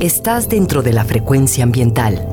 Estás 0.00 0.48
dentro 0.48 0.82
de 0.82 0.92
la 0.92 1.04
frecuencia 1.04 1.64
ambiental. 1.64 2.24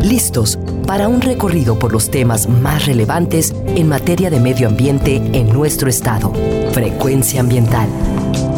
Listos 0.00 0.60
para 0.86 1.08
un 1.08 1.20
recorrido 1.20 1.76
por 1.76 1.92
los 1.92 2.08
temas 2.08 2.48
más 2.48 2.86
relevantes 2.86 3.52
en 3.66 3.88
materia 3.88 4.30
de 4.30 4.38
medio 4.38 4.68
ambiente 4.68 5.16
en 5.16 5.52
nuestro 5.52 5.90
estado. 5.90 6.32
Frecuencia 6.72 7.40
ambiental. 7.40 7.88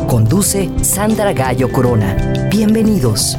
Conduce 0.06 0.68
Sandra 0.82 1.32
Gallo 1.32 1.72
Corona. 1.72 2.50
Bienvenidos. 2.50 3.38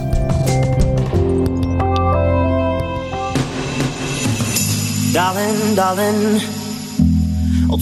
Darling, 5.14 5.76
darling, 5.76 6.40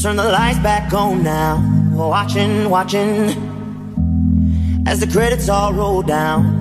turn 0.02 0.18
the 0.18 0.30
lights 0.30 0.60
back 0.62 0.94
on 0.94 1.24
now. 1.24 1.62
Watching, 1.94 2.70
watching, 2.70 3.30
as 4.86 5.00
the 5.00 5.08
credits 5.08 5.48
all 5.48 5.72
roll 5.72 6.02
down 6.02 6.61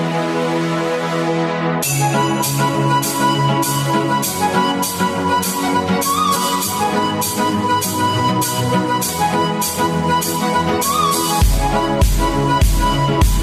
Thank 13.11 13.40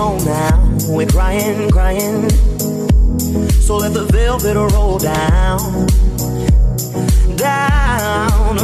on 0.00 0.24
now. 0.24 0.56
We're 0.88 1.06
crying, 1.06 1.70
crying. 1.70 2.28
So 3.60 3.76
let 3.76 3.92
the 3.92 4.06
velvet 4.10 4.56
roll 4.56 4.98
down, 4.98 5.86
down. 7.36 8.56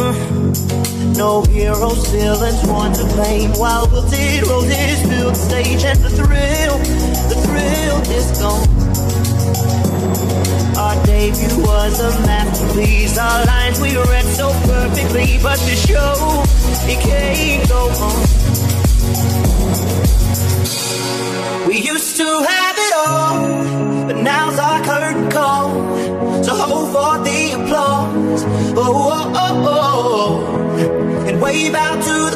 No 1.13 1.43
heroes, 1.43 2.09
villains, 2.11 2.67
one 2.67 2.93
to 2.95 3.05
blame. 3.15 3.53
While 3.53 3.87
wilted 3.89 4.47
roses 4.49 5.01
fill 5.09 5.31
the 5.31 5.35
stage, 5.35 5.85
and 5.85 5.99
the 6.01 6.11
thrill, 6.11 6.79
the 7.31 7.37
thrill 7.45 7.99
is 8.17 8.27
gone. 8.41 8.69
Our 10.77 10.97
debut 11.07 11.63
was 11.63 12.01
a 12.01 12.11
masterpiece. 12.27 13.19
Our 13.19 13.45
lines 13.47 13.81
we 13.81 13.97
read 13.97 14.25
so 14.25 14.49
perfectly, 14.65 15.39
but 15.43 15.59
the 15.61 15.77
show 15.77 16.43
it 16.89 17.01
can't 17.01 17.69
go 17.69 17.89
on. 18.01 18.46
We 21.77 21.83
used 21.83 22.17
to 22.17 22.25
have 22.25 22.77
it 22.79 22.95
all, 22.97 24.07
but 24.07 24.17
now's 24.23 24.59
our 24.59 24.83
curtain 24.83 25.31
call. 25.31 25.69
So 26.43 26.55
hold 26.55 26.89
for 26.91 27.23
the 27.23 27.53
applause. 27.53 28.45
Oh, 28.75 29.11
oh, 29.13 29.33
oh, 29.37 29.65
oh. 29.69 30.47
oh. 30.49 31.29
And 31.29 31.39
wave 31.39 31.75
out 31.75 32.03
to 32.03 32.35
the 32.35 32.36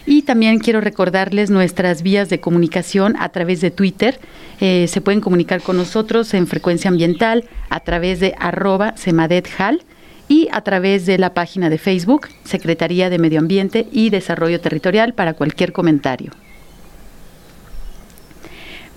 Y 0.05 0.21
también 0.21 0.59
quiero 0.59 0.79
recordarles 0.79 1.49
nuestras 1.49 2.03
vías 2.03 2.29
de 2.29 2.39
comunicación 2.39 3.15
a 3.17 3.29
través 3.29 3.61
de 3.61 3.71
Twitter. 3.71 4.19
Eh, 4.59 4.85
se 4.87 5.01
pueden 5.01 5.21
comunicar 5.21 5.63
con 5.63 5.77
nosotros 5.77 6.35
en 6.35 6.45
frecuencia 6.45 6.91
ambiental 6.91 7.45
a 7.71 7.79
través 7.79 8.19
de 8.19 8.35
arroba 8.37 8.95
semadethal 8.95 9.81
y 10.27 10.49
a 10.51 10.61
través 10.61 11.07
de 11.07 11.17
la 11.17 11.33
página 11.33 11.71
de 11.71 11.79
Facebook, 11.79 12.27
Secretaría 12.43 13.09
de 13.09 13.17
Medio 13.17 13.39
Ambiente 13.39 13.87
y 13.91 14.11
Desarrollo 14.11 14.61
Territorial, 14.61 15.15
para 15.15 15.33
cualquier 15.33 15.71
comentario. 15.71 16.31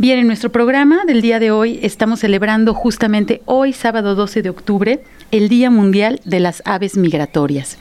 Bien, 0.00 0.21
en 0.21 0.29
nuestro 0.29 0.53
programa 0.53 1.05
del 1.06 1.23
día 1.23 1.41
de 1.41 1.50
hoy 1.50 1.81
estamos 1.83 2.21
celebrando 2.21 2.73
justamente 2.73 3.43
hoy, 3.47 3.73
sábado 3.73 4.15
12 4.15 4.43
de 4.43 4.50
octubre, 4.50 5.03
el 5.33 5.49
Día 5.49 5.71
Mundial 5.73 6.21
de 6.25 6.39
las 6.39 6.62
Aves 6.65 6.97
Migratorias. 6.97 7.79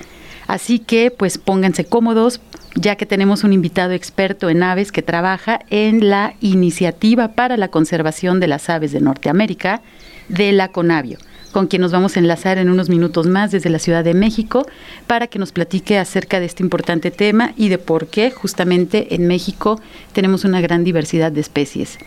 Así 0.48 0.80
que 0.80 1.12
pues 1.12 1.38
pónganse 1.38 1.86
cómodos, 1.86 2.42
ya 2.74 2.96
que 2.96 3.06
tenemos 3.06 3.44
un 3.44 3.54
invitado 3.54 3.92
experto 3.94 4.50
en 4.50 4.64
aves 4.64 4.92
que 4.92 5.04
trabaja 5.04 5.60
en 5.70 6.10
la 6.10 6.34
Iniciativa 6.42 7.34
para 7.34 7.56
la 7.56 7.68
Conservación 7.68 8.40
de 8.40 8.48
las 8.48 8.68
Aves 8.72 8.92
de 8.94 9.00
Norteamérica 9.00 9.84
de 10.28 10.54
la 10.54 10.70
CONAVIO 10.70 11.20
con 11.52 11.68
quien 11.68 11.82
nos 11.82 11.92
vamos 11.92 12.16
a 12.16 12.20
enlazar 12.20 12.58
en 12.58 12.70
unos 12.70 12.90
minutos 12.90 13.28
más 13.28 13.52
desde 13.52 13.70
la 13.70 13.80
Ciudad 13.80 14.04
de 14.04 14.14
México 14.14 14.66
para 15.08 15.28
que 15.28 15.40
nos 15.40 15.52
platique 15.52 15.98
acerca 15.98 16.40
de 16.40 16.46
este 16.46 16.64
importante 16.64 17.12
tema 17.12 17.54
y 17.58 17.70
de 17.70 17.78
por 17.78 18.08
qué 18.08 18.32
justamente 18.32 19.16
en 19.16 19.28
México 19.28 19.80
tenemos 20.14 20.46
una 20.46 20.62
gran 20.62 20.84
diversidad 20.84 21.32
de 21.32 21.42
especies. 21.42 21.98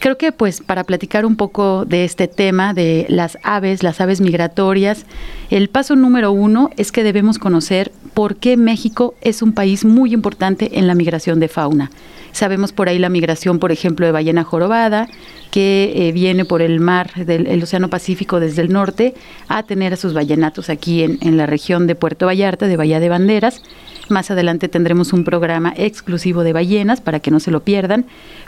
Creo 0.00 0.16
que 0.16 0.30
pues 0.30 0.60
para 0.60 0.84
platicar 0.84 1.26
un 1.26 1.34
poco 1.34 1.84
de 1.84 2.04
este 2.04 2.28
tema 2.28 2.72
de 2.72 3.06
las 3.08 3.36
aves, 3.42 3.82
las 3.82 4.00
aves 4.00 4.20
migratorias, 4.20 5.04
el 5.50 5.68
paso 5.68 5.96
número 5.96 6.30
uno 6.30 6.70
es 6.76 6.92
que 6.92 7.02
debemos 7.02 7.38
conocer 7.38 7.90
por 8.18 8.34
qué 8.34 8.56
México 8.56 9.14
es 9.20 9.42
un 9.42 9.52
país 9.52 9.84
muy 9.84 10.12
importante 10.12 10.76
en 10.76 10.88
la 10.88 10.96
migración 10.96 11.38
de 11.38 11.46
fauna. 11.46 11.92
Sabemos 12.32 12.72
por 12.72 12.88
ahí 12.88 12.98
la 12.98 13.10
migración, 13.10 13.60
por 13.60 13.70
ejemplo, 13.70 14.06
de 14.06 14.10
ballena 14.10 14.42
jorobada, 14.42 15.08
que 15.52 15.92
eh, 15.94 16.10
viene 16.10 16.44
por 16.44 16.60
el 16.60 16.80
mar 16.80 17.12
del 17.14 17.62
Océano 17.62 17.90
Pacífico 17.90 18.40
desde 18.40 18.62
el 18.62 18.72
norte 18.72 19.14
a 19.46 19.62
tener 19.62 19.92
a 19.92 19.96
sus 19.96 20.14
ballenatos 20.14 20.68
aquí 20.68 21.04
en, 21.04 21.36
la 21.36 21.46
región 21.46 21.86
de 21.86 21.94
Puerto 21.94 22.26
Vallarta, 22.26 22.66
de 22.66 22.76
Bahía 22.76 22.98
de 22.98 23.08
Banderas. 23.08 23.62
Más 24.08 24.32
adelante 24.32 24.68
tendremos 24.68 25.12
un 25.12 25.22
programa 25.22 25.72
exclusivo 25.76 26.42
de 26.42 26.52
ballenas 26.52 27.00
para 27.00 27.20
que 27.20 27.30
no 27.30 27.38
se 27.38 27.52
lo 27.52 27.60
pierdan, 27.60 28.04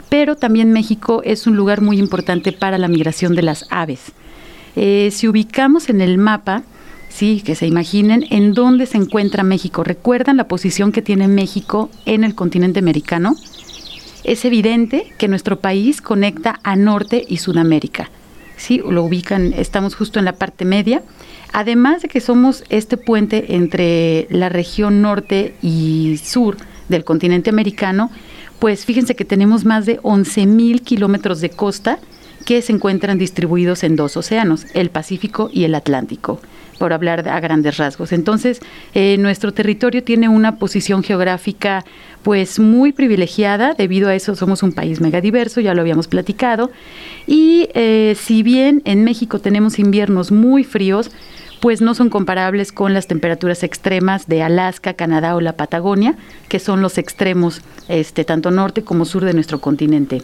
pero 0.09 0.35
también 0.35 0.73
México 0.73 1.21
es 1.23 1.47
un 1.47 1.55
lugar 1.55 1.79
muy 1.79 1.97
importante 1.97 2.51
para 2.51 2.77
la 2.77 2.89
migración 2.89 3.35
de 3.35 3.43
las 3.43 3.67
aves. 3.69 4.11
Eh, 4.75 5.11
si 5.13 5.29
ubicamos 5.29 5.87
en 5.87 6.01
el 6.01 6.17
mapa, 6.17 6.63
sí, 7.11 7.41
que 7.45 7.55
se 7.55 7.67
imaginen 7.67 8.25
en 8.31 8.53
dónde 8.53 8.85
se 8.85 8.97
encuentra 8.97 9.43
México. 9.43 9.83
¿Recuerdan 9.83 10.37
la 10.37 10.47
posición 10.47 10.91
que 10.91 11.01
tiene 11.01 11.27
México 11.27 11.89
en 12.05 12.23
el 12.23 12.33
continente 12.33 12.79
americano? 12.79 13.35
es 14.23 14.45
evidente 14.45 15.13
que 15.17 15.27
nuestro 15.27 15.59
país 15.59 16.01
conecta 16.01 16.59
a 16.63 16.75
Norte 16.75 17.25
y 17.27 17.37
Sudamérica. 17.37 18.09
Sí, 18.57 18.81
lo 18.87 19.03
ubican, 19.03 19.53
estamos 19.53 19.95
justo 19.95 20.19
en 20.19 20.25
la 20.25 20.33
parte 20.33 20.65
media. 20.65 21.01
Además 21.53 22.03
de 22.03 22.07
que 22.07 22.21
somos 22.21 22.63
este 22.69 22.97
puente 22.97 23.55
entre 23.55 24.27
la 24.29 24.49
región 24.49 25.01
norte 25.01 25.55
y 25.61 26.19
sur 26.23 26.57
del 26.87 27.03
continente 27.03 27.49
americano, 27.49 28.11
pues 28.59 28.85
fíjense 28.85 29.15
que 29.15 29.25
tenemos 29.25 29.65
más 29.65 29.85
de 29.85 29.99
11.000 30.01 30.81
kilómetros 30.81 31.41
de 31.41 31.49
costa 31.49 31.97
que 32.45 32.61
se 32.61 32.73
encuentran 32.73 33.17
distribuidos 33.17 33.83
en 33.83 33.95
dos 33.95 34.17
océanos, 34.17 34.67
el 34.73 34.91
Pacífico 34.91 35.49
y 35.51 35.63
el 35.63 35.75
Atlántico 35.75 36.39
por 36.81 36.93
hablar 36.93 37.29
a 37.29 37.39
grandes 37.39 37.77
rasgos. 37.77 38.11
Entonces, 38.11 38.59
eh, 38.95 39.15
nuestro 39.19 39.53
territorio 39.53 40.03
tiene 40.03 40.29
una 40.29 40.55
posición 40.55 41.03
geográfica 41.03 41.85
pues 42.23 42.57
muy 42.57 42.91
privilegiada, 42.91 43.75
debido 43.75 44.09
a 44.09 44.15
eso 44.15 44.33
somos 44.33 44.63
un 44.63 44.71
país 44.71 44.99
megadiverso, 44.99 45.61
ya 45.61 45.75
lo 45.75 45.81
habíamos 45.81 46.07
platicado, 46.07 46.71
y 47.27 47.69
eh, 47.75 48.15
si 48.19 48.41
bien 48.41 48.81
en 48.85 49.03
México 49.03 49.37
tenemos 49.37 49.77
inviernos 49.77 50.31
muy 50.31 50.63
fríos, 50.63 51.11
pues 51.59 51.81
no 51.81 51.93
son 51.93 52.09
comparables 52.09 52.71
con 52.71 52.95
las 52.95 53.05
temperaturas 53.05 53.61
extremas 53.61 54.27
de 54.27 54.41
Alaska, 54.41 54.95
Canadá 54.95 55.35
o 55.35 55.39
la 55.41 55.53
Patagonia, 55.57 56.15
que 56.49 56.57
son 56.57 56.81
los 56.81 56.97
extremos 56.97 57.61
este, 57.89 58.23
tanto 58.23 58.49
norte 58.49 58.81
como 58.81 59.05
sur 59.05 59.23
de 59.23 59.35
nuestro 59.35 59.61
continente. 59.61 60.23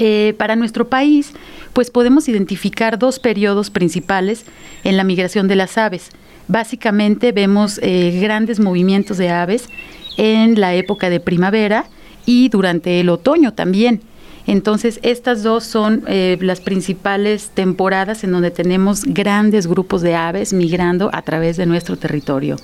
Eh, 0.00 0.34
para 0.38 0.54
nuestro 0.54 0.88
país, 0.88 1.32
pues 1.72 1.90
podemos 1.90 2.28
identificar 2.28 3.00
dos 3.00 3.18
periodos 3.18 3.70
principales 3.70 4.44
en 4.84 4.96
la 4.96 5.02
migración 5.02 5.48
de 5.48 5.56
las 5.56 5.76
aves. 5.76 6.10
Básicamente 6.46 7.32
vemos 7.32 7.80
eh, 7.82 8.16
grandes 8.22 8.60
movimientos 8.60 9.18
de 9.18 9.30
aves 9.30 9.68
en 10.16 10.60
la 10.60 10.74
época 10.74 11.10
de 11.10 11.18
primavera 11.18 11.86
y 12.26 12.48
durante 12.48 13.00
el 13.00 13.08
otoño 13.08 13.54
también. 13.54 14.00
Entonces, 14.46 15.00
estas 15.02 15.42
dos 15.42 15.64
son 15.64 16.04
eh, 16.06 16.38
las 16.40 16.60
principales 16.60 17.50
temporadas 17.52 18.22
en 18.22 18.30
donde 18.30 18.50
tenemos 18.52 19.02
grandes 19.04 19.66
grupos 19.66 20.00
de 20.00 20.14
aves 20.14 20.52
migrando 20.52 21.10
a 21.12 21.22
través 21.22 21.56
de 21.56 21.66
nuestro 21.66 21.96
territorio. 21.96 22.56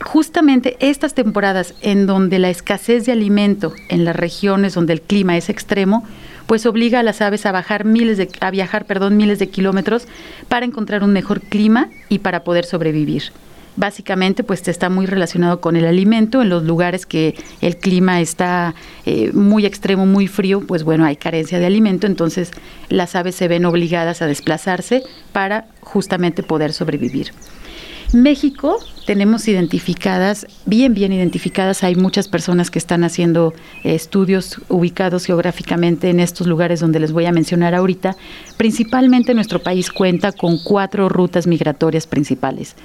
Justamente 0.00 0.76
estas 0.80 1.14
temporadas 1.14 1.74
en 1.82 2.06
donde 2.06 2.38
la 2.38 2.50
escasez 2.50 3.04
de 3.04 3.12
alimento 3.12 3.74
en 3.88 4.04
las 4.04 4.14
regiones 4.14 4.74
donde 4.74 4.92
el 4.92 5.02
clima 5.02 5.36
es 5.36 5.48
extremo, 5.48 6.04
pues 6.46 6.66
obliga 6.66 7.00
a 7.00 7.02
las 7.02 7.20
aves 7.20 7.44
a 7.46 7.52
bajar 7.52 7.84
miles 7.84 8.16
de, 8.16 8.28
a 8.40 8.50
viajar, 8.50 8.86
perdón, 8.86 9.16
miles 9.16 9.38
de 9.38 9.48
kilómetros 9.48 10.06
para 10.48 10.64
encontrar 10.64 11.02
un 11.02 11.12
mejor 11.12 11.40
clima 11.42 11.90
y 12.08 12.20
para 12.20 12.44
poder 12.44 12.64
sobrevivir. 12.64 13.24
Básicamente, 13.76 14.42
pues 14.42 14.66
está 14.66 14.88
muy 14.88 15.06
relacionado 15.06 15.60
con 15.60 15.76
el 15.76 15.84
alimento. 15.84 16.42
En 16.42 16.48
los 16.48 16.64
lugares 16.64 17.06
que 17.06 17.36
el 17.60 17.76
clima 17.76 18.20
está 18.20 18.74
eh, 19.04 19.30
muy 19.32 19.66
extremo, 19.66 20.04
muy 20.04 20.26
frío, 20.26 20.62
pues 20.66 20.82
bueno, 20.84 21.04
hay 21.04 21.16
carencia 21.16 21.58
de 21.58 21.66
alimento, 21.66 22.06
entonces 22.06 22.50
las 22.88 23.14
aves 23.14 23.36
se 23.36 23.46
ven 23.46 23.64
obligadas 23.66 24.22
a 24.22 24.26
desplazarse 24.26 25.04
para 25.32 25.66
justamente 25.80 26.42
poder 26.42 26.72
sobrevivir. 26.72 27.32
México 28.12 28.78
tenemos 29.06 29.48
identificadas, 29.48 30.46
bien, 30.64 30.94
bien 30.94 31.12
identificadas, 31.12 31.84
hay 31.84 31.94
muchas 31.94 32.26
personas 32.26 32.70
que 32.70 32.78
están 32.78 33.04
haciendo 33.04 33.52
eh, 33.84 33.94
estudios 33.94 34.60
ubicados 34.68 35.26
geográficamente 35.26 36.08
en 36.08 36.20
estos 36.20 36.46
lugares 36.46 36.80
donde 36.80 37.00
les 37.00 37.12
voy 37.12 37.26
a 37.26 37.32
mencionar 37.32 37.74
ahorita. 37.74 38.16
Principalmente 38.56 39.34
nuestro 39.34 39.62
país 39.62 39.90
cuenta 39.90 40.32
con 40.32 40.58
cuatro 40.62 41.08
rutas 41.08 41.46
migratorias 41.46 42.06
principales. 42.06 42.76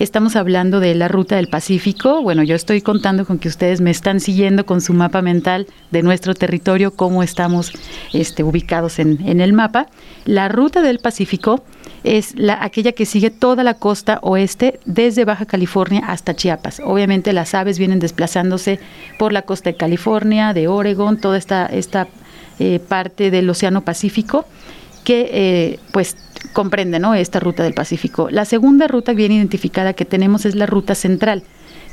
Estamos 0.00 0.34
hablando 0.34 0.80
de 0.80 0.94
la 0.94 1.08
ruta 1.08 1.36
del 1.36 1.48
Pacífico. 1.48 2.22
Bueno, 2.22 2.42
yo 2.42 2.56
estoy 2.56 2.80
contando 2.80 3.26
con 3.26 3.38
que 3.38 3.48
ustedes 3.48 3.82
me 3.82 3.90
están 3.90 4.18
siguiendo 4.18 4.64
con 4.64 4.80
su 4.80 4.94
mapa 4.94 5.20
mental 5.20 5.66
de 5.90 6.02
nuestro 6.02 6.32
territorio, 6.32 6.92
cómo 6.92 7.22
estamos 7.22 7.70
este, 8.14 8.42
ubicados 8.42 8.98
en, 8.98 9.20
el 9.42 9.52
mapa. 9.52 9.88
La 10.24 10.48
ruta 10.48 10.80
del 10.80 11.00
Pacífico 11.00 11.62
es 12.02 12.34
la, 12.38 12.64
aquella 12.64 12.92
que 12.92 13.04
sigue 13.04 13.28
toda 13.28 13.62
la 13.62 13.74
costa 13.74 14.20
oeste 14.22 14.80
desde 14.86 15.26
Baja 15.26 15.44
California 15.44 16.02
hasta 16.06 16.34
Chiapas. 16.34 16.80
Obviamente 16.82 17.34
las 17.34 17.52
aves 17.52 17.78
vienen 17.78 17.98
desplazándose 17.98 18.80
por 19.18 19.34
la 19.34 19.42
costa 19.42 19.68
de 19.68 19.76
California, 19.76 20.54
de 20.54 20.66
Oregon, 20.66 21.18
toda 21.18 21.36
esta, 21.36 21.66
esta 21.66 22.08
eh, 22.58 22.80
parte 22.88 23.30
del 23.30 23.50
Océano 23.50 23.82
Pacífico 23.82 24.46
que 25.04 25.30
eh, 25.32 25.78
pues 25.92 26.16
comprende 26.52 26.98
¿no? 26.98 27.14
esta 27.14 27.40
ruta 27.40 27.62
del 27.62 27.74
Pacífico. 27.74 28.28
La 28.30 28.44
segunda 28.44 28.88
ruta 28.88 29.12
bien 29.12 29.32
identificada 29.32 29.92
que 29.92 30.04
tenemos 30.04 30.44
es 30.46 30.54
la 30.54 30.66
ruta 30.66 30.94
central 30.94 31.42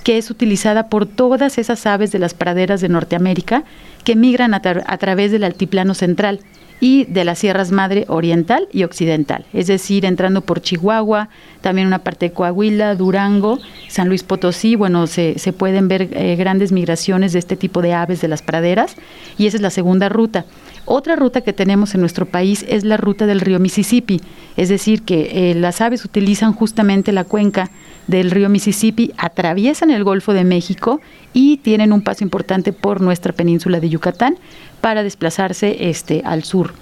que 0.03 0.17
es 0.17 0.31
utilizada 0.31 0.87
por 0.87 1.05
todas 1.05 1.57
esas 1.57 1.85
aves 1.85 2.13
de 2.13 2.19
las 2.19 2.33
praderas 2.33 2.79
de 2.79 2.87
Norteamérica 2.87 3.65
que 4.05 4.15
migran 4.15 4.53
a 4.53 4.61
través 4.61 5.33
del 5.33 5.43
altiplano 5.43 5.93
central 5.93 6.39
y 6.79 7.05
de 7.05 7.25
las 7.25 7.39
sierras 7.39 7.71
madre 7.71 8.05
oriental 8.07 8.67
y 8.71 8.83
occidental, 8.83 9.45
es 9.51 9.67
decir, 9.67 10.05
entrando 10.05 10.41
por 10.41 10.61
Chihuahua, 10.61 11.29
también 11.61 11.87
una 11.87 11.99
parte 11.99 12.27
de 12.27 12.33
Coahuila, 12.33 12.95
Durango, 12.95 13.59
San 13.87 14.07
Luis 14.07 14.23
Potosí, 14.23 14.75
bueno, 14.75 15.07
se, 15.07 15.39
se 15.39 15.53
pueden 15.53 15.87
ver 15.87 16.09
eh, 16.11 16.35
grandes 16.35 16.71
migraciones 16.71 17.33
de 17.33 17.39
este 17.39 17.55
tipo 17.55 17.81
de 17.81 17.93
aves 17.93 18.21
de 18.21 18.27
las 18.27 18.43
praderas 18.43 18.95
y 19.37 19.47
esa 19.47 19.57
es 19.57 19.61
la 19.61 19.71
segunda 19.71 20.07
ruta. 20.09 20.45
Otra 20.89 21.17
ruta 21.17 21.41
que 21.41 21.51
tenemos 21.51 21.93
en 21.95 21.99
nuestro 21.99 22.25
país 22.25 22.65
es 22.69 22.85
la 22.85 22.95
ruta 22.95 23.25
del 23.25 23.41
río 23.41 23.59
Mississippi, 23.59 24.21
es 24.55 24.69
decir, 24.69 25.01
que 25.01 25.51
eh, 25.51 25.53
las 25.53 25.81
aves 25.81 26.05
utilizan 26.05 26.53
justamente 26.53 27.11
la 27.11 27.25
cuenca 27.25 27.71
del 28.07 28.31
río 28.31 28.47
Mississippi, 28.47 29.11
atraviesan 29.17 29.91
el 29.91 30.05
Golfo 30.05 30.31
de 30.31 30.45
México 30.45 31.01
y 31.33 31.57
tienen 31.57 31.91
un 31.91 32.03
paso 32.03 32.23
importante 32.23 32.71
por 32.71 33.01
nuestra 33.01 33.33
península 33.33 33.81
de 33.81 33.89
Yucatán 33.89 34.37
para 34.79 35.03
desplazarse 35.03 35.89
este, 35.89 36.21
al 36.23 36.45
sur. 36.45 36.73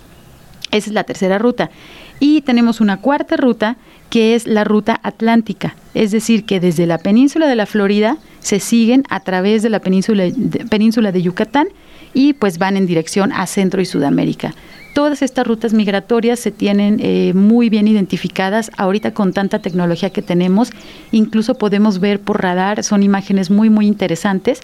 Esa 0.69 0.91
es 0.91 0.93
la 0.93 1.03
tercera 1.03 1.39
ruta. 1.39 1.71
Y 2.19 2.41
tenemos 2.41 2.81
una 2.81 2.97
cuarta 2.97 3.37
ruta 3.37 3.75
que 4.11 4.35
es 4.35 4.45
la 4.45 4.63
ruta 4.63 4.99
atlántica, 5.01 5.75
es 5.95 6.11
decir, 6.11 6.45
que 6.45 6.59
desde 6.59 6.85
la 6.85 6.99
península 6.99 7.47
de 7.47 7.55
la 7.55 7.65
Florida 7.65 8.17
se 8.39 8.59
siguen 8.59 9.03
a 9.09 9.21
través 9.21 9.63
de 9.63 9.71
la 9.71 9.79
península 9.79 10.25
península 10.69 11.11
de 11.11 11.23
Yucatán 11.23 11.69
y 12.15 12.33
pues 12.33 12.57
van 12.57 12.77
en 12.77 12.87
dirección 12.87 13.31
a 13.31 13.45
Centro 13.45 13.81
y 13.81 13.85
Sudamérica. 13.85 14.55
Todas 14.95 15.21
estas 15.21 15.45
rutas 15.45 15.73
migratorias 15.73 16.39
se 16.39 16.51
tienen 16.51 16.99
eh, 17.01 17.33
muy 17.35 17.69
bien 17.69 17.85
identificadas. 17.87 18.71
Ahorita 18.77 19.13
con 19.13 19.33
tanta 19.33 19.59
tecnología 19.59 20.09
que 20.09 20.21
tenemos, 20.21 20.71
incluso 21.11 21.55
podemos 21.55 21.99
ver 21.99 22.21
por 22.21 22.41
radar, 22.41 22.81
son 22.81 23.03
imágenes 23.03 23.51
muy, 23.51 23.69
muy 23.69 23.87
interesantes, 23.87 24.61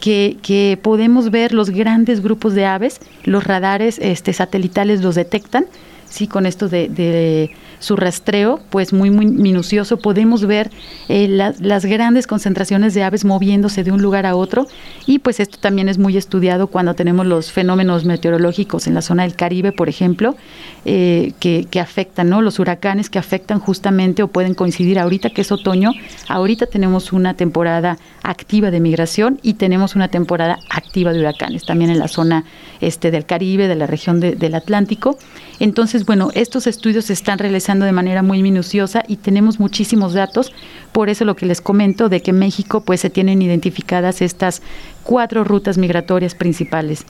que, 0.00 0.36
que 0.40 0.78
podemos 0.80 1.32
ver 1.32 1.52
los 1.52 1.70
grandes 1.70 2.22
grupos 2.22 2.54
de 2.54 2.64
aves, 2.64 3.00
los 3.24 3.42
radares 3.42 3.98
este, 3.98 4.32
satelitales 4.32 5.02
los 5.02 5.16
detectan, 5.16 5.66
sí, 6.12 6.26
con 6.26 6.46
esto 6.46 6.68
de 6.68 7.50
su 7.82 7.96
rastreo, 7.96 8.60
pues 8.70 8.92
muy, 8.92 9.10
muy 9.10 9.26
minucioso, 9.26 9.98
podemos 9.98 10.46
ver 10.46 10.70
eh, 11.08 11.26
las 11.28 11.84
grandes 11.84 12.26
concentraciones 12.26 12.94
de 12.94 13.02
aves 13.02 13.24
moviéndose 13.24 13.82
de 13.82 13.90
un 13.90 14.00
lugar 14.00 14.24
a 14.24 14.36
otro 14.36 14.66
y 15.06 15.18
pues 15.18 15.40
esto 15.40 15.58
también 15.58 15.88
es 15.88 15.98
muy 15.98 16.16
estudiado 16.16 16.68
cuando 16.68 16.94
tenemos 16.94 17.26
los 17.26 17.50
fenómenos 17.50 18.04
meteorológicos 18.04 18.86
en 18.86 18.94
la 18.94 19.02
zona 19.02 19.24
del 19.24 19.34
Caribe, 19.34 19.72
por 19.72 19.88
ejemplo, 19.88 20.36
eh, 20.84 21.32
que, 21.40 21.66
afectan, 21.80 22.28
¿no? 22.28 22.42
Los 22.42 22.60
huracanes 22.60 23.10
que 23.10 23.18
afectan 23.18 23.58
justamente 23.58 24.22
o 24.22 24.28
pueden 24.28 24.54
coincidir 24.54 25.00
ahorita 25.00 25.30
que 25.30 25.40
es 25.40 25.50
otoño, 25.50 25.90
ahorita 26.28 26.66
tenemos 26.66 27.12
una 27.12 27.34
temporada 27.34 27.98
activa 28.22 28.70
de 28.70 28.78
migración 28.78 29.40
y 29.42 29.54
tenemos 29.54 29.96
una 29.96 30.06
temporada 30.06 30.58
activa 30.70 31.12
de 31.12 31.18
huracanes 31.18 31.64
también 31.66 31.90
en 31.90 31.98
la 31.98 32.06
zona 32.06 32.44
este 32.80 33.10
del 33.10 33.26
Caribe, 33.26 33.66
de 33.66 33.74
la 33.74 33.88
región 33.88 34.20
del 34.20 34.54
Atlántico. 34.54 35.18
Entonces, 35.58 36.01
bueno, 36.06 36.30
estos 36.34 36.66
estudios 36.66 37.06
se 37.06 37.12
están 37.12 37.38
realizando 37.38 37.84
de 37.84 37.92
manera 37.92 38.22
muy 38.22 38.42
minuciosa 38.42 39.02
y 39.06 39.16
tenemos 39.16 39.60
muchísimos 39.60 40.14
datos. 40.14 40.52
Por 40.92 41.08
eso 41.08 41.24
lo 41.24 41.36
que 41.36 41.46
les 41.46 41.60
comento 41.60 42.08
de 42.08 42.22
que 42.22 42.32
México, 42.32 42.82
pues 42.82 43.00
se 43.00 43.10
tienen 43.10 43.42
identificadas 43.42 44.22
estas 44.22 44.62
cuatro 45.02 45.44
rutas 45.44 45.78
migratorias 45.78 46.34
principales. 46.34 47.04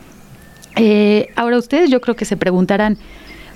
Eh, 0.77 1.29
ahora 1.37 1.59
ustedes 1.59 1.91
yo 1.91 2.01
creo 2.01 2.17
que 2.17 2.25
se 2.25 2.37
preguntarán, 2.37 2.99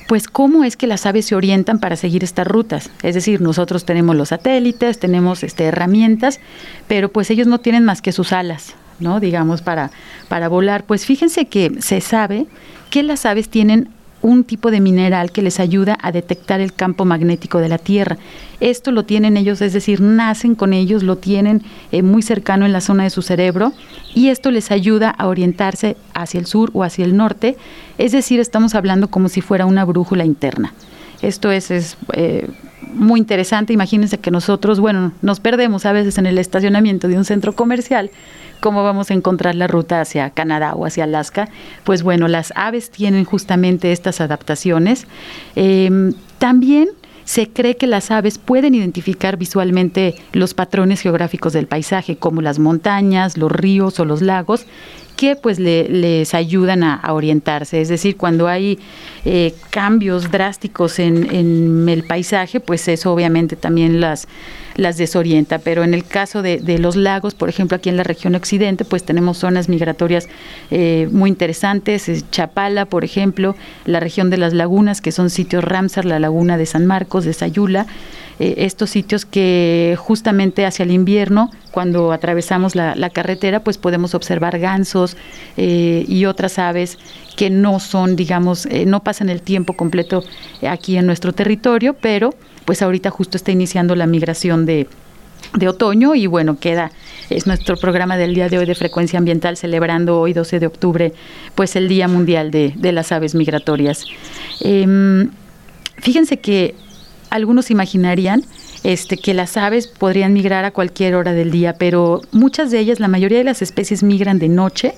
pues 0.07 0.28
cómo 0.28 0.64
es 0.64 0.76
que 0.76 0.87
las 0.87 1.05
aves 1.07 1.26
se 1.26 1.35
orientan 1.35 1.81
para 1.81 1.97
seguir 1.97 2.23
estas 2.23 2.47
rutas. 2.47 2.90
Es 3.02 3.14
decir, 3.14 3.40
nosotros 3.40 3.85
tenemos 3.85 4.14
los 4.14 4.28
satélites, 4.28 4.99
tenemos 4.99 5.43
este, 5.43 5.64
herramientas, 5.64 6.40
pero 6.87 7.11
pues 7.11 7.31
ellos 7.31 7.47
no 7.47 7.59
tienen 7.59 7.85
más 7.85 8.02
que 8.02 8.12
sus 8.12 8.33
alas, 8.33 8.75
¿no? 9.00 9.19
Digamos, 9.19 9.62
para, 9.62 9.90
para 10.28 10.49
volar. 10.49 10.85
Pues 10.85 11.07
fíjense 11.07 11.47
que 11.47 11.73
se 11.81 12.00
sabe 12.00 12.47
que 12.90 13.02
las 13.02 13.26
aves 13.26 13.49
tienen 13.49 13.88
un 14.23 14.44
tipo 14.44 14.70
de 14.70 14.80
mineral 14.80 15.30
que 15.30 15.42
les 15.42 15.61
ayuda 15.61 15.96
a 16.00 16.12
detectar 16.12 16.61
el 16.61 16.73
campo 16.73 17.04
magnético 17.04 17.58
de 17.58 17.68
la 17.68 17.78
Tierra. 17.78 18.16
Esto 18.61 18.90
lo 18.90 19.04
tienen 19.04 19.37
ellos, 19.37 19.61
es 19.61 19.73
decir, 19.73 20.00
nacen 20.00 20.54
con 20.54 20.73
ellos, 20.73 21.02
lo 21.02 21.16
tienen 21.16 21.62
eh, 21.92 22.02
muy 22.02 22.23
cercano 22.23 22.66
en 22.66 22.73
la 22.73 22.80
zona 22.80 23.04
de 23.04 23.11
su 23.11 23.23
cerebro 23.23 23.73
y 24.14 24.28
esto 24.28 24.50
les 24.50 24.70
ayuda 24.70 25.11
a 25.11 25.28
orientarse 25.28 25.96
hacia 26.14 26.40
el 26.40 26.46
sur 26.46 26.70
o 26.73 26.82
hacia 26.82 27.04
el 27.04 27.16
norte, 27.16 27.56
es 27.99 28.12
decir, 28.12 28.40
estamos 28.40 28.75
hablando 28.75 29.08
como 29.08 29.28
si 29.28 29.40
fuera 29.40 29.66
una 29.66 29.85
brújula 29.85 30.25
interna. 30.25 30.73
Esto 31.23 31.50
es, 31.50 31.70
es 31.70 31.96
eh, 32.12 32.49
muy 32.92 33.20
interesante. 33.20 33.73
Imagínense 33.73 34.18
que 34.18 34.30
nosotros, 34.30 34.80
bueno, 34.80 35.12
nos 35.23 35.40
perdemos 35.40 35.87
a 35.87 35.92
veces 35.92 36.18
en 36.18 36.26
el 36.26 36.38
estacionamiento 36.38 37.08
de 37.08 37.16
un 37.16 37.25
centro 37.25 37.54
comercial 37.54 38.11
cómo 38.61 38.82
vamos 38.82 39.11
a 39.11 39.14
encontrar 39.14 39.54
la 39.54 39.66
ruta 39.66 40.00
hacia 40.00 40.30
Canadá 40.30 40.75
o 40.75 40.87
hacia 40.87 41.04
Alaska. 41.04 41.49
Pues 41.85 42.02
bueno, 42.02 42.28
las 42.28 42.52
aves 42.56 42.90
tienen 42.90 43.25
justamente 43.25 43.92
estas 43.92 44.20
adaptaciones. 44.20 45.06
Em, 45.54 46.14
también 46.38 46.88
se 47.25 47.49
cree 47.49 47.76
que 47.76 47.87
las 47.87 48.11
aves 48.11 48.38
pueden 48.38 48.75
identificar 48.75 49.37
visualmente 49.37 50.14
los 50.32 50.54
patrones 50.54 51.00
geográficos 51.00 51.52
del 51.52 51.66
paisaje, 51.66 52.16
como 52.16 52.40
las 52.40 52.58
montañas, 52.58 53.37
los 53.37 53.50
ríos 53.50 53.99
o 53.99 54.04
los 54.04 54.23
lagos, 54.23 54.66
que 55.16 55.35
pues 55.35 55.58
les 55.58 56.35
ayudan 56.35 56.82
a, 56.85 57.00
orientarse. 57.12 57.80
Es 57.80 57.88
decir, 57.88 58.16
cuando 58.16 58.46
hay 58.46 58.78
eh, 59.25 59.54
cambios 59.70 60.30
drásticos 60.30 60.99
en, 60.99 61.35
en, 61.35 61.88
el 61.88 62.04
paisaje, 62.04 62.61
pues 62.61 62.87
eso 62.88 63.12
obviamente 63.12 63.56
también 63.56 64.00
las, 64.00 64.28
las 64.76 64.97
desorienta. 64.97 65.59
Pero 65.59 65.85
en 65.85 65.95
el 65.95 66.04
caso 66.04 66.42
de, 66.42 66.61
los 66.78 66.97
lagos, 66.97 67.35
por 67.35 67.49
ejemplo, 67.49 67.76
aquí 67.76 67.88
en 67.88 67.97
la 67.97 68.04
región 68.04 68.35
occidente, 68.35 68.85
pues 68.85 69.04
tenemos 69.04 69.38
zonas 69.38 69.68
migratorias 69.68 70.28
eh, 70.71 71.09
muy 71.11 71.30
interesantes, 71.30 72.25
Chapala, 72.30 72.87
por 72.87 73.04
ejemplo, 73.04 73.56
la 73.85 74.00
región 74.00 74.30
de 74.30 74.37
las 74.37 74.52
lagunas, 74.52 75.00
que 75.00 75.12
son 75.12 75.30
sitios 75.30 75.64
Ramsar, 75.64 76.04
la 76.04 76.18
laguna 76.18 76.56
de 76.56 76.66
San 76.66 76.87
Marcos, 76.87 77.25
de 77.25 77.33
Sayula, 77.33 77.87
eh, 78.38 78.54
estos 78.59 78.90
sitios 78.90 79.25
que 79.25 79.97
justamente 79.99 80.66
hacia 80.66 80.83
el 80.83 80.90
invierno, 80.90 81.50
cuando 81.71 82.12
atravesamos 82.12 82.75
la, 82.75 83.11
carretera, 83.11 83.61
pues 83.61 83.78
podemos 83.78 84.14
observar 84.14 84.59
gansos 84.59 85.16
eh, 85.56 86.04
y 86.06 86.26
otras 86.26 86.59
aves 86.59 86.99
que 87.37 87.49
no 87.49 87.80
son, 87.80 88.14
digamos, 88.14 88.66
eh, 88.66 88.85
no 88.85 89.02
pasan 89.02 89.30
el 89.30 89.40
tiempo 89.40 89.73
completo 89.73 90.23
aquí 90.68 90.99
en 90.99 91.06
nuestro 91.06 91.33
territorio, 91.33 91.95
pero 91.95 92.35
pues 92.66 92.82
ahorita 92.82 93.11
justo 93.11 93.38
está 93.38 93.52
iniciando 93.52 93.96
la 93.96 94.06
migración 94.06 94.66
de, 94.66 94.88
de 95.54 95.68
otoño 95.68 96.14
y 96.14 96.26
bueno, 96.26 96.58
queda, 96.58 96.90
es 97.30 97.46
nuestro 97.46 97.76
programa 97.76 98.16
del 98.16 98.35
día 98.35 98.49
de 98.49 98.58
hoy 98.58 98.66
de 98.66 98.75
frecuencia 98.75 99.18
ambiental 99.18 99.56
celebrando 99.56 100.20
hoy 100.20 100.32
12 100.35 100.61
de 100.61 100.66
octubre 100.66 101.12
pues 101.54 101.76
el 101.76 101.88
Día 101.88 102.08
Mundial 102.08 102.50
de, 102.50 102.75
de 102.76 102.92
las 102.92 103.12
Aves 103.12 103.35
Migratorias. 103.35 104.04
Em, 104.61 105.30
fíjense 105.99 106.38
que 106.38 106.75
algunos 107.30 107.70
imaginarían 107.70 108.44
este, 108.85 109.16
que 109.16 109.35
las 109.35 109.56
aves 109.56 109.88
podrían 109.88 110.32
migrar 110.32 110.64
a 110.64 110.70
cualquier 110.70 111.14
hora 111.14 111.32
del 111.32 111.50
día, 111.50 111.75
pero 111.78 112.23
muchas 112.30 112.70
de 112.70 112.78
ellas, 112.78 113.00
la 113.00 113.08
mayoría 113.08 113.38
de 113.38 113.44
las 113.44 113.62
especies 113.62 114.02
migran 114.02 114.38
de 114.38 114.49
noche 114.49 114.94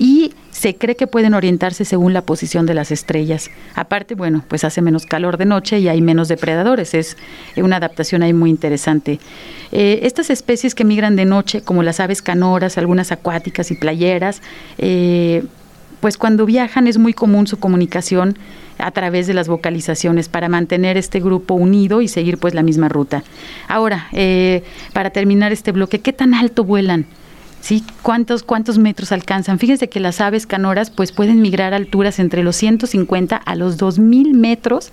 y 0.00 0.32
se 0.50 0.76
cree 0.76 0.96
que 0.96 1.06
pueden 1.06 1.34
orientarse 1.34 1.84
según 1.84 2.14
la 2.14 2.22
posición 2.22 2.64
de 2.64 2.72
las 2.72 2.90
estrellas. 2.90 3.50
Aparte, 3.74 4.14
bueno, 4.14 4.42
pues 4.48 4.64
hace 4.64 4.80
menos 4.80 5.04
calor 5.04 5.36
de 5.36 5.44
noche 5.44 5.78
y 5.78 5.88
hay 5.88 6.00
menos 6.00 6.26
depredadores. 6.28 6.94
Es 6.94 7.18
una 7.56 7.76
adaptación 7.76 8.22
ahí 8.22 8.32
muy 8.32 8.48
interesante. 8.48 9.20
Eh, 9.72 10.00
estas 10.02 10.30
especies 10.30 10.74
que 10.74 10.84
migran 10.84 11.16
de 11.16 11.26
noche, 11.26 11.60
como 11.60 11.82
las 11.82 12.00
aves 12.00 12.22
canoras, 12.22 12.78
algunas 12.78 13.12
acuáticas 13.12 13.70
y 13.70 13.74
playeras, 13.74 14.40
eh, 14.78 15.44
pues 16.00 16.16
cuando 16.16 16.46
viajan 16.46 16.86
es 16.86 16.96
muy 16.96 17.12
común 17.12 17.46
su 17.46 17.58
comunicación 17.58 18.38
a 18.78 18.92
través 18.92 19.26
de 19.26 19.34
las 19.34 19.48
vocalizaciones 19.48 20.30
para 20.30 20.48
mantener 20.48 20.96
este 20.96 21.20
grupo 21.20 21.52
unido 21.52 22.00
y 22.00 22.08
seguir 22.08 22.38
pues 22.38 22.54
la 22.54 22.62
misma 22.62 22.88
ruta. 22.88 23.22
Ahora, 23.68 24.08
eh, 24.12 24.64
para 24.94 25.10
terminar 25.10 25.52
este 25.52 25.72
bloque, 25.72 25.98
¿qué 25.98 26.14
tan 26.14 26.32
alto 26.32 26.64
vuelan? 26.64 27.04
¿Sí? 27.60 27.84
¿Cuántos, 28.02 28.42
¿Cuántos 28.42 28.78
metros 28.78 29.12
alcanzan? 29.12 29.58
Fíjense 29.58 29.88
que 29.88 30.00
las 30.00 30.20
aves 30.20 30.46
canoras 30.46 30.90
pues 30.90 31.12
pueden 31.12 31.40
migrar 31.40 31.72
a 31.72 31.76
alturas 31.76 32.18
entre 32.18 32.42
los 32.42 32.56
150 32.56 33.36
a 33.36 33.54
los 33.54 33.76
2000 33.76 34.34
metros 34.34 34.92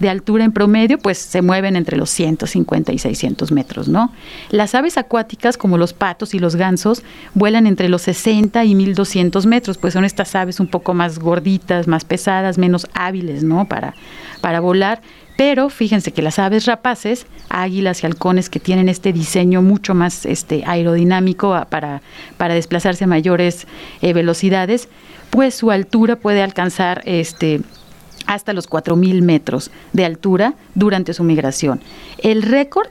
de 0.00 0.08
altura 0.10 0.44
en 0.44 0.52
promedio, 0.52 0.98
pues 0.98 1.18
se 1.18 1.42
mueven 1.42 1.76
entre 1.76 1.96
los 1.96 2.10
150 2.10 2.92
y 2.92 2.98
600 2.98 3.52
metros, 3.52 3.88
¿no? 3.88 4.12
Las 4.50 4.74
aves 4.74 4.98
acuáticas 4.98 5.56
como 5.56 5.78
los 5.78 5.92
patos 5.92 6.34
y 6.34 6.38
los 6.38 6.56
gansos 6.56 7.02
vuelan 7.34 7.66
entre 7.66 7.88
los 7.88 8.02
60 8.02 8.64
y 8.64 8.74
1200 8.74 9.46
metros, 9.46 9.78
pues 9.78 9.94
son 9.94 10.04
estas 10.04 10.34
aves 10.34 10.60
un 10.60 10.66
poco 10.66 10.94
más 10.94 11.18
gorditas, 11.18 11.86
más 11.86 12.04
pesadas, 12.04 12.58
menos 12.58 12.86
hábiles, 12.94 13.42
¿no? 13.42 13.66
Para, 13.66 13.94
para 14.40 14.60
volar, 14.60 15.00
pero 15.36 15.68
fíjense 15.68 16.12
que 16.12 16.22
las 16.22 16.38
aves 16.38 16.64
rapaces, 16.64 17.26
águilas 17.48 18.02
y 18.02 18.06
halcones 18.06 18.48
que 18.48 18.60
tienen 18.60 18.88
este 18.88 19.12
diseño 19.12 19.60
mucho 19.60 19.94
más 19.94 20.24
este, 20.24 20.64
aerodinámico 20.66 21.54
para, 21.68 22.00
para 22.38 22.54
desplazarse 22.54 23.04
a 23.04 23.06
mayores 23.06 23.66
eh, 24.00 24.12
velocidades, 24.14 24.88
pues 25.30 25.54
su 25.54 25.70
altura 25.70 26.16
puede 26.16 26.42
alcanzar 26.42 27.02
este, 27.04 27.60
hasta 28.26 28.54
los 28.54 28.68
4.000 28.68 29.20
metros 29.22 29.70
de 29.92 30.06
altura 30.06 30.54
durante 30.74 31.12
su 31.12 31.22
migración. 31.22 31.80
El 32.18 32.42
récord 32.42 32.88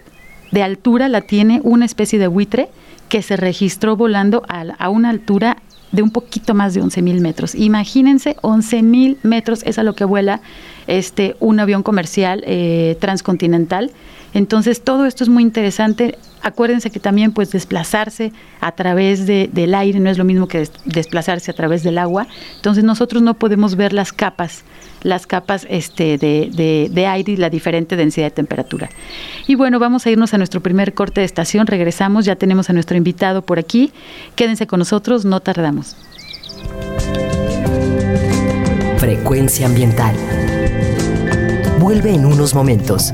de 0.51 0.61
altura 0.61 1.09
la 1.09 1.21
tiene 1.21 1.61
una 1.63 1.85
especie 1.85 2.19
de 2.19 2.27
buitre 2.27 2.69
que 3.09 3.23
se 3.23 3.37
registró 3.37 3.95
volando 3.95 4.43
a, 4.47 4.61
a 4.77 4.89
una 4.89 5.09
altura 5.09 5.57
de 5.95 6.01
un 6.01 6.11
poquito 6.11 6.53
más 6.53 6.73
de 6.73 6.81
11.000 6.81 7.21
metros. 7.21 7.55
Imagínense, 7.55 8.35
11.000 8.37 9.17
metros 9.23 9.63
es 9.63 9.79
a 9.79 9.83
lo 9.83 9.95
que 9.95 10.05
vuela 10.05 10.41
este, 10.87 11.35
un 11.39 11.59
avión 11.59 11.83
comercial 11.83 12.43
eh, 12.45 12.97
transcontinental. 12.99 13.91
Entonces, 14.35 14.83
todo 14.83 15.05
esto 15.05 15.23
es 15.23 15.29
muy 15.29 15.43
interesante. 15.43 16.19
Acuérdense 16.41 16.91
que 16.91 16.99
también 16.99 17.31
pues 17.31 17.51
desplazarse 17.51 18.33
a 18.59 18.73
través 18.73 19.25
de, 19.25 19.49
del 19.51 19.73
aire 19.73 19.99
no 20.01 20.09
es 20.09 20.17
lo 20.17 20.25
mismo 20.25 20.49
que 20.49 20.67
desplazarse 20.83 21.49
a 21.49 21.53
través 21.53 21.83
del 21.83 21.97
agua. 21.97 22.27
Entonces 22.57 22.83
nosotros 22.83 23.23
no 23.23 23.35
podemos 23.35 23.77
ver 23.77 23.93
las 23.93 24.11
capas, 24.11 24.65
las 25.03 25.25
capas 25.25 25.65
este, 25.69 26.17
de, 26.17 26.89
de 26.91 27.07
aire 27.07 27.31
y 27.31 27.37
la 27.37 27.49
diferente 27.49 27.95
densidad 27.95 28.27
de 28.27 28.31
temperatura. 28.31 28.89
Y 29.47 29.55
bueno, 29.55 29.79
vamos 29.79 30.05
a 30.05 30.11
irnos 30.11 30.33
a 30.33 30.37
nuestro 30.37 30.59
primer 30.59 30.93
corte 30.93 31.21
de 31.21 31.25
estación. 31.25 31.65
Regresamos, 31.65 32.25
ya 32.25 32.35
tenemos 32.35 32.69
a 32.69 32.73
nuestro 32.73 32.97
invitado 32.97 33.41
por 33.41 33.57
aquí. 33.57 33.93
Quédense 34.35 34.67
con 34.67 34.79
nosotros, 34.79 35.23
no 35.23 35.39
tardamos. 35.39 35.95
Frecuencia 38.97 39.65
ambiental 39.65 40.15
vuelve 41.79 42.13
en 42.13 42.25
unos 42.25 42.53
momentos. 42.53 43.13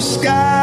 sky. 0.00 0.59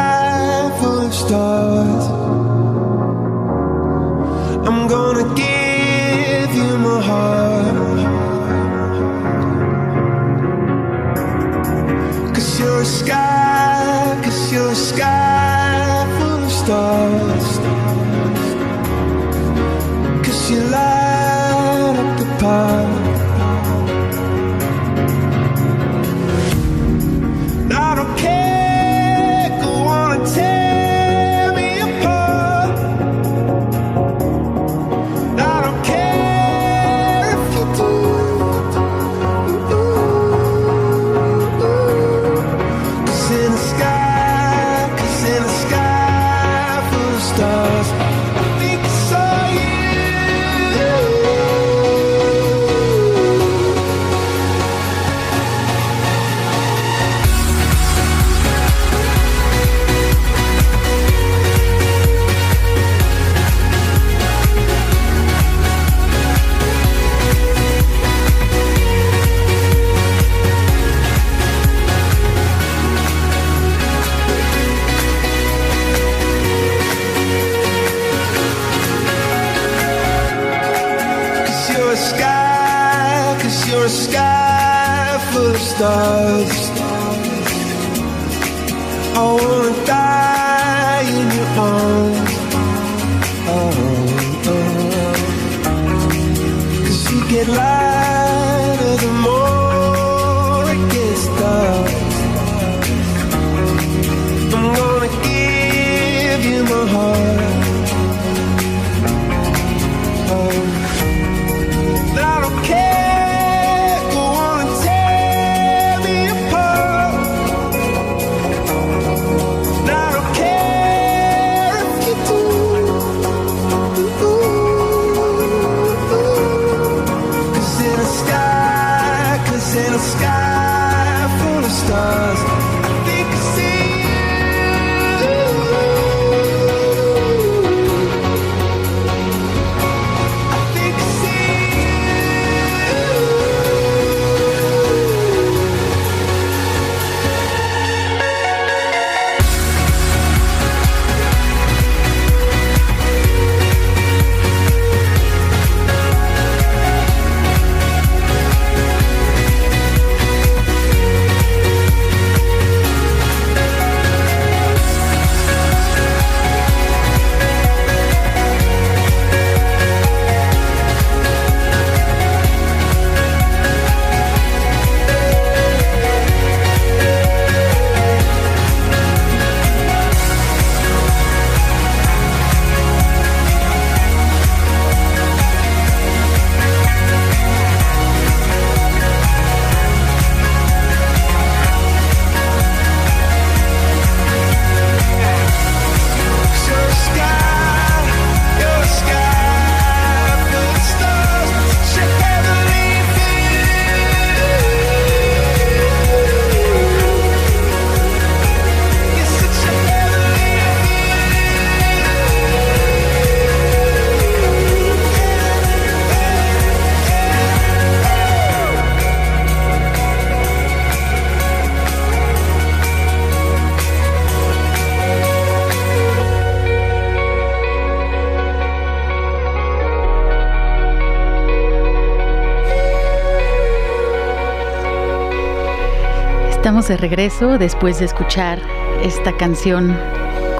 De 236.88 236.96
regreso 236.96 237.58
después 237.58 237.98
de 237.98 238.06
escuchar 238.06 238.60
esta 239.02 239.36
canción 239.36 239.94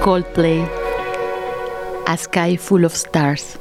Coldplay, 0.03 0.63
A 2.05 2.15
Sky 2.15 2.55
Full 2.57 2.85
of 2.85 2.93
Stars 2.93 3.57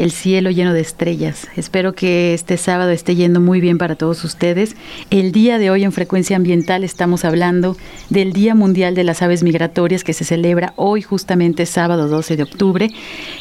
el 0.00 0.12
cielo 0.12 0.50
lleno 0.50 0.72
de 0.72 0.80
estrellas. 0.80 1.46
Espero 1.56 1.92
que 1.92 2.32
este 2.32 2.56
sábado 2.56 2.90
esté 2.90 3.16
yendo 3.16 3.38
muy 3.38 3.60
bien 3.60 3.76
para 3.76 3.96
todos 3.96 4.24
ustedes. 4.24 4.74
El 5.10 5.30
día 5.30 5.58
de 5.58 5.70
hoy 5.70 5.84
en 5.84 5.92
Frecuencia 5.92 6.36
Ambiental 6.36 6.84
estamos 6.84 7.26
hablando 7.26 7.76
del 8.08 8.32
Día 8.32 8.54
Mundial 8.54 8.94
de 8.94 9.04
las 9.04 9.20
Aves 9.20 9.42
Migratorias 9.42 10.02
que 10.02 10.14
se 10.14 10.24
celebra 10.24 10.72
hoy 10.76 11.02
justamente 11.02 11.66
sábado 11.66 12.08
12 12.08 12.38
de 12.38 12.42
octubre 12.42 12.88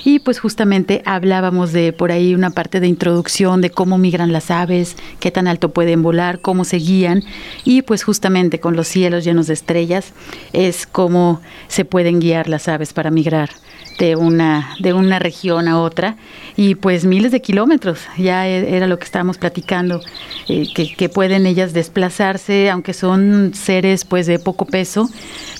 y 0.04 0.19
pues 0.19 0.39
justamente 0.39 1.02
hablábamos 1.06 1.72
de 1.72 1.93
por 1.93 2.12
ahí 2.12 2.36
una 2.36 2.50
parte 2.50 2.82
de 2.82 2.88
introducción 2.88 3.62
de 3.62 3.69
cómo 3.69 3.98
migran 3.98 4.34
las 4.34 4.52
aves, 4.52 4.98
qué 5.22 5.32
tan 5.32 5.48
alto 5.48 5.69
pueden 5.69 6.04
volar, 6.04 6.41
cómo 6.41 6.65
se 6.65 6.78
guían 6.78 7.24
y 7.63 7.84
pues 7.84 8.04
justamente 8.04 8.60
con 8.60 8.76
los 8.76 8.89
cielos 8.89 9.24
llenos 9.24 9.48
de 9.48 9.54
estrellas 9.54 10.12
es 10.52 10.86
cómo 10.86 11.39
se 11.69 11.86
pueden 11.86 12.19
guiar 12.19 12.50
las 12.50 12.67
aves 12.67 12.91
para 12.91 13.12
migrar 13.12 13.50
de 13.99 14.15
una, 14.15 14.75
de 14.79 14.93
una 14.93 15.19
región 15.19 15.67
a 15.67 15.79
otra 15.79 16.15
y 16.55 16.75
pues 16.75 17.05
miles 17.05 17.31
de 17.31 17.41
kilómetros, 17.41 17.99
ya 18.17 18.47
e, 18.47 18.75
era 18.75 18.88
lo 18.88 18.97
que 18.97 19.03
estábamos 19.03 19.38
platicando, 19.38 20.01
eh, 20.47 20.67
que, 20.73 20.95
que, 20.95 21.09
pueden 21.09 21.45
ellas 21.45 21.73
desplazarse, 21.73 22.69
aunque 22.69 22.93
son 22.93 23.51
seres 23.53 24.05
pues 24.05 24.25
de 24.25 24.39
poco 24.39 24.65
peso, 24.65 25.09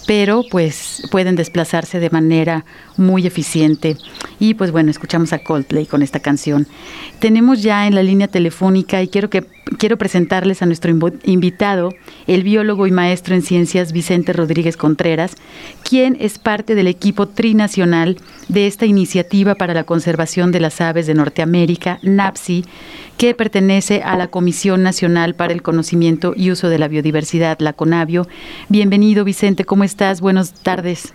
pero 0.10 0.42
pues 0.50 1.04
pueden 1.12 1.36
desplazarse 1.36 2.00
de 2.00 2.10
manera 2.10 2.66
muy 2.98 3.28
eficiente. 3.28 3.96
Y 4.40 4.56
pues 4.56 4.72
bueno, 4.72 4.90
escuchamos 4.90 5.34
a 5.34 5.38
Coldplay 5.38 5.86
con 5.86 6.02
esta 6.02 6.20
canción. 6.20 6.66
Tenemos 7.20 7.62
ya 7.62 7.86
en 7.86 7.94
la 7.94 8.02
línea 8.02 8.28
telefónica 8.28 9.04
y 9.04 9.08
quiero 9.08 9.30
que 9.30 9.46
quiero 9.78 9.98
presentarles 9.98 10.64
a 10.64 10.66
nuestro 10.66 10.92
invitado, 11.26 11.94
el 12.26 12.42
biólogo 12.42 12.88
y 12.88 12.92
maestro 12.92 13.36
en 13.36 13.44
ciencias 13.44 13.92
Vicente 13.92 14.34
Rodríguez 14.34 14.78
Contreras, 14.78 15.36
quien 15.84 16.18
es 16.20 16.40
parte 16.40 16.74
del 16.74 16.88
equipo 16.88 17.28
trinacional 17.28 18.18
de 18.48 18.66
esta 18.66 18.88
iniciativa 18.88 19.54
para 19.54 19.76
la 19.76 19.84
conservación 19.84 20.52
de 20.52 20.60
las 20.60 20.82
aves 20.82 21.06
de 21.06 21.14
Norteamérica, 21.14 22.00
NAPSI, 22.02 22.66
que 23.20 23.36
pertenece 23.36 24.02
a 24.02 24.16
la 24.16 24.28
Comisión 24.28 24.82
Nacional 24.82 25.36
para 25.36 25.52
el 25.52 25.62
Conocimiento 25.62 26.32
y 26.38 26.52
Uso 26.52 26.70
de 26.70 26.80
la 26.80 26.88
Biodiversidad, 26.88 27.60
la 27.60 27.74
CONAVIO. 27.74 28.28
Bienvenido, 28.70 29.26
Vicente, 29.26 29.66
¿cómo 29.66 29.84
estás? 29.84 30.22
Buenas 30.22 30.64
tardes. 30.64 31.14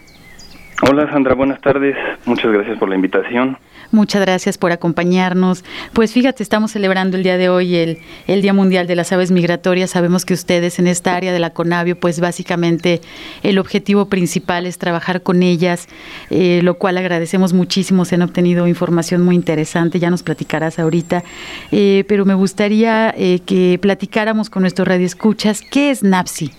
Hola, 0.83 1.11
Sandra, 1.11 1.35
buenas 1.35 1.63
tardes. 1.63 1.97
Muchas 2.27 2.53
gracias 2.53 2.79
por 2.79 2.91
la 2.91 2.97
invitación. 2.97 3.57
Muchas 3.95 4.23
gracias 4.23 4.59
por 4.59 4.73
acompañarnos. 4.73 5.65
Pues 5.93 6.13
fíjate, 6.13 6.43
estamos 6.43 6.73
celebrando 6.73 7.17
el 7.17 7.23
día 7.23 7.37
de 7.39 7.49
hoy 7.49 7.77
el, 7.77 7.99
el, 8.27 8.43
Día 8.43 8.53
Mundial 8.53 8.89
de 8.89 8.97
las 8.97 9.13
Aves 9.13 9.31
Migratorias. 9.31 9.91
Sabemos 9.91 10.25
que 10.25 10.35
ustedes 10.35 10.81
en 10.81 10.89
esta 10.89 11.15
área 11.15 11.33
de 11.33 11.39
la 11.39 11.51
CONAVIO, 11.51 11.95
pues 12.01 12.19
básicamente 12.19 13.01
el 13.45 13.57
objetivo 13.57 14.07
principal 14.07 14.67
es 14.67 14.79
trabajar 14.79 15.23
con 15.23 15.45
ellas, 15.45 15.89
eh, 16.31 16.59
lo 16.65 16.75
cual 16.75 16.99
agradecemos 16.99 17.53
muchísimo. 17.53 18.05
Se 18.05 18.17
han 18.17 18.23
obtenido 18.23 18.67
información 18.67 19.23
muy 19.23 19.37
interesante, 19.37 20.01
ya 20.01 20.11
nos 20.11 20.25
platicarás 20.25 20.81
ahorita. 20.81 21.23
Eh, 21.71 22.03
pero 22.09 22.25
me 22.25 22.35
gustaría 22.35 23.15
eh, 23.17 23.43
que 23.47 23.79
platicáramos 23.81 24.51
con 24.51 24.63
nuestros 24.63 24.89
radioescuchas. 24.89 25.63
¿Qué 25.63 25.93
es 25.93 26.03
NAPSI? 26.03 26.51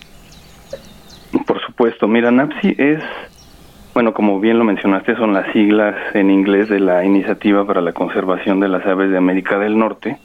Por 1.46 1.60
supuesto, 1.66 2.08
mira, 2.08 2.30
NAPSI 2.30 2.76
es 2.78 3.02
bueno, 3.96 4.12
como 4.12 4.38
bien 4.40 4.58
lo 4.58 4.64
mencionaste, 4.64 5.16
son 5.16 5.32
las 5.32 5.50
siglas 5.54 5.94
en 6.12 6.30
inglés 6.30 6.68
de 6.68 6.80
la 6.80 7.02
Iniciativa 7.02 7.66
para 7.66 7.80
la 7.80 7.94
Conservación 7.94 8.60
de 8.60 8.68
las 8.68 8.84
Aves 8.84 9.10
de 9.10 9.16
América 9.16 9.58
del 9.58 9.78
Norte. 9.78 10.18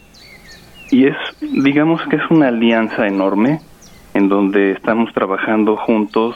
Y 0.90 1.08
es, 1.08 1.16
digamos 1.40 2.02
que 2.10 2.18
es 2.18 2.22
una 2.30 2.50
alianza 2.50 3.08
enorme 3.08 3.62
en 4.14 4.28
donde 4.28 4.72
estamos 4.74 5.14
trabajando 5.14 5.78
juntos 5.78 6.36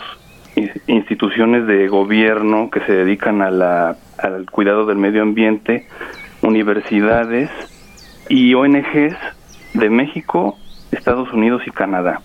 instituciones 0.88 1.68
de 1.68 1.90
gobierno 1.90 2.70
que 2.70 2.80
se 2.86 2.94
dedican 2.94 3.42
a 3.42 3.52
la, 3.52 3.98
al 4.18 4.50
cuidado 4.50 4.86
del 4.86 4.98
medio 4.98 5.22
ambiente, 5.22 5.90
universidades 6.42 7.50
y 8.30 8.54
ONGs 8.54 9.18
de 9.74 9.90
México, 9.90 10.58
Estados 10.90 11.34
Unidos 11.34 11.64
y 11.68 11.72
Canadá 11.72 12.22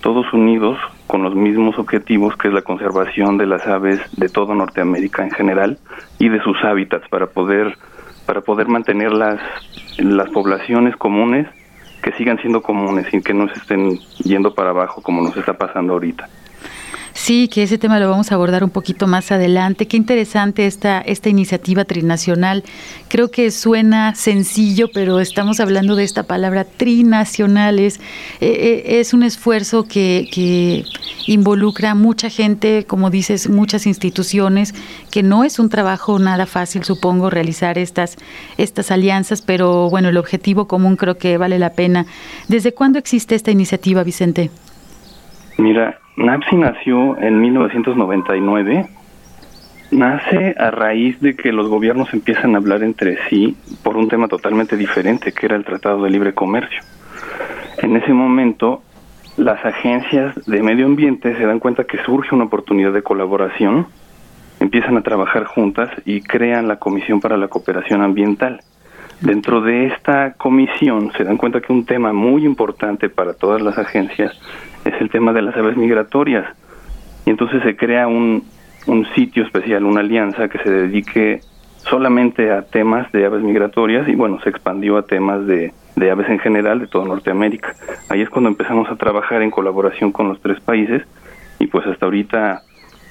todos 0.00 0.32
unidos 0.32 0.78
con 1.06 1.22
los 1.22 1.34
mismos 1.34 1.78
objetivos 1.78 2.36
que 2.36 2.48
es 2.48 2.54
la 2.54 2.62
conservación 2.62 3.36
de 3.38 3.46
las 3.46 3.66
aves 3.66 4.00
de 4.16 4.28
toda 4.28 4.54
Norteamérica 4.54 5.22
en 5.22 5.30
general 5.30 5.78
y 6.18 6.28
de 6.28 6.40
sus 6.42 6.56
hábitats 6.64 7.08
para 7.08 7.26
poder 7.26 7.76
para 8.26 8.42
poder 8.42 8.68
mantener 8.68 9.12
las, 9.12 9.40
las 9.98 10.30
poblaciones 10.30 10.96
comunes 10.96 11.48
que 12.02 12.12
sigan 12.12 12.38
siendo 12.38 12.62
comunes 12.62 13.12
y 13.12 13.20
que 13.22 13.34
no 13.34 13.48
se 13.48 13.58
estén 13.58 13.98
yendo 14.24 14.54
para 14.54 14.70
abajo 14.70 15.02
como 15.02 15.22
nos 15.22 15.36
está 15.36 15.54
pasando 15.54 15.94
ahorita. 15.94 16.28
Sí, 17.22 17.48
que 17.48 17.62
ese 17.62 17.76
tema 17.76 18.00
lo 18.00 18.08
vamos 18.08 18.32
a 18.32 18.34
abordar 18.34 18.64
un 18.64 18.70
poquito 18.70 19.06
más 19.06 19.30
adelante. 19.30 19.86
Qué 19.86 19.98
interesante 19.98 20.64
esta, 20.64 21.02
esta 21.02 21.28
iniciativa 21.28 21.84
trinacional. 21.84 22.64
Creo 23.08 23.30
que 23.30 23.50
suena 23.50 24.14
sencillo, 24.14 24.88
pero 24.90 25.20
estamos 25.20 25.60
hablando 25.60 25.96
de 25.96 26.04
esta 26.04 26.22
palabra 26.22 26.64
trinacional. 26.64 27.78
Es, 27.78 27.98
eh, 28.40 28.48
eh, 28.86 29.00
es 29.00 29.12
un 29.12 29.22
esfuerzo 29.22 29.84
que, 29.84 30.30
que 30.32 30.86
involucra 31.26 31.94
mucha 31.94 32.30
gente, 32.30 32.86
como 32.86 33.10
dices, 33.10 33.50
muchas 33.50 33.86
instituciones, 33.86 34.74
que 35.10 35.22
no 35.22 35.44
es 35.44 35.58
un 35.58 35.68
trabajo 35.68 36.18
nada 36.18 36.46
fácil, 36.46 36.84
supongo, 36.84 37.28
realizar 37.28 37.76
estas, 37.76 38.16
estas 38.56 38.90
alianzas, 38.90 39.42
pero 39.42 39.90
bueno, 39.90 40.08
el 40.08 40.16
objetivo 40.16 40.66
común 40.66 40.96
creo 40.96 41.18
que 41.18 41.36
vale 41.36 41.58
la 41.58 41.74
pena. 41.74 42.06
¿Desde 42.48 42.72
cuándo 42.72 42.98
existe 42.98 43.34
esta 43.34 43.50
iniciativa, 43.50 44.02
Vicente? 44.04 44.50
Mira, 45.60 45.98
NAPSI 46.16 46.56
nació 46.56 47.18
en 47.18 47.38
1999. 47.38 48.86
Nace 49.90 50.54
a 50.58 50.70
raíz 50.70 51.20
de 51.20 51.36
que 51.36 51.52
los 51.52 51.68
gobiernos 51.68 52.14
empiezan 52.14 52.54
a 52.54 52.58
hablar 52.58 52.82
entre 52.82 53.18
sí 53.28 53.58
por 53.82 53.98
un 53.98 54.08
tema 54.08 54.26
totalmente 54.26 54.78
diferente, 54.78 55.32
que 55.32 55.44
era 55.44 55.56
el 55.56 55.66
Tratado 55.66 56.02
de 56.02 56.08
Libre 56.08 56.32
Comercio. 56.32 56.80
En 57.76 57.94
ese 57.94 58.14
momento, 58.14 58.82
las 59.36 59.62
agencias 59.62 60.34
de 60.46 60.62
medio 60.62 60.86
ambiente 60.86 61.36
se 61.36 61.44
dan 61.44 61.58
cuenta 61.58 61.84
que 61.84 62.02
surge 62.04 62.34
una 62.34 62.44
oportunidad 62.44 62.94
de 62.94 63.02
colaboración, 63.02 63.86
empiezan 64.60 64.96
a 64.96 65.02
trabajar 65.02 65.44
juntas 65.44 65.90
y 66.06 66.22
crean 66.22 66.68
la 66.68 66.76
Comisión 66.76 67.20
para 67.20 67.36
la 67.36 67.48
Cooperación 67.48 68.00
Ambiental. 68.00 68.62
Dentro 69.20 69.60
de 69.60 69.88
esta 69.88 70.32
comisión 70.32 71.12
se 71.18 71.24
dan 71.24 71.36
cuenta 71.36 71.60
que 71.60 71.74
un 71.74 71.84
tema 71.84 72.14
muy 72.14 72.46
importante 72.46 73.10
para 73.10 73.34
todas 73.34 73.60
las 73.60 73.76
agencias 73.76 74.32
es 74.84 75.00
el 75.00 75.10
tema 75.10 75.32
de 75.32 75.42
las 75.42 75.56
aves 75.56 75.76
migratorias. 75.76 76.46
Y 77.26 77.30
entonces 77.30 77.62
se 77.62 77.76
crea 77.76 78.06
un, 78.06 78.44
un 78.86 79.06
sitio 79.14 79.44
especial, 79.44 79.84
una 79.84 80.00
alianza 80.00 80.48
que 80.48 80.58
se 80.58 80.70
dedique 80.70 81.40
solamente 81.76 82.50
a 82.52 82.62
temas 82.62 83.10
de 83.12 83.24
aves 83.24 83.42
migratorias 83.42 84.08
y 84.08 84.14
bueno, 84.14 84.40
se 84.42 84.50
expandió 84.50 84.98
a 84.98 85.02
temas 85.02 85.46
de, 85.46 85.72
de 85.96 86.10
aves 86.10 86.28
en 86.28 86.38
general 86.38 86.80
de 86.80 86.86
toda 86.86 87.06
Norteamérica. 87.06 87.74
Ahí 88.08 88.20
es 88.22 88.30
cuando 88.30 88.48
empezamos 88.48 88.88
a 88.90 88.96
trabajar 88.96 89.42
en 89.42 89.50
colaboración 89.50 90.12
con 90.12 90.28
los 90.28 90.40
tres 90.40 90.60
países 90.60 91.02
y 91.58 91.66
pues 91.66 91.86
hasta 91.86 92.06
ahorita 92.06 92.62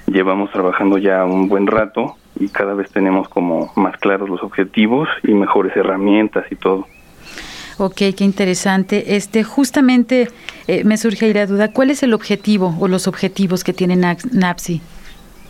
llevamos 0.07 0.51
trabajando 0.51 0.97
ya 0.97 1.23
un 1.25 1.47
buen 1.47 1.67
rato 1.67 2.15
y 2.39 2.49
cada 2.49 2.73
vez 2.73 2.91
tenemos 2.91 3.27
como 3.29 3.71
más 3.75 3.97
claros 3.97 4.29
los 4.29 4.41
objetivos 4.43 5.07
y 5.23 5.33
mejores 5.33 5.75
herramientas 5.75 6.45
y 6.51 6.55
todo. 6.55 6.87
Ok, 7.79 7.95
qué 8.17 8.25
interesante. 8.25 9.15
Este, 9.15 9.45
justamente 9.45 10.27
eh, 10.67 10.83
me 10.83 10.97
surge 10.97 11.27
ahí 11.27 11.33
la 11.33 11.45
duda, 11.45 11.71
¿cuál 11.71 11.91
es 11.91 12.03
el 12.03 12.13
objetivo 12.13 12.75
o 12.77 12.89
los 12.89 13.07
objetivos 13.07 13.63
que 13.63 13.71
tiene 13.71 13.95
NAPSI? 13.95 14.81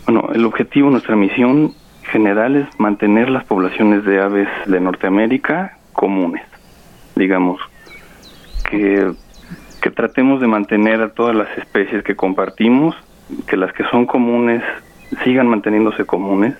Bueno, 0.06 0.28
el 0.32 0.44
objetivo, 0.44 0.90
nuestra 0.90 1.16
misión 1.16 1.74
general 2.04 2.54
es 2.54 2.68
mantener 2.78 3.30
las 3.30 3.44
poblaciones 3.44 4.04
de 4.04 4.20
aves 4.20 4.48
de 4.66 4.78
Norteamérica 4.78 5.76
comunes, 5.92 6.42
digamos, 7.16 7.60
que, 8.70 9.10
que 9.82 9.90
tratemos 9.90 10.40
de 10.40 10.46
mantener 10.46 11.02
a 11.02 11.12
todas 11.12 11.34
las 11.34 11.48
especies 11.58 12.04
que 12.04 12.14
compartimos, 12.14 12.94
que 13.48 13.56
las 13.56 13.72
que 13.72 13.82
son 13.90 14.06
comunes 14.06 14.62
sigan 15.24 15.48
manteniéndose 15.48 16.04
comunes 16.04 16.54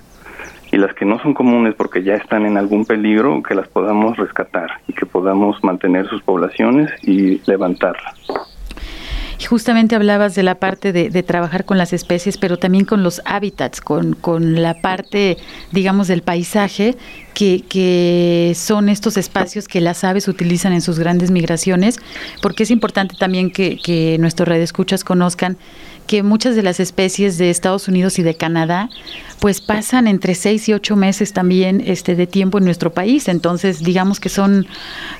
y 0.72 0.76
las 0.76 0.94
que 0.94 1.04
no 1.04 1.20
son 1.20 1.34
comunes 1.34 1.74
porque 1.74 2.02
ya 2.02 2.14
están 2.14 2.46
en 2.46 2.56
algún 2.56 2.84
peligro, 2.84 3.42
que 3.42 3.54
las 3.54 3.68
podamos 3.68 4.16
rescatar 4.16 4.70
y 4.86 4.92
que 4.92 5.06
podamos 5.06 5.62
mantener 5.62 6.08
sus 6.08 6.22
poblaciones 6.22 6.90
y 7.02 7.40
levantarlas. 7.46 8.14
Justamente 9.48 9.96
hablabas 9.96 10.34
de 10.34 10.42
la 10.42 10.56
parte 10.56 10.92
de, 10.92 11.22
trabajar 11.22 11.64
con 11.64 11.78
las 11.78 11.92
especies, 11.92 12.36
pero 12.36 12.58
también 12.58 12.84
con 12.84 13.02
los 13.02 13.22
hábitats, 13.24 13.80
con, 13.80 14.12
con 14.12 14.62
la 14.62 14.74
parte, 14.82 15.38
digamos, 15.72 16.08
del 16.08 16.22
paisaje, 16.22 16.94
que, 17.32 17.62
que, 17.66 18.52
son 18.54 18.88
estos 18.88 19.16
espacios 19.16 19.66
que 19.66 19.80
las 19.80 20.04
aves 20.04 20.28
utilizan 20.28 20.72
en 20.72 20.82
sus 20.82 20.98
grandes 20.98 21.30
migraciones, 21.30 21.98
porque 22.42 22.64
es 22.64 22.70
importante 22.70 23.16
también 23.18 23.50
que, 23.50 23.78
que 23.82 24.18
nuestros 24.18 24.46
radioescuchas 24.46 25.04
conozcan 25.04 25.56
que 26.10 26.24
muchas 26.24 26.56
de 26.56 26.64
las 26.64 26.80
especies 26.80 27.38
de 27.38 27.50
Estados 27.50 27.86
Unidos 27.86 28.18
y 28.18 28.24
de 28.24 28.34
Canadá 28.34 28.88
pues 29.38 29.60
pasan 29.60 30.08
entre 30.08 30.34
seis 30.34 30.68
y 30.68 30.72
ocho 30.72 30.96
meses 30.96 31.32
también 31.32 31.80
este 31.86 32.16
de 32.16 32.26
tiempo 32.26 32.58
en 32.58 32.64
nuestro 32.64 32.90
país. 32.90 33.28
Entonces 33.28 33.84
digamos 33.84 34.18
que 34.18 34.28
son 34.28 34.66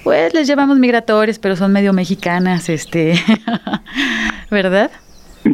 pues 0.03 0.35
les 0.35 0.49
llevamos 0.49 0.81
migratorias 0.81 1.39
pero 1.39 1.55
son 1.55 1.73
medio 1.73 1.93
mexicanas 1.93 2.69
este 2.69 3.15
verdad 4.51 4.91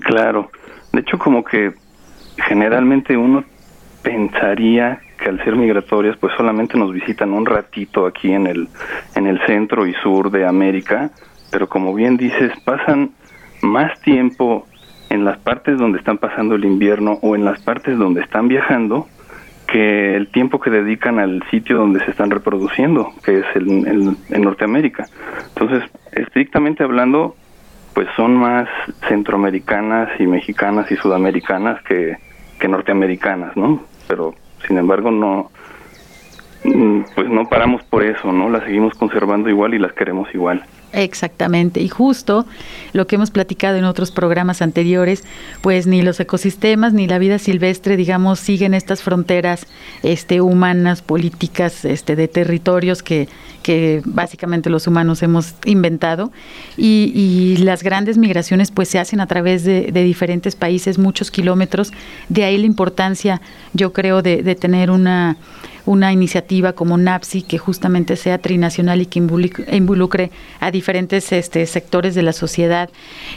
claro. 0.01 0.51
De 0.95 1.01
hecho 1.01 1.19
como 1.19 1.45
que 1.45 1.75
generalmente 2.49 3.15
uno 3.15 3.45
pensaría 4.01 5.03
que 5.23 5.29
al 5.29 5.45
ser 5.45 5.55
migratorias 5.55 6.17
pues 6.17 6.33
solamente 6.39 6.79
nos 6.79 6.95
visitan 6.95 7.35
un 7.35 7.45
ratito 7.45 8.07
aquí 8.07 8.33
en 8.33 8.47
el 8.47 8.69
en 9.15 9.27
el 9.27 9.39
centro 9.45 9.87
y 9.87 9.93
sur 10.03 10.31
de 10.31 10.47
América 10.47 11.11
pero 11.51 11.69
como 11.69 11.93
bien 11.93 12.17
dices 12.17 12.53
pasan 12.65 13.11
más 13.61 14.01
tiempo 14.01 14.67
en 15.11 15.25
las 15.25 15.39
partes 15.39 15.79
donde 15.79 15.99
están 15.99 16.19
pasando 16.19 16.55
el 16.55 16.65
invierno 16.65 17.19
o 17.23 17.37
en 17.37 17.45
las 17.45 17.61
partes 17.63 17.99
donde 17.99 18.23
están 18.23 18.49
viajando 18.49 19.07
que 19.67 20.15
el 20.15 20.29
tiempo 20.29 20.61
que 20.61 20.71
dedican 20.71 21.19
al 21.19 21.43
sitio 21.51 21.77
donde 21.77 22.05
se 22.05 22.11
están 22.11 22.31
reproduciendo, 22.31 23.13
que 23.25 23.41
es 23.41 23.47
el, 23.55 24.17
en 24.31 24.43
Norteamérica. 24.43 25.07
Entonces, 25.49 25.83
estrictamente 26.13 26.85
hablando, 26.85 27.35
pues 27.95 28.09
son 28.15 28.37
más 28.37 28.69
centroamericanas 29.09 30.09
y 30.21 30.27
mexicanas 30.27 30.91
y 30.93 30.97
sudamericanas 30.97 31.83
que, 31.83 32.17
que 32.59 32.69
norteamericanas, 32.69 33.57
¿no? 33.57 33.83
Pero 34.07 34.35
Sin 34.67 34.79
embargo, 34.79 35.11
no, 35.11 35.51
mm, 36.65 37.01
pues 37.15 37.29
no 37.29 37.49
paramos 37.49 37.83
por 37.85 38.05
eso, 38.05 38.33
¿no? 38.33 38.49
Las 38.51 38.65
seguimos 38.65 38.95
conservando 38.95 39.49
igual 39.49 39.75
y 39.75 39.79
las 39.79 39.93
queremos 39.93 40.29
igual. 40.35 40.65
Exactamente, 40.93 41.81
y 41.81 41.89
justo 41.89 42.47
lo 42.93 43.07
que 43.07 43.17
hemos 43.17 43.31
platicado 43.31 43.77
en 43.77 43.85
otros 43.85 44.11
programas 44.11 44.63
anteriores, 44.63 45.25
pues 45.61 45.87
ni 45.87 46.01
los 46.01 46.19
ecosistemas 46.21 46.93
ni 46.93 47.07
la 47.07 47.19
vida 47.19 47.39
silvestre, 47.39 47.97
digamos, 47.97 48.39
siguen 48.39 48.73
estas 48.73 49.03
fronteras 49.03 49.67
este, 50.03 50.41
humanas, 50.41 51.03
políticas, 51.03 51.85
este, 51.85 52.17
de 52.17 52.29
territorios 52.29 53.03
que, 53.03 53.29
que 53.63 54.01
básicamente 54.05 54.71
los 54.71 54.87
humanos 54.87 55.23
hemos 55.23 55.55
inventado. 55.65 56.31
Y, 56.77 57.13
y, 57.15 57.57
las 57.59 57.83
grandes 57.83 58.17
migraciones 58.17 58.71
pues 58.71 58.89
se 58.89 58.99
hacen 58.99 59.21
a 59.21 59.27
través 59.27 59.65
de, 59.65 59.91
diferentes 59.91 60.55
países, 60.55 60.99
muchos 60.99 61.31
kilómetros, 61.31 61.93
de 62.29 62.45
ahí 62.45 62.57
la 62.59 62.67
importancia 62.67 63.41
yo 63.73 63.93
creo 63.93 64.23
de, 64.23 64.43
de 64.43 64.55
tener 64.55 64.91
una 64.91 65.37
una 65.87 66.13
iniciativa 66.13 66.73
como 66.75 66.99
NAPSI 66.99 67.43
que 67.43 67.59
justamente 67.59 68.17
sea 68.17 68.39
trinacional 68.39 69.01
y 69.01 69.07
que 69.07 69.19
involucre 69.19 70.31
a 70.61 70.71
diferentes 70.71 71.33
este, 71.33 71.65
sectores 71.67 72.15
de 72.15 72.23
la 72.23 72.33
sociedad. 72.33 72.91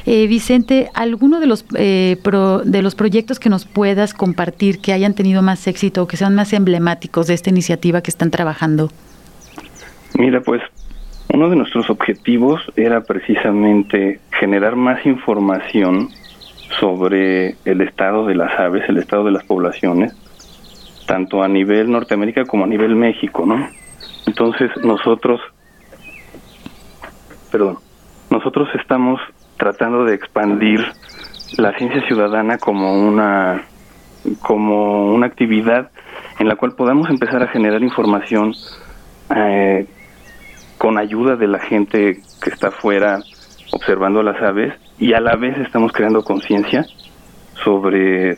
Eh, 0.05 0.27
Vicente, 0.27 0.89
¿alguno 0.93 1.39
de 1.39 1.47
los, 1.47 1.65
eh, 1.75 2.17
pro, 2.23 2.59
de 2.59 2.81
los 2.81 2.95
proyectos 2.95 3.39
que 3.39 3.49
nos 3.49 3.65
puedas 3.65 4.13
compartir 4.13 4.79
que 4.79 4.93
hayan 4.93 5.13
tenido 5.13 5.41
más 5.41 5.65
éxito 5.67 6.03
o 6.03 6.07
que 6.07 6.17
sean 6.17 6.35
más 6.35 6.51
emblemáticos 6.53 7.27
de 7.27 7.35
esta 7.35 7.49
iniciativa 7.49 8.01
que 8.01 8.11
están 8.11 8.31
trabajando? 8.31 8.89
Mira, 10.17 10.41
pues 10.41 10.61
uno 11.31 11.49
de 11.49 11.55
nuestros 11.55 11.89
objetivos 11.89 12.61
era 12.75 13.01
precisamente 13.01 14.19
generar 14.31 14.75
más 14.75 15.05
información 15.05 16.09
sobre 16.79 17.55
el 17.65 17.81
estado 17.81 18.25
de 18.25 18.35
las 18.35 18.59
aves, 18.59 18.83
el 18.87 18.97
estado 18.97 19.25
de 19.25 19.31
las 19.31 19.43
poblaciones, 19.43 20.15
tanto 21.09 21.41
a 21.41 21.47
nivel 21.47 21.89
Norteamérica 21.89 22.45
como 22.45 22.65
a 22.65 22.67
nivel 22.67 22.95
México, 22.95 23.43
¿no? 23.43 23.67
Entonces 24.27 24.69
nosotros, 24.83 25.41
perdón, 27.51 27.79
nosotros 28.29 28.69
estamos 28.79 29.19
tratando 29.57 30.05
de 30.05 30.13
expandir 30.13 30.85
la 31.57 31.75
ciencia 31.79 32.05
ciudadana 32.05 32.59
como 32.59 32.93
una 32.93 33.63
como 34.43 35.11
una 35.11 35.25
actividad 35.25 35.89
en 36.37 36.47
la 36.47 36.55
cual 36.57 36.75
podamos 36.75 37.09
empezar 37.09 37.41
a 37.41 37.47
generar 37.47 37.81
información 37.81 38.53
eh, 39.35 39.87
con 40.77 40.99
ayuda 40.99 41.37
de 41.37 41.47
la 41.47 41.59
gente 41.59 42.21
que 42.39 42.49
está 42.51 42.67
afuera 42.67 43.17
observando 43.71 44.21
las 44.21 44.39
aves 44.43 44.75
y 44.99 45.13
a 45.13 45.19
la 45.19 45.35
vez 45.37 45.57
estamos 45.57 45.91
creando 45.91 46.23
conciencia 46.23 46.85
sobre 47.63 48.37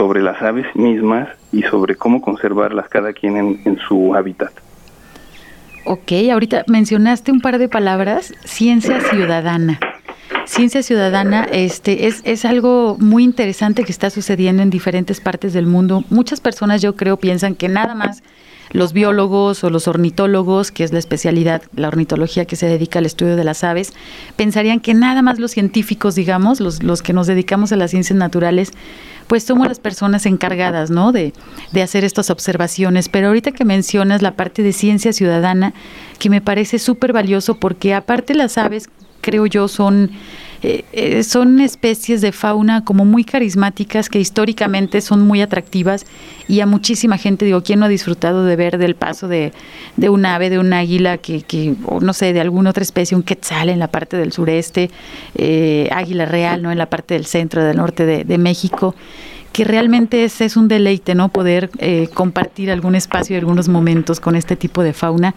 sobre 0.00 0.22
las 0.22 0.40
aves 0.40 0.64
mismas 0.74 1.28
y 1.52 1.60
sobre 1.64 1.94
cómo 1.94 2.22
conservarlas 2.22 2.88
cada 2.88 3.12
quien 3.12 3.36
en, 3.36 3.78
su 3.86 4.14
hábitat. 4.14 4.50
Ok, 5.84 6.12
ahorita 6.32 6.64
mencionaste 6.68 7.30
un 7.30 7.42
par 7.42 7.58
de 7.58 7.68
palabras, 7.68 8.32
ciencia 8.42 8.98
ciudadana. 9.02 9.78
Ciencia 10.46 10.82
ciudadana 10.82 11.46
este, 11.52 12.06
es, 12.06 12.22
es 12.24 12.46
algo 12.46 12.96
muy 12.98 13.24
interesante 13.24 13.84
que 13.84 13.92
está 13.92 14.08
sucediendo 14.08 14.62
en 14.62 14.70
diferentes 14.70 15.20
partes 15.20 15.52
del 15.52 15.66
mundo. 15.66 16.02
Muchas 16.08 16.40
personas 16.40 16.80
yo 16.80 16.96
creo 16.96 17.18
piensan 17.18 17.54
que 17.54 17.68
nada 17.68 17.94
más 17.94 18.22
los 18.70 18.92
biólogos 18.92 19.64
o 19.64 19.70
los 19.70 19.88
ornitólogos, 19.88 20.70
que 20.70 20.84
es 20.84 20.92
la 20.92 20.98
especialidad, 20.98 21.62
la 21.74 21.88
ornitología 21.88 22.44
que 22.44 22.56
se 22.56 22.66
dedica 22.66 22.98
al 23.00 23.06
estudio 23.06 23.36
de 23.36 23.44
las 23.44 23.64
aves, 23.64 23.92
pensarían 24.36 24.80
que 24.80 24.94
nada 24.94 25.22
más 25.22 25.38
los 25.38 25.50
científicos, 25.50 26.14
digamos, 26.14 26.60
los, 26.60 26.82
los 26.82 27.02
que 27.02 27.12
nos 27.12 27.26
dedicamos 27.26 27.72
a 27.72 27.76
las 27.76 27.90
ciencias 27.90 28.18
naturales, 28.18 28.72
pues 29.26 29.44
somos 29.44 29.68
las 29.68 29.78
personas 29.78 30.26
encargadas, 30.26 30.90
¿no? 30.90 31.12
De, 31.12 31.32
de 31.72 31.82
hacer 31.82 32.04
estas 32.04 32.30
observaciones. 32.30 33.08
Pero 33.08 33.28
ahorita 33.28 33.52
que 33.52 33.64
mencionas 33.64 34.22
la 34.22 34.34
parte 34.34 34.62
de 34.62 34.72
ciencia 34.72 35.12
ciudadana, 35.12 35.72
que 36.18 36.30
me 36.30 36.40
parece 36.40 36.78
súper 36.78 37.12
valioso 37.12 37.54
porque 37.54 37.94
aparte 37.94 38.34
las 38.34 38.58
aves, 38.58 38.88
creo 39.20 39.46
yo, 39.46 39.68
son 39.68 40.10
eh, 40.62 40.84
eh, 40.92 41.22
son 41.22 41.60
especies 41.60 42.20
de 42.20 42.32
fauna 42.32 42.84
como 42.84 43.06
muy 43.06 43.24
carismáticas 43.24 44.10
que 44.10 44.20
históricamente 44.20 45.00
son 45.00 45.26
muy 45.26 45.40
atractivas 45.40 46.04
y 46.48 46.60
a 46.60 46.66
muchísima 46.66 47.16
gente, 47.16 47.46
digo, 47.46 47.62
¿quién 47.62 47.78
no 47.80 47.86
ha 47.86 47.88
disfrutado 47.88 48.44
de 48.44 48.56
ver 48.56 48.76
del 48.76 48.94
paso 48.94 49.26
de, 49.26 49.52
de 49.96 50.08
un 50.10 50.26
ave, 50.26 50.50
de 50.50 50.58
un 50.58 50.72
águila, 50.72 51.16
que, 51.16 51.42
que, 51.42 51.74
o 51.86 52.00
no 52.00 52.12
sé, 52.12 52.34
de 52.34 52.40
alguna 52.40 52.70
otra 52.70 52.82
especie, 52.82 53.16
un 53.16 53.22
quetzal 53.22 53.70
en 53.70 53.78
la 53.78 53.88
parte 53.88 54.18
del 54.18 54.32
sureste, 54.32 54.90
eh, 55.34 55.88
águila 55.92 56.26
real, 56.26 56.62
¿no? 56.62 56.70
En 56.70 56.78
la 56.78 56.90
parte 56.90 57.14
del 57.14 57.24
centro, 57.24 57.64
del 57.64 57.78
norte 57.78 58.04
de, 58.04 58.24
de 58.24 58.38
México? 58.38 58.94
Que 59.52 59.64
realmente 59.64 60.24
es, 60.24 60.40
es 60.40 60.56
un 60.56 60.68
deleite, 60.68 61.14
¿no? 61.14 61.28
Poder 61.28 61.70
eh, 61.78 62.08
compartir 62.14 62.70
algún 62.70 62.94
espacio 62.94 63.34
y 63.34 63.38
algunos 63.38 63.68
momentos 63.68 64.20
con 64.20 64.36
este 64.36 64.56
tipo 64.56 64.82
de 64.82 64.92
fauna. 64.92 65.34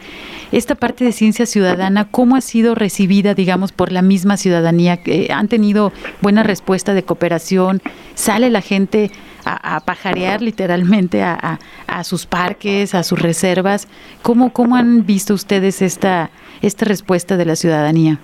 Esta 0.51 0.75
parte 0.75 1.03
de 1.03 1.11
ciencia 1.11 1.45
ciudadana, 1.45 2.05
¿cómo 2.09 2.35
ha 2.35 2.41
sido 2.41 2.75
recibida, 2.75 3.33
digamos, 3.33 3.71
por 3.71 3.91
la 3.91 4.01
misma 4.01 4.37
ciudadanía? 4.37 4.99
Eh, 5.05 5.29
¿Han 5.31 5.47
tenido 5.47 5.91
buena 6.21 6.43
respuesta 6.43 6.93
de 6.93 7.03
cooperación? 7.03 7.81
¿Sale 8.13 8.49
la 8.49 8.61
gente 8.61 9.11
a, 9.45 9.81
pajarear 9.81 10.41
literalmente 10.41 11.21
a, 11.21 11.59
a, 11.87 12.03
sus 12.03 12.25
parques, 12.25 12.95
a 12.95 13.03
sus 13.03 13.19
reservas? 13.19 13.87
¿Cómo, 14.21 14.53
cómo 14.53 14.75
han 14.75 15.05
visto 15.05 15.33
ustedes 15.33 15.81
esta, 15.81 16.29
esta 16.61 16.85
respuesta 16.85 17.35
de 17.35 17.45
la 17.45 17.55
ciudadanía? 17.55 18.19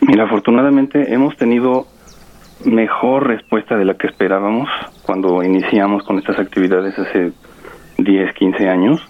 Mira, 0.00 0.24
afortunadamente 0.24 1.12
hemos 1.12 1.36
tenido 1.36 1.86
mejor 2.64 3.26
respuesta 3.26 3.76
de 3.76 3.84
la 3.84 3.94
que 3.94 4.06
esperábamos 4.06 4.68
cuando 5.02 5.42
iniciamos 5.42 6.02
con 6.04 6.18
estas 6.18 6.38
actividades 6.38 6.98
hace 6.98 7.32
10, 7.98 8.34
15 8.34 8.68
años. 8.68 9.00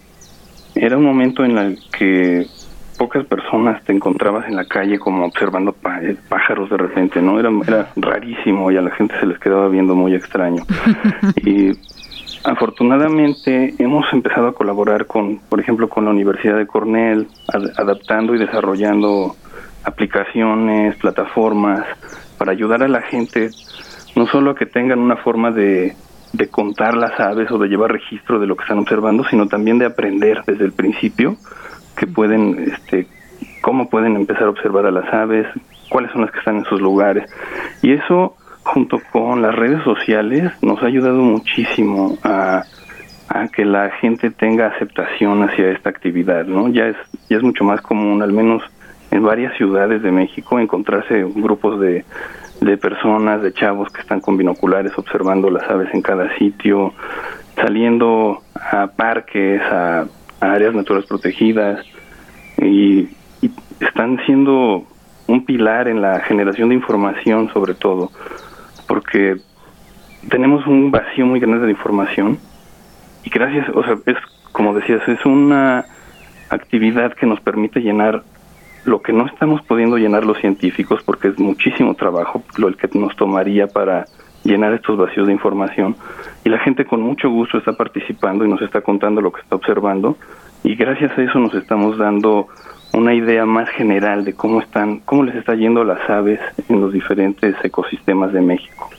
Era 0.75 0.97
un 0.97 1.05
momento 1.05 1.45
en 1.45 1.59
el 1.59 1.79
que 1.97 2.47
pocas 2.99 3.25
personas 3.27 3.83
te 3.85 3.93
encontrabas 3.93 4.47
en 4.47 4.57
la 4.57 4.67
calle 4.67 4.99
como 4.99 5.25
observando 5.25 5.75
eh, 6.03 6.17
pájaros 6.29 6.69
de 6.71 6.77
repente, 6.77 7.23
¿no? 7.23 7.41
Era, 7.41 7.51
era 7.67 7.89
rarísimo 7.97 8.71
y 8.71 8.77
a 8.77 8.83
la 8.83 8.91
gente 8.91 9.19
se 9.19 9.27
les 9.27 9.39
quedaba 9.39 9.69
viendo 9.69 9.95
muy 9.95 10.15
extraño. 10.15 10.65
y 11.37 11.73
afortunadamente 12.45 13.75
hemos 13.79 14.05
empezado 14.13 14.49
a 14.49 14.55
colaborar 14.55 15.07
con, 15.07 15.39
por 15.39 15.61
ejemplo, 15.61 15.89
con 15.89 16.05
la 16.05 16.11
Universidad 16.11 16.57
de 16.57 16.67
Cornell, 16.67 17.27
adaptando 17.77 18.35
y 18.35 18.39
desarrollando 18.39 19.35
aplicaciones, 19.85 20.95
plataformas 20.97 21.87
para 22.41 22.53
ayudar 22.53 22.83
a 22.83 22.89
la 22.89 23.03
gente 23.03 23.51
no 24.17 24.27
solo 24.27 24.53
a 24.53 24.55
que 24.55 24.65
tengan 24.65 24.99
una 24.99 25.17
forma 25.17 25.51
de, 25.51 25.95
de 26.33 26.49
contar 26.49 26.97
las 26.97 27.21
aves 27.21 27.51
o 27.51 27.59
de 27.59 27.69
llevar 27.69 27.93
registro 27.93 28.41
de 28.41 28.47
lo 28.47 28.57
que 28.57 28.63
están 28.63 28.79
observando, 28.79 29.25
sino 29.29 29.47
también 29.47 29.79
de 29.79 29.85
aprender 29.85 30.43
desde 30.47 30.65
el 30.65 30.73
principio 30.73 31.37
que 31.99 32.07
pueden, 32.07 32.73
este, 32.73 33.07
cómo 33.61 33.91
pueden 33.91 34.17
empezar 34.17 34.45
a 34.45 34.49
observar 34.49 34.87
a 34.87 34.91
las 34.91 35.13
aves, 35.13 35.49
cuáles 35.91 36.11
son 36.13 36.23
las 36.23 36.31
que 36.31 36.39
están 36.39 36.57
en 36.57 36.65
sus 36.65 36.81
lugares. 36.81 37.31
Y 37.83 37.93
eso, 37.93 38.37
junto 38.63 39.03
con 39.13 39.43
las 39.43 39.55
redes 39.55 39.85
sociales, 39.85 40.51
nos 40.63 40.83
ha 40.83 40.87
ayudado 40.87 41.21
muchísimo 41.21 42.17
a, 42.23 42.63
a 43.29 43.49
que 43.49 43.67
la 43.67 43.91
gente 44.01 44.31
tenga 44.31 44.69
aceptación 44.69 45.43
hacia 45.43 45.73
esta 45.73 45.91
actividad, 45.91 46.47
¿no? 46.47 46.69
Ya 46.69 46.87
es, 46.87 46.97
ya 47.29 47.37
es 47.37 47.43
mucho 47.43 47.65
más 47.65 47.83
común, 47.83 48.23
al 48.23 48.33
menos 48.33 48.63
en 49.11 49.23
varias 49.23 49.57
ciudades 49.57 50.03
de 50.03 50.13
México 50.13 50.59
encontrarse 50.59 51.25
grupos 51.35 51.81
de, 51.81 52.05
de 52.61 52.77
personas, 52.77 53.43
de 53.43 53.53
chavos 53.53 53.91
que 53.91 54.01
están 54.01 54.21
con 54.21 54.37
binoculares 54.37 54.93
observando 54.97 55.51
las 55.51 55.69
aves 55.69 55.89
en 55.95 56.03
cada 56.03 56.37
sitio, 56.37 56.93
saliendo 57.57 58.43
a 58.55 58.87
parques, 58.89 59.61
a, 59.63 60.07
áreas 60.41 60.75
naturales 60.75 61.07
protegidas 61.07 61.85
y, 62.59 63.09
están 63.81 64.21
siendo 64.27 64.85
un 65.27 65.47
pilar 65.47 65.89
en 65.89 66.03
la 66.03 66.21
generación 66.21 66.69
de 66.69 66.75
información 66.75 67.51
sobre 67.51 67.73
todo, 67.73 68.11
porque 68.87 69.37
tenemos 70.29 70.67
un 70.67 70.91
vacío 70.91 71.25
muy 71.25 71.41
grande 71.41 71.65
de 71.65 71.71
información 71.71 72.39
y 73.25 73.31
gracias, 73.31 73.67
o 73.75 73.83
sea, 73.83 73.97
es 74.05 74.17
como 74.53 74.75
decías, 74.75 75.01
es 75.09 75.25
una 75.25 75.87
actividad 76.51 77.15
que 77.15 77.25
nos 77.25 77.41
permite 77.41 77.81
llenar 77.81 78.23
lo 78.85 79.03
que 79.03 79.13
no 79.13 79.27
estamos 79.27 79.63
pudiendo 79.63 79.97
llenar 79.97 80.25
los 80.25 80.39
científicos, 80.39 81.03
porque 81.05 81.29
es 81.29 81.39
muchísimo 81.39 81.95
trabajo 81.95 82.43
lo 82.57 82.73
que 82.75 82.89
nos 82.99 83.15
tomaría 83.17 83.67
para 83.67 84.07
llenar 84.45 84.73
estos 84.73 84.97
vacíos 84.97 85.27
de 85.27 85.33
información, 85.33 85.97
y 86.45 86.49
la 86.49 86.59
gente 86.59 86.85
con 86.85 87.03
mucho 87.03 87.29
gusto 87.29 87.59
está 87.59 87.75
participando 87.75 88.45
y 88.45 88.49
nos 88.49 88.63
está 88.63 88.81
contando 88.81 89.21
lo 89.21 89.33
que 89.33 89.43
está 89.43 89.57
observando, 89.57 90.17
y 90.65 90.75
gracias 90.77 91.17
a 91.17 91.23
eso 91.23 91.39
nos 91.39 91.55
estamos 91.55 91.99
dando 91.99 92.49
una 92.93 93.15
idea 93.15 93.47
más 93.47 93.69
general 93.71 94.25
de 94.25 94.35
cómo 94.35 94.61
están, 94.61 95.01
cómo 95.01 95.25
les 95.25 95.37
está 95.37 95.55
yendo 95.55 95.85
las 95.85 96.09
aves 96.09 96.41
en 96.69 96.81
los 96.81 96.93
diferentes 96.93 97.55
ecosistemas 97.63 98.33
de 98.33 98.41
México. 98.41 98.91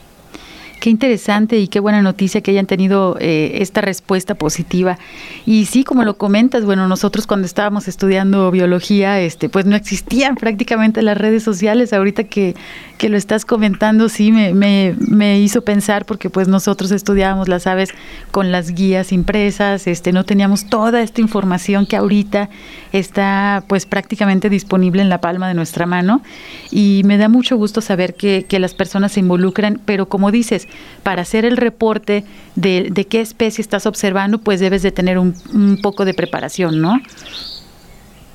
Qué 0.81 0.89
interesante 0.89 1.59
y 1.59 1.67
qué 1.67 1.79
buena 1.79 2.01
noticia 2.01 2.41
que 2.41 2.49
hayan 2.49 2.65
tenido 2.65 3.15
eh, 3.19 3.59
esta 3.61 3.81
respuesta 3.81 4.33
positiva. 4.33 4.97
Y 5.45 5.65
sí, 5.65 5.83
como 5.83 6.03
lo 6.03 6.17
comentas, 6.17 6.65
bueno, 6.65 6.87
nosotros 6.87 7.27
cuando 7.27 7.45
estábamos 7.45 7.87
estudiando 7.87 8.49
biología, 8.49 9.21
este, 9.21 9.47
pues 9.47 9.67
no 9.67 9.75
existían 9.75 10.33
prácticamente 10.37 11.03
las 11.03 11.19
redes 11.19 11.43
sociales. 11.43 11.93
Ahorita 11.93 12.23
que, 12.23 12.55
que 12.97 13.09
lo 13.09 13.17
estás 13.17 13.45
comentando, 13.45 14.09
sí, 14.09 14.31
me, 14.31 14.55
me, 14.55 14.95
me, 14.97 15.39
hizo 15.39 15.61
pensar 15.61 16.07
porque 16.07 16.31
pues 16.31 16.47
nosotros 16.47 16.89
estudiábamos 16.89 17.47
las 17.47 17.67
aves 17.67 17.91
con 18.31 18.51
las 18.51 18.71
guías 18.71 19.11
impresas, 19.11 19.85
este, 19.85 20.11
no 20.11 20.23
teníamos 20.23 20.65
toda 20.65 21.03
esta 21.03 21.21
información 21.21 21.85
que 21.85 21.95
ahorita 21.95 22.49
está 22.91 23.63
pues 23.67 23.85
prácticamente 23.85 24.49
disponible 24.49 25.03
en 25.03 25.09
la 25.09 25.21
palma 25.21 25.47
de 25.47 25.53
nuestra 25.53 25.85
mano. 25.85 26.23
Y 26.71 27.03
me 27.05 27.19
da 27.19 27.29
mucho 27.29 27.55
gusto 27.55 27.81
saber 27.81 28.15
que, 28.15 28.47
que 28.49 28.57
las 28.57 28.73
personas 28.73 29.11
se 29.11 29.19
involucran, 29.19 29.79
pero 29.85 30.09
como 30.09 30.31
dices, 30.31 30.67
para 31.03 31.21
hacer 31.21 31.45
el 31.45 31.57
reporte 31.57 32.23
de, 32.55 32.89
de 32.91 33.05
qué 33.05 33.21
especie 33.21 33.61
estás 33.61 33.85
observando, 33.85 34.39
pues 34.39 34.59
debes 34.59 34.83
de 34.83 34.91
tener 34.91 35.17
un, 35.17 35.33
un 35.53 35.81
poco 35.81 36.05
de 36.05 36.13
preparación, 36.13 36.81
¿no? 36.81 36.99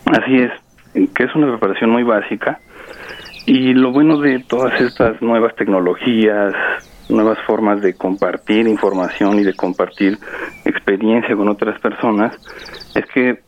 Así 0.07 0.37
es, 0.37 0.53
que 1.14 1.25
es 1.25 1.35
una 1.35 1.49
preparación 1.49 1.90
muy 1.90 2.03
básica. 2.03 2.61
Y 3.46 3.75
lo 3.75 3.92
bueno 3.92 4.18
de 4.18 4.40
todas 4.40 4.81
estas 4.81 5.22
nuevas 5.22 5.55
tecnologías, 5.55 6.53
nuevas 7.09 7.38
formas 7.46 7.81
de 7.81 7.94
compartir 7.94 8.66
información 8.66 9.38
y 9.38 9.44
de 9.44 9.55
compartir 9.55 10.18
experiencia 10.64 11.37
con 11.37 11.49
otras 11.49 11.81
personas, 11.81 12.37
es 12.94 13.07
que 13.07 13.40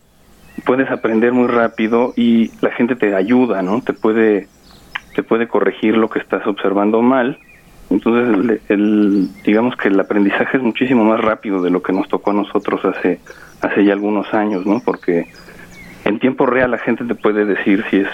puedes 0.64 0.90
aprender 0.90 1.33
muy 1.33 1.48
rápido 1.48 2.12
y 2.16 2.51
la 2.61 2.70
gente 2.72 2.94
te 2.96 3.14
ayuda, 3.14 3.62
¿no? 3.62 3.81
Te 3.83 3.92
puede 3.92 4.48
te 5.14 5.24
puede 5.24 5.48
corregir 5.48 5.96
lo 5.96 6.09
que 6.09 6.20
estás 6.20 6.46
observando 6.46 7.03
mal 7.03 7.38
entonces, 7.90 8.61
el, 8.68 9.29
digamos 9.44 9.74
que 9.77 9.88
el 9.88 9.98
aprendizaje 9.98 10.59
es 10.59 10.62
muchísimo 10.62 11.05
más 11.05 11.20
rápido 11.20 11.62
de 11.62 11.70
lo 11.70 11.83
que 11.83 11.92
nos 11.92 12.07
tocó 12.09 12.33
a 12.33 12.35
nosotros 12.35 12.85
hace, 12.85 13.20
hace 13.62 13.85
ya 13.85 13.94
algunos 13.94 14.33
años, 14.35 14.66
¿no? 14.66 14.81
Porque 14.85 15.27
en 16.05 16.18
tiempo 16.18 16.44
real 16.44 16.70
la 16.70 16.79
gente 16.79 17.05
te 17.05 17.14
puede 17.14 17.46
decir 17.46 17.85
si 17.90 18.01
es, 18.01 18.09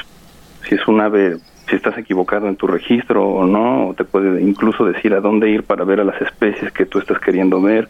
si 0.69 0.77
es 0.77 0.87
un 0.87 1.01
ave, 1.01 1.39
si 1.69 1.75
estás 1.75 1.99
equivocado 1.99 2.47
en 2.47 2.55
tu 2.55 2.69
registro 2.69 3.27
o 3.27 3.47
no, 3.47 3.89
o 3.89 3.95
te 3.95 4.05
puede 4.05 4.41
incluso 4.43 4.85
decir 4.85 5.13
a 5.13 5.21
dónde 5.21 5.51
ir 5.51 5.65
para 5.65 5.85
ver 5.85 6.01
a 6.01 6.05
las 6.05 6.23
especies 6.23 6.71
que 6.71 6.87
tú 6.87 7.01
estás 7.01 7.19
queriendo 7.19 7.61
ver. 7.61 7.89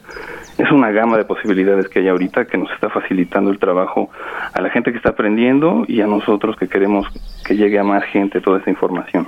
Es 0.56 0.70
una 0.70 0.90
gama 0.90 1.18
de 1.18 1.24
posibilidades 1.24 1.88
que 1.88 1.98
hay 1.98 2.08
ahorita 2.08 2.46
que 2.46 2.56
nos 2.56 2.70
está 2.72 2.88
facilitando 2.88 3.50
el 3.50 3.58
trabajo 3.58 4.08
a 4.54 4.60
la 4.62 4.70
gente 4.70 4.90
que 4.90 4.96
está 4.96 5.10
aprendiendo 5.10 5.84
y 5.86 6.00
a 6.00 6.06
nosotros 6.06 6.56
que 6.56 6.66
queremos 6.66 7.06
que 7.44 7.56
llegue 7.56 7.78
a 7.78 7.84
más 7.84 8.04
gente 8.04 8.40
toda 8.40 8.58
esta 8.58 8.70
información. 8.70 9.26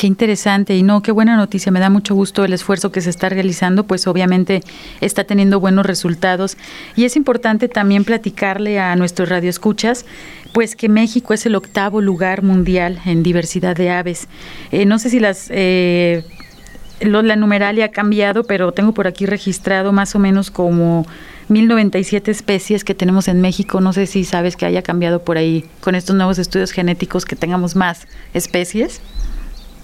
Qué 0.00 0.06
interesante 0.06 0.74
y 0.74 0.82
no, 0.82 1.02
qué 1.02 1.12
buena 1.12 1.36
noticia. 1.36 1.70
Me 1.70 1.78
da 1.78 1.90
mucho 1.90 2.14
gusto 2.14 2.42
el 2.46 2.54
esfuerzo 2.54 2.90
que 2.90 3.02
se 3.02 3.10
está 3.10 3.28
realizando, 3.28 3.84
pues 3.84 4.06
obviamente 4.06 4.62
está 5.02 5.24
teniendo 5.24 5.60
buenos 5.60 5.84
resultados. 5.84 6.56
Y 6.96 7.04
es 7.04 7.16
importante 7.16 7.68
también 7.68 8.04
platicarle 8.04 8.80
a 8.80 8.96
nuestros 8.96 9.28
radioescuchas, 9.28 10.06
pues 10.54 10.74
que 10.74 10.88
México 10.88 11.34
es 11.34 11.44
el 11.44 11.54
octavo 11.54 12.00
lugar 12.00 12.42
mundial 12.42 12.98
en 13.04 13.22
diversidad 13.22 13.76
de 13.76 13.90
aves. 13.90 14.26
Eh, 14.72 14.86
no 14.86 14.98
sé 14.98 15.10
si 15.10 15.20
las 15.20 15.48
eh, 15.50 16.24
la 17.00 17.36
numeralia 17.36 17.84
ha 17.84 17.90
cambiado, 17.90 18.44
pero 18.44 18.72
tengo 18.72 18.94
por 18.94 19.06
aquí 19.06 19.26
registrado 19.26 19.92
más 19.92 20.14
o 20.14 20.18
menos 20.18 20.50
como 20.50 21.06
1097 21.48 22.30
especies 22.30 22.84
que 22.84 22.94
tenemos 22.94 23.28
en 23.28 23.42
México. 23.42 23.82
No 23.82 23.92
sé 23.92 24.06
si 24.06 24.24
sabes 24.24 24.56
que 24.56 24.64
haya 24.64 24.80
cambiado 24.80 25.22
por 25.22 25.36
ahí 25.36 25.66
con 25.82 25.94
estos 25.94 26.16
nuevos 26.16 26.38
estudios 26.38 26.70
genéticos 26.70 27.26
que 27.26 27.36
tengamos 27.36 27.76
más 27.76 28.06
especies. 28.32 29.02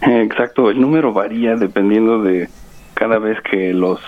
Exacto, 0.02 0.70
el 0.70 0.80
número 0.80 1.12
varía 1.12 1.56
dependiendo 1.56 2.22
de 2.22 2.48
cada 2.94 3.18
vez 3.18 3.40
que 3.42 3.72
los 3.72 4.00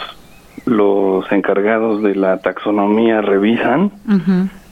los 0.67 1.31
encargados 1.33 2.03
de 2.03 2.15
la 2.15 2.39
taxonomía 2.39 3.23
revisan. 3.23 3.91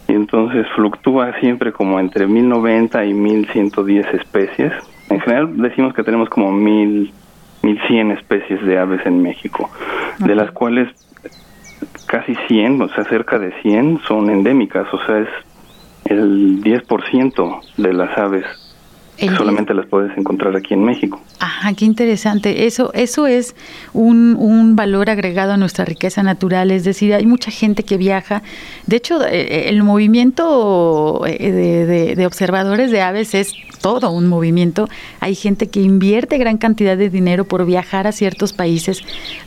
Y 0.09 0.13
entonces 0.13 0.67
fluctúa 0.75 1.33
siempre 1.41 1.73
como 1.73 1.99
entre 1.99 2.27
1090 2.27 3.05
y 3.07 3.15
1110 3.15 4.07
especies. 4.15 4.73
En 5.09 5.21
general 5.21 5.57
decimos 5.57 5.95
que 5.95 6.03
tenemos 6.03 6.29
como 6.29 6.53
1000 6.53 7.13
1100 7.63 8.13
especies 8.13 8.65
de 8.65 8.79
aves 8.79 9.05
en 9.07 9.23
México, 9.23 9.69
de 10.19 10.35
las 10.35 10.51
cuales 10.53 10.89
casi 12.07 12.37
100, 12.47 12.81
o 12.83 12.89
sea, 12.91 13.05
cerca 13.05 13.39
de 13.39 13.53
100 13.63 14.01
son 14.07 14.31
endémicas, 14.31 14.87
o 14.93 15.05
sea, 15.05 15.19
es 15.19 15.29
el 16.05 16.63
10% 16.63 17.61
de 17.77 17.93
las 17.93 18.17
aves 18.17 18.47
solamente 19.19 19.73
las 19.75 19.87
puedes 19.87 20.17
encontrar 20.17 20.55
aquí 20.57 20.75
en 20.75 20.85
México. 20.85 21.21
Ajá, 21.39 21.73
qué 21.75 21.85
interesante. 21.85 22.67
Eso, 22.67 22.93
eso 22.93 23.27
es 23.27 23.55
un, 23.93 24.37
un, 24.39 24.77
valor 24.77 25.09
agregado 25.09 25.53
a 25.53 25.57
nuestra 25.57 25.85
riqueza 25.85 26.23
natural. 26.23 26.71
Es 26.71 26.85
decir, 26.85 27.15
hay 27.15 27.27
mucha 27.27 27.51
gente 27.51 27.83
que 27.83 27.97
viaja. 27.97 28.43
De 28.87 28.97
hecho, 28.97 29.23
eh, 29.25 29.29
eh, 29.33 29.69
el 29.69 29.83
movimiento 29.83 31.23
eh, 31.27 31.51
de, 31.51 32.15
de, 32.15 32.27
observadores 32.27 32.91
de 32.91 33.01
aves 33.01 33.35
es 33.35 33.55
todo 33.81 34.11
un 34.11 34.27
movimiento. 34.27 34.89
Hay 35.21 35.35
gente 35.35 35.69
que 35.69 35.81
invierte 35.81 36.39
gran 36.39 36.59
cantidad 36.59 36.97
de 36.97 37.09
dinero 37.09 37.45
por 37.45 37.65
viajar 37.65 38.07
a 38.07 38.13
ciertos 38.13 38.53
países 38.53 39.03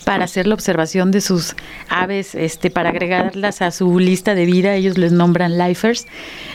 para 0.05 0.23
hacer 0.23 0.47
la 0.47 0.55
observación 0.55 1.12
de 1.12 1.21
sus 1.21 1.55
aves, 1.89 2.34
este, 2.34 2.71
para 2.71 2.89
agregarlas 2.89 3.62
a 3.62 3.71
su 3.71 3.99
lista 3.99 4.34
de 4.34 4.45
vida. 4.45 4.75
Ellos 4.75 4.97
les 4.97 5.12
nombran 5.12 5.58
lifers 5.58 6.08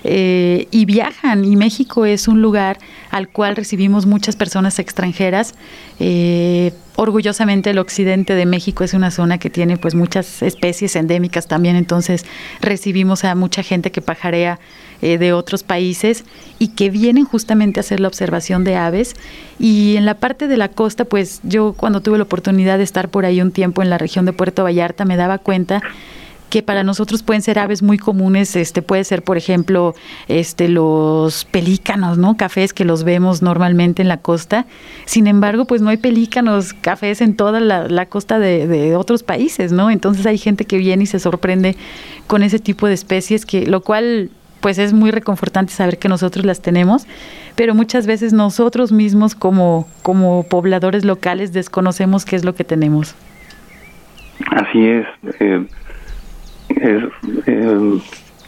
y 0.04 0.84
viajan. 0.86 1.44
Y 1.44 1.56
México 1.56 2.04
es 2.06 2.28
un 2.28 2.40
lugar 2.42 2.78
al 3.14 3.28
cual 3.28 3.54
recibimos 3.54 4.06
muchas 4.06 4.34
personas 4.34 4.80
extranjeras. 4.80 5.54
Eh, 6.00 6.72
orgullosamente 6.96 7.70
el 7.70 7.78
occidente 7.78 8.34
de 8.34 8.44
México 8.44 8.82
es 8.82 8.92
una 8.92 9.12
zona 9.12 9.38
que 9.38 9.50
tiene 9.50 9.76
pues 9.76 9.94
muchas 9.94 10.42
especies 10.42 10.96
endémicas 10.96 11.46
también, 11.46 11.76
entonces 11.76 12.26
recibimos 12.60 13.22
a 13.22 13.36
mucha 13.36 13.62
gente 13.62 13.92
que 13.92 14.02
pajarea 14.02 14.58
eh, 15.00 15.16
de 15.16 15.32
otros 15.32 15.62
países 15.62 16.24
y 16.58 16.68
que 16.68 16.90
vienen 16.90 17.24
justamente 17.24 17.78
a 17.78 17.82
hacer 17.82 18.00
la 18.00 18.08
observación 18.08 18.64
de 18.64 18.74
aves. 18.74 19.14
Y 19.60 19.96
en 19.96 20.06
la 20.06 20.14
parte 20.14 20.48
de 20.48 20.56
la 20.56 20.68
costa, 20.68 21.04
pues 21.04 21.38
yo 21.44 21.72
cuando 21.72 22.00
tuve 22.00 22.18
la 22.18 22.24
oportunidad 22.24 22.78
de 22.78 22.84
estar 22.84 23.10
por 23.10 23.26
ahí 23.26 23.40
un 23.40 23.52
tiempo 23.52 23.80
en 23.80 23.90
la 23.90 23.98
región 23.98 24.24
de 24.24 24.32
Puerto 24.32 24.64
Vallarta 24.64 25.04
me 25.04 25.16
daba 25.16 25.38
cuenta 25.38 25.82
que 26.50 26.62
para 26.62 26.84
nosotros 26.84 27.22
pueden 27.22 27.42
ser 27.42 27.58
aves 27.58 27.82
muy 27.82 27.98
comunes, 27.98 28.54
este 28.54 28.80
puede 28.82 29.04
ser 29.04 29.22
por 29.22 29.36
ejemplo, 29.36 29.94
este 30.28 30.68
los 30.68 31.44
pelícanos, 31.44 32.18
¿no? 32.18 32.36
Cafés 32.36 32.72
que 32.72 32.84
los 32.84 33.04
vemos 33.04 33.42
normalmente 33.42 34.02
en 34.02 34.08
la 34.08 34.18
costa. 34.18 34.66
Sin 35.04 35.26
embargo, 35.26 35.64
pues 35.64 35.82
no 35.82 35.90
hay 35.90 35.96
pelícanos, 35.96 36.72
cafés 36.72 37.20
en 37.20 37.34
toda 37.36 37.60
la, 37.60 38.06
costa 38.06 38.38
de, 38.38 38.66
de, 38.66 38.96
otros 38.96 39.22
países, 39.22 39.72
¿no? 39.72 39.90
Entonces 39.90 40.26
hay 40.26 40.38
gente 40.38 40.64
que 40.64 40.78
viene 40.78 41.04
y 41.04 41.06
se 41.06 41.18
sorprende 41.18 41.76
con 42.26 42.42
ese 42.42 42.58
tipo 42.58 42.86
de 42.86 42.94
especies 42.94 43.44
que 43.46 43.66
lo 43.66 43.80
cual 43.80 44.30
pues 44.64 44.78
es 44.78 44.94
muy 44.94 45.10
reconfortante 45.10 45.74
saber 45.74 45.98
que 45.98 46.08
nosotros 46.08 46.46
las 46.46 46.62
tenemos, 46.62 47.06
pero 47.54 47.74
muchas 47.74 48.06
veces 48.06 48.32
nosotros 48.32 48.92
mismos 48.92 49.34
como, 49.34 49.86
como 50.00 50.42
pobladores 50.44 51.04
locales 51.04 51.52
desconocemos 51.52 52.24
qué 52.24 52.36
es 52.36 52.46
lo 52.46 52.54
que 52.54 52.64
tenemos. 52.64 53.14
Así 54.50 54.86
es. 54.86 55.06
Eh, 55.40 55.66
eh, 56.68 57.08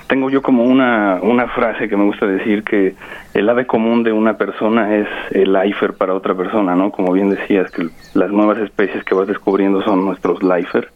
tengo 0.07 0.31
yo 0.31 0.42
como 0.42 0.64
una, 0.64 1.18
una 1.22 1.48
frase 1.48 1.88
que 1.88 1.96
me 1.96 2.05
gusta 2.05 2.26
decir 2.26 2.62
que 2.62 2.94
el 3.35 3.48
ave 3.48 3.66
común 3.66 4.05
de 4.05 4.12
una 4.12 4.37
persona 4.37 4.96
es 4.96 5.09
el 5.33 5.52
lifer 5.52 5.94
para 5.94 6.14
otra 6.14 6.35
persona, 6.35 6.76
¿no? 6.76 6.92
Como 6.92 7.12
bien 7.12 7.31
decías, 7.31 7.70
que 7.70 7.88
las 8.14 8.31
nuevas 8.31 8.59
especies 8.59 9.02
que 9.05 9.14
vas 9.14 9.26
descubriendo 9.26 9.83
son 9.83 10.05
nuestros 10.05 10.42
lifer. 10.42 10.90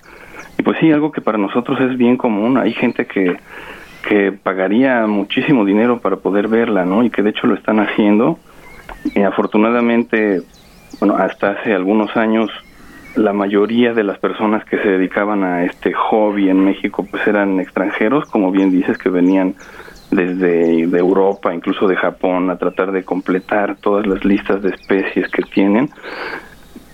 Y 0.59 0.63
pues 0.63 0.79
sí, 0.79 0.93
algo 0.93 1.11
que 1.11 1.21
para 1.21 1.39
nosotros 1.39 1.81
es 1.81 1.97
bien 1.97 2.17
común. 2.17 2.57
Hay 2.57 2.73
gente 2.73 3.07
que, 3.07 3.37
que 4.09 4.33
pagaría 4.33 5.07
muchísimo 5.07 5.65
dinero 5.65 6.01
para 6.01 6.17
poder 6.17 6.49
verla, 6.49 6.85
¿no? 6.85 7.03
Y 7.03 7.11
que 7.11 7.23
de 7.23 7.31
hecho 7.31 7.47
lo 7.47 7.55
están 7.55 7.81
haciendo. 7.81 8.39
Y 9.15 9.23
afortunadamente, 9.23 10.43
bueno, 11.01 11.17
hasta 11.17 11.51
hace 11.51 11.75
algunos 11.75 12.17
años 12.17 12.51
la 13.17 13.33
mayoría 13.33 13.93
de 13.93 14.05
las 14.05 14.19
personas 14.19 14.65
que 14.65 14.79
se 14.79 14.89
dedicaban 14.89 15.45
a 15.45 15.65
este 15.65 15.93
hobby 15.93 16.49
en 16.49 16.65
México 16.65 17.07
pues 17.11 17.27
eran 17.27 17.59
extranjeros, 17.61 18.29
como 18.29 18.51
bien 18.51 18.71
dices, 18.71 18.99
que 18.99 19.09
venían 19.09 19.55
desde 20.11 20.87
de 20.87 20.99
Europa, 20.99 21.55
incluso 21.55 21.87
de 21.87 21.97
Japón, 21.97 22.51
a 22.51 22.57
tratar 22.57 22.93
de 22.93 23.05
completar 23.05 23.77
todas 23.77 24.07
las 24.07 24.25
listas 24.25 24.63
de 24.63 24.71
especies 24.71 25.31
que 25.31 25.43
tienen. 25.43 25.89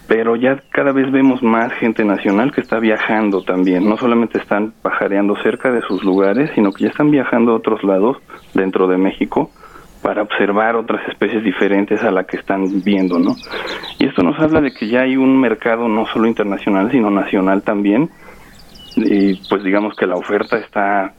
Pero 0.07 0.37
ya 0.37 0.63
cada 0.71 0.93
vez 0.93 1.11
vemos 1.11 1.43
más 1.43 1.73
gente 1.75 2.05
nacional 2.05 2.53
que 2.53 2.61
está 2.61 2.79
viajando 2.79 3.43
también. 3.43 3.89
No 3.89 3.97
solamente 3.97 4.39
están 4.39 4.73
pajareando 4.83 5.35
cerca 5.43 5.73
de 5.73 5.83
sus 5.83 6.05
lugares, 6.05 6.51
sino 6.55 6.73
que 6.73 6.85
ya 6.85 6.91
están 6.91 7.11
viajando 7.11 7.53
a 7.53 7.57
otros 7.57 7.83
lados 7.83 8.17
dentro 8.55 8.87
de 8.87 8.99
México 8.99 9.51
para 10.07 10.23
observar 10.23 10.77
otras 10.77 11.01
especies 11.09 11.43
diferentes 11.43 12.01
a 12.05 12.13
la 12.13 12.23
que 12.23 12.37
están 12.37 12.81
viendo, 12.85 13.19
¿no? 13.19 13.35
Y 13.99 14.07
esto 14.07 14.23
nos 14.23 14.39
habla 14.39 14.61
de 14.61 14.73
que 14.73 14.87
ya 14.87 15.01
hay 15.01 15.17
un 15.17 15.41
mercado 15.41 15.89
no 15.89 16.07
solo 16.07 16.29
internacional, 16.29 16.93
sino 16.93 17.11
nacional 17.11 17.63
también, 17.63 18.09
y 18.95 19.35
pues 19.49 19.65
digamos 19.65 19.97
que 19.97 20.07
la 20.07 20.15
oferta 20.15 20.59
está 20.59 21.13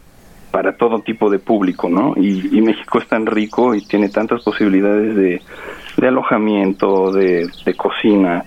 para 0.51 0.77
todo 0.77 0.99
tipo 0.99 1.29
de 1.29 1.37
público, 1.37 1.89
¿no? 1.89 2.13
Y, 2.15 2.61
México 2.61 2.99
es 2.99 3.07
tan 3.09 3.25
rico 3.25 3.75
y 3.75 3.85
tiene 3.85 4.07
tantas 4.07 4.41
posibilidades 4.41 5.17
de, 5.17 6.07
alojamiento, 6.07 7.11
de, 7.11 7.49
de 7.65 7.73
cocina, 7.73 8.45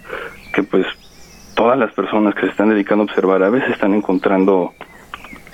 que 0.54 0.62
pues 0.62 0.86
todas 1.54 1.78
las 1.78 1.92
personas 1.92 2.34
que 2.34 2.46
se 2.46 2.52
están 2.52 2.70
dedicando 2.70 3.02
a 3.02 3.08
observar 3.08 3.42
aves 3.42 3.64
están 3.70 3.92
encontrando 3.92 4.72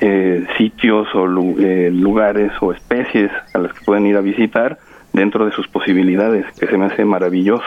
eh, 0.01 0.47
sitios 0.59 1.09
o 1.15 1.27
eh, 1.59 1.91
lugares 1.93 2.53
o 2.61 2.73
especies 2.73 3.31
a 3.55 3.59
las 3.59 3.73
que 3.73 3.85
pueden 3.85 4.07
ir 4.07 4.17
a 4.17 4.21
visitar 4.21 4.79
dentro 5.13 5.47
de 5.47 5.53
sus 5.53 5.67
posibilidades, 5.69 6.45
que 6.59 6.67
se 6.67 6.77
me 6.77 6.87
hace 6.87 7.05
maravilloso. 7.05 7.65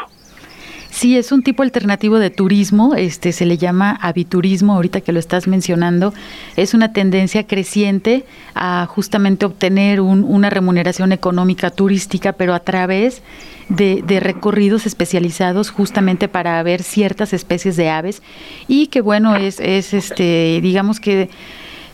Sí, 0.92 1.18
es 1.18 1.32
un 1.32 1.44
tipo 1.44 1.64
alternativo 1.64 2.18
de 2.20 2.30
turismo, 2.30 2.96
este 2.96 3.32
se 3.32 3.46
le 3.46 3.58
llama 3.58 3.92
aviturismo, 4.02 4.74
ahorita 4.74 5.02
que 5.02 5.12
lo 5.12 5.20
estás 5.20 5.48
mencionando, 5.48 6.14
es 6.56 6.74
una 6.74 6.94
tendencia 6.94 7.46
creciente 7.46 8.26
a 8.56 8.88
justamente 8.88 9.46
obtener 9.46 10.02
una 10.02 10.50
remuneración 10.50 11.12
económica 11.12 11.70
turística, 11.70 12.34
pero 12.34 12.54
a 12.54 12.60
través 12.60 13.22
de, 13.70 14.04
de, 14.06 14.20
recorridos 14.20 14.88
especializados 14.88 15.70
justamente 15.70 16.28
para 16.28 16.62
ver 16.64 16.82
ciertas 16.82 17.34
especies 17.34 17.78
de 17.78 17.90
aves 17.90 18.24
y 18.68 18.88
que 18.88 19.02
bueno 19.02 19.36
es, 19.36 19.60
es 19.60 19.94
este 19.94 20.60
digamos 20.64 21.00
que 21.00 21.30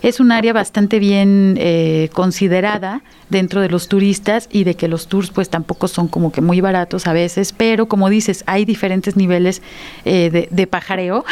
es 0.06 0.20
un 0.20 0.32
área 0.32 0.54
bastante 0.54 1.00
bien 1.00 1.58
eh, 1.60 2.10
considerada 2.14 3.02
dentro 3.30 3.62
de 3.62 3.70
los 3.70 3.88
turistas 3.88 4.48
y 4.52 4.64
de 4.64 4.76
que 4.76 4.88
los 4.88 5.08
tours 5.08 5.32
pues 5.32 5.50
tampoco 5.50 5.88
son 5.88 6.08
como 6.08 6.32
que 6.32 6.42
muy 6.42 6.62
baratos 6.62 7.08
a 7.08 7.14
veces, 7.14 7.54
pero 7.54 7.88
como 7.88 8.08
dices, 8.10 8.44
hay 8.46 8.66
diferentes 8.66 9.16
niveles 9.16 9.64
eh, 10.06 10.48
de, 10.52 10.68
pajareo 10.68 11.26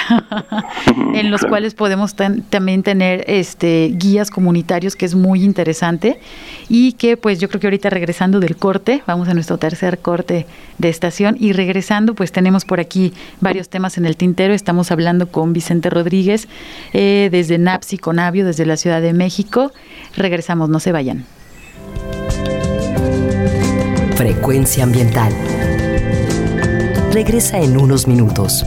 en 1.14 1.30
los 1.30 1.42
cuales 1.42 1.76
podemos 1.76 2.16
también 2.16 2.82
tener 2.82 3.24
este 3.28 3.92
guías 3.96 4.32
comunitarios 4.32 4.96
que 4.96 5.06
es 5.06 5.14
muy 5.14 5.44
interesante 5.44 6.20
y 6.68 6.94
que 6.94 7.16
pues 7.16 7.40
yo 7.40 7.50
creo 7.50 7.62
que 7.62 7.68
ahorita 7.68 7.92
regresando 7.92 8.40
del 8.40 8.56
corte, 8.56 9.04
vamos 9.06 9.28
a 9.28 9.36
nuestro 9.36 9.60
tercer 9.60 10.00
corte 10.00 10.48
de 10.80 10.90
estación 10.90 11.38
y 11.40 11.54
regresando 11.54 12.16
pues 12.16 12.32
tenemos 12.32 12.66
por 12.66 12.80
aquí 12.80 13.14
varios 13.40 13.70
temas 13.70 14.00
en 14.00 14.06
el 14.06 14.18
tintero, 14.18 14.56
estamos 14.56 14.92
hablando 14.92 15.28
con 15.28 15.54
Vicente 15.54 15.92
Rodríguez 15.92 16.48
eh, 16.94 17.30
desde 17.32 17.60
NAPSI 17.60 18.00
Conavio, 18.00 18.46
desde 18.46 18.63
la 18.66 18.78
Ciudad 18.78 19.02
de 19.02 19.14
México, 19.14 19.72
regresamos, 20.16 20.70
no 20.70 20.80
se 20.80 20.92
vayan. 20.92 21.26
Frecuencia 24.16 24.84
ambiental. 24.84 25.34
Regresa 27.12 27.60
en 27.60 27.78
unos 27.78 28.08
minutos. 28.08 28.66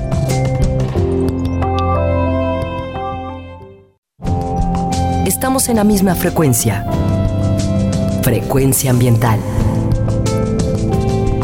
Estamos 5.26 5.68
en 5.68 5.76
la 5.76 5.84
misma 5.84 6.14
frecuencia. 6.14 6.86
Frecuencia 8.22 8.90
ambiental. 8.90 9.38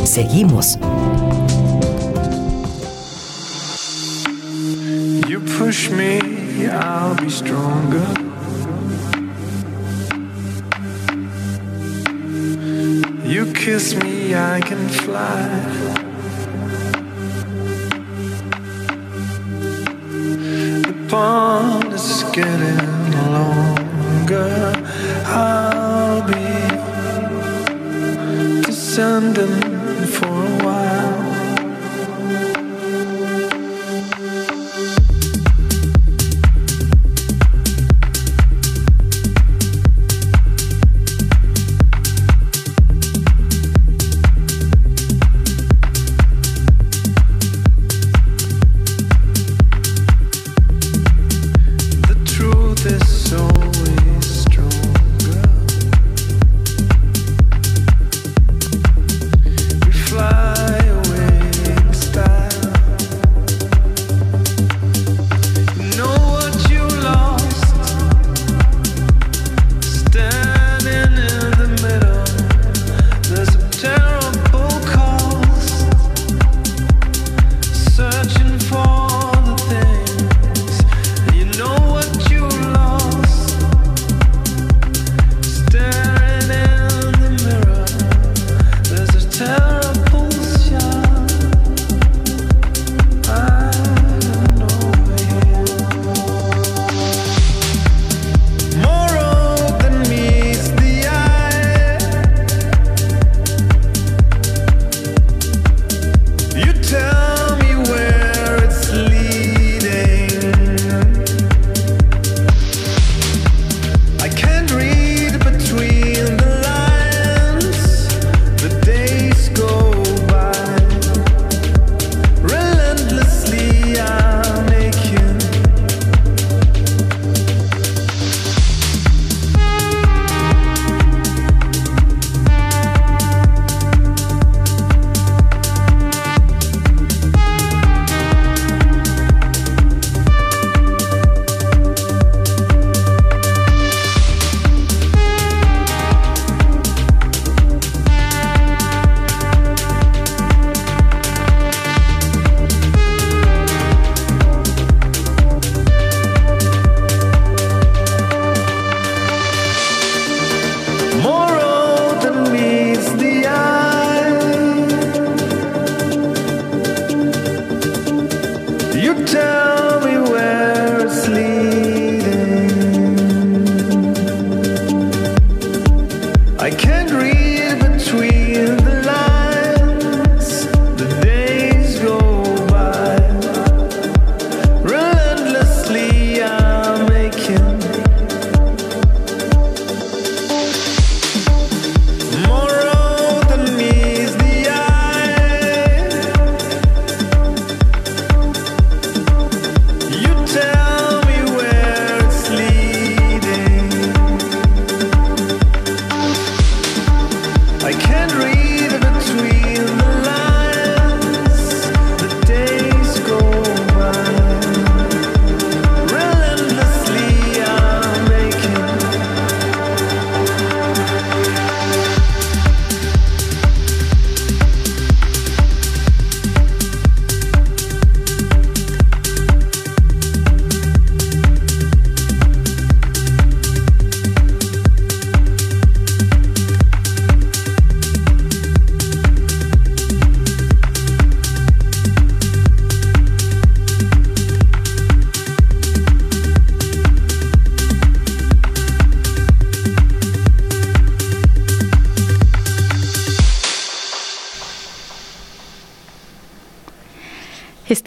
Seguimos. 0.05 0.79
You 5.29 5.41
push 5.59 5.91
me, 5.91 6.19
I'll 6.69 7.15
be 7.15 7.31
stronger. 7.31 8.32
Kiss 13.65 13.95
me, 13.95 14.35
I 14.35 14.61
can 14.61 14.89
fly. 14.89 15.49
The 20.89 21.07
pond 21.09 21.93
is 21.93 22.25
getting 22.33 23.13
longer. 23.37 24.73
I'll 25.27 26.27
be 26.27 26.49
descending 28.67 29.61
for 30.07 30.27
a 30.27 30.65
while. 30.65 31.22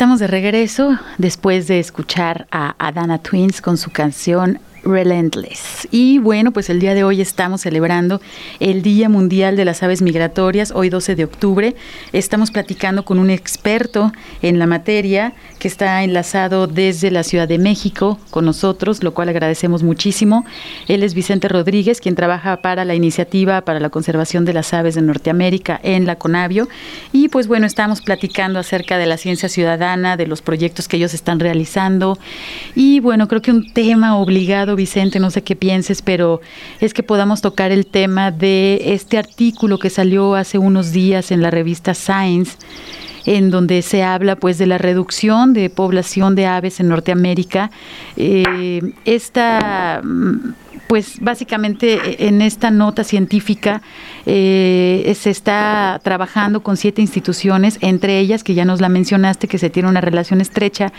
Estamos 0.05 0.19
de 0.19 0.27
regreso 0.27 0.99
después 1.17 1.65
de 1.65 1.79
escuchar 1.79 2.45
a 2.51 2.75
Adana 2.77 3.17
Twins 3.17 3.59
con 3.59 3.75
su 3.75 3.89
canción 3.89 4.59
Relentless. 4.83 5.84
Y 5.91 6.19
bueno, 6.19 6.51
pues 6.51 6.69
el 6.69 6.79
día 6.79 6.93
de 6.93 7.03
hoy 7.03 7.21
estamos 7.21 7.61
celebrando 7.61 8.21
el 8.59 8.81
Día 8.81 9.09
Mundial 9.09 9.55
de 9.55 9.65
las 9.65 9.83
Aves 9.83 10.01
Migratorias, 10.01 10.71
hoy 10.71 10.89
12 10.89 11.15
de 11.15 11.23
octubre. 11.23 11.75
Estamos 12.13 12.51
platicando 12.51 13.05
con 13.05 13.19
un 13.19 13.29
experto 13.29 14.11
en 14.41 14.59
la 14.59 14.67
materia 14.67 15.33
que 15.59 15.67
está 15.67 16.03
enlazado 16.03 16.67
desde 16.67 17.11
la 17.11 17.23
Ciudad 17.23 17.47
de 17.47 17.57
México 17.57 18.19
con 18.29 18.45
nosotros, 18.45 19.03
lo 19.03 19.13
cual 19.13 19.29
agradecemos 19.29 19.83
muchísimo. 19.83 20.45
Él 20.87 21.03
es 21.03 21.13
Vicente 21.13 21.47
Rodríguez, 21.47 22.01
quien 22.01 22.15
trabaja 22.15 22.57
para 22.57 22.85
la 22.85 22.95
Iniciativa 22.95 23.61
para 23.61 23.79
la 23.79 23.89
Conservación 23.89 24.45
de 24.45 24.53
las 24.53 24.73
Aves 24.73 24.95
de 24.95 25.01
Norteamérica 25.01 25.79
en 25.83 26.05
la 26.05 26.15
Conavio. 26.17 26.67
Y 27.11 27.29
pues 27.29 27.47
bueno, 27.47 27.65
estamos 27.65 28.01
platicando 28.01 28.59
acerca 28.59 28.97
de 28.97 29.05
la 29.05 29.17
ciencia 29.17 29.49
ciudadana, 29.49 30.17
de 30.17 30.27
los 30.27 30.41
proyectos 30.41 30.87
que 30.87 30.97
ellos 30.97 31.13
están 31.13 31.39
realizando. 31.39 32.17
Y 32.75 32.99
bueno, 32.99 33.27
creo 33.27 33.41
que 33.41 33.51
un 33.51 33.71
tema 33.71 34.17
obligado 34.17 34.75
Vicente, 34.75 35.19
no 35.19 35.31
sé 35.31 35.43
qué 35.43 35.55
pero 36.03 36.41
es 36.79 36.93
que 36.93 37.03
podamos 37.03 37.41
tocar 37.41 37.71
el 37.71 37.85
tema 37.85 38.31
de 38.31 38.93
este 38.93 39.17
artículo 39.17 39.77
que 39.77 39.89
salió 39.89 40.35
hace 40.35 40.57
unos 40.57 40.91
días 40.91 41.31
en 41.31 41.41
la 41.41 41.51
revista 41.51 41.93
Science 41.93 42.57
en 43.25 43.49
donde 43.49 43.81
se 43.81 44.03
habla 44.03 44.35
pues 44.35 44.57
de 44.57 44.67
la 44.67 44.77
reducción 44.77 45.53
de 45.53 45.69
población 45.69 46.35
de 46.35 46.45
aves 46.45 46.79
en 46.79 46.89
Norteamérica. 46.89 47.71
Eh, 48.17 48.93
esta 49.03 50.01
pues 50.87 51.19
básicamente 51.19 51.93
e, 51.95 52.27
en 52.27 52.41
esta 52.41 52.71
nota 52.71 53.03
científica 53.03 53.81
eh, 54.25 55.15
se 55.17 55.29
está 55.29 55.99
trabajando 56.03 56.61
con 56.61 56.77
siete 56.77 57.01
instituciones, 57.01 57.77
entre 57.81 58.19
ellas, 58.19 58.43
que 58.43 58.53
ya 58.53 58.65
nos 58.65 58.81
la 58.81 58.89
mencionaste, 58.89 59.47
que 59.47 59.57
se 59.57 59.69
tiene 59.69 59.89
una 59.89 60.01
relación 60.01 60.41
estrecha, 60.41 60.91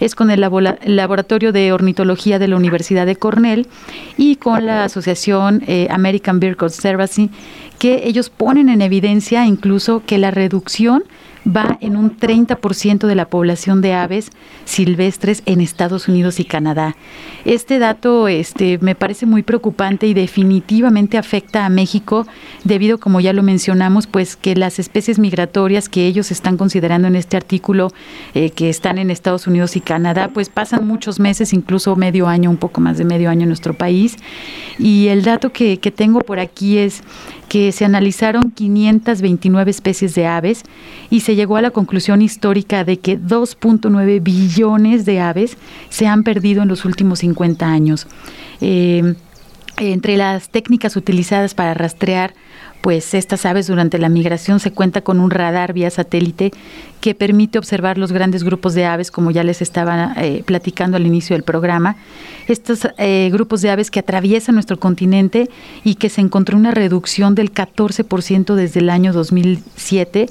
es 0.00 0.14
con 0.14 0.30
el 0.30 0.40
Laboratorio 0.40 1.52
de 1.52 1.72
Ornitología 1.72 2.38
de 2.38 2.48
la 2.48 2.56
Universidad 2.56 3.06
de 3.06 3.16
Cornell 3.16 3.68
y 4.16 4.36
con 4.36 4.66
la 4.66 4.84
Asociación 4.84 5.62
eh, 5.66 5.88
American 5.90 6.40
Bird 6.40 6.56
Conservancy, 6.56 7.30
que 7.78 8.02
ellos 8.06 8.30
ponen 8.30 8.68
en 8.68 8.82
evidencia 8.82 9.46
incluso 9.46 10.02
que 10.06 10.18
la 10.18 10.30
reducción 10.30 11.04
va 11.44 11.78
en 11.80 11.96
un 11.96 12.16
30% 12.16 13.06
de 13.06 13.14
la 13.14 13.26
población 13.26 13.80
de 13.80 13.94
aves 13.94 14.30
silvestres 14.64 15.42
en 15.46 15.60
Estados 15.60 16.08
Unidos 16.08 16.40
y 16.40 16.44
Canadá. 16.44 16.96
Este 17.44 17.78
dato 17.78 18.28
este, 18.28 18.78
me 18.78 18.94
parece 18.94 19.26
muy 19.26 19.42
preocupante 19.42 20.06
y 20.06 20.14
definitivamente 20.14 21.18
afecta 21.18 21.66
a 21.66 21.68
México 21.68 22.26
debido, 22.64 22.98
como 22.98 23.20
ya 23.20 23.32
lo 23.32 23.42
mencionamos, 23.42 24.06
pues 24.06 24.36
que 24.36 24.56
las 24.56 24.78
especies 24.78 25.18
migratorias 25.18 25.88
que 25.88 26.06
ellos 26.06 26.30
están 26.30 26.56
considerando 26.56 27.08
en 27.08 27.16
este 27.16 27.36
artículo 27.36 27.92
eh, 28.34 28.50
que 28.50 28.70
están 28.70 28.98
en 28.98 29.10
Estados 29.10 29.46
Unidos 29.46 29.76
y 29.76 29.80
Canadá, 29.80 30.30
pues 30.32 30.48
pasan 30.48 30.86
muchos 30.86 31.20
meses, 31.20 31.52
incluso 31.52 31.96
medio 31.96 32.26
año, 32.26 32.50
un 32.50 32.56
poco 32.56 32.80
más 32.80 32.98
de 32.98 33.04
medio 33.04 33.30
año 33.30 33.42
en 33.42 33.48
nuestro 33.48 33.74
país. 33.74 34.16
Y 34.78 35.08
el 35.08 35.22
dato 35.22 35.52
que, 35.52 35.78
que 35.78 35.90
tengo 35.90 36.20
por 36.20 36.38
aquí 36.38 36.78
es 36.78 37.02
que 37.54 37.70
se 37.70 37.84
analizaron 37.84 38.50
529 38.50 39.70
especies 39.70 40.16
de 40.16 40.26
aves 40.26 40.64
y 41.08 41.20
se 41.20 41.36
llegó 41.36 41.56
a 41.56 41.62
la 41.62 41.70
conclusión 41.70 42.20
histórica 42.20 42.82
de 42.82 42.98
que 42.98 43.16
2.9 43.16 44.20
billones 44.20 45.04
de 45.04 45.20
aves 45.20 45.56
se 45.88 46.08
han 46.08 46.24
perdido 46.24 46.62
en 46.62 46.68
los 46.68 46.84
últimos 46.84 47.20
50 47.20 47.64
años. 47.64 48.08
Eh, 48.60 49.14
entre 49.78 50.16
las 50.16 50.48
técnicas 50.48 50.96
utilizadas 50.96 51.54
para 51.54 51.74
rastrear 51.74 52.34
pues 52.84 53.14
estas 53.14 53.46
aves 53.46 53.66
durante 53.66 53.96
la 53.96 54.10
migración 54.10 54.60
se 54.60 54.70
cuenta 54.70 55.00
con 55.00 55.18
un 55.18 55.30
radar 55.30 55.72
vía 55.72 55.88
satélite 55.88 56.50
que 57.00 57.14
permite 57.14 57.58
observar 57.58 57.96
los 57.96 58.12
grandes 58.12 58.44
grupos 58.44 58.74
de 58.74 58.84
aves, 58.84 59.10
como 59.10 59.30
ya 59.30 59.42
les 59.42 59.62
estaba 59.62 60.12
eh, 60.18 60.42
platicando 60.44 60.98
al 60.98 61.06
inicio 61.06 61.34
del 61.34 61.44
programa. 61.44 61.96
Estos 62.46 62.86
eh, 62.98 63.30
grupos 63.32 63.62
de 63.62 63.70
aves 63.70 63.90
que 63.90 64.00
atraviesan 64.00 64.56
nuestro 64.56 64.78
continente 64.78 65.48
y 65.82 65.94
que 65.94 66.10
se 66.10 66.20
encontró 66.20 66.58
una 66.58 66.72
reducción 66.72 67.34
del 67.34 67.54
14% 67.54 68.54
desde 68.54 68.80
el 68.80 68.90
año 68.90 69.14
2007 69.14 70.26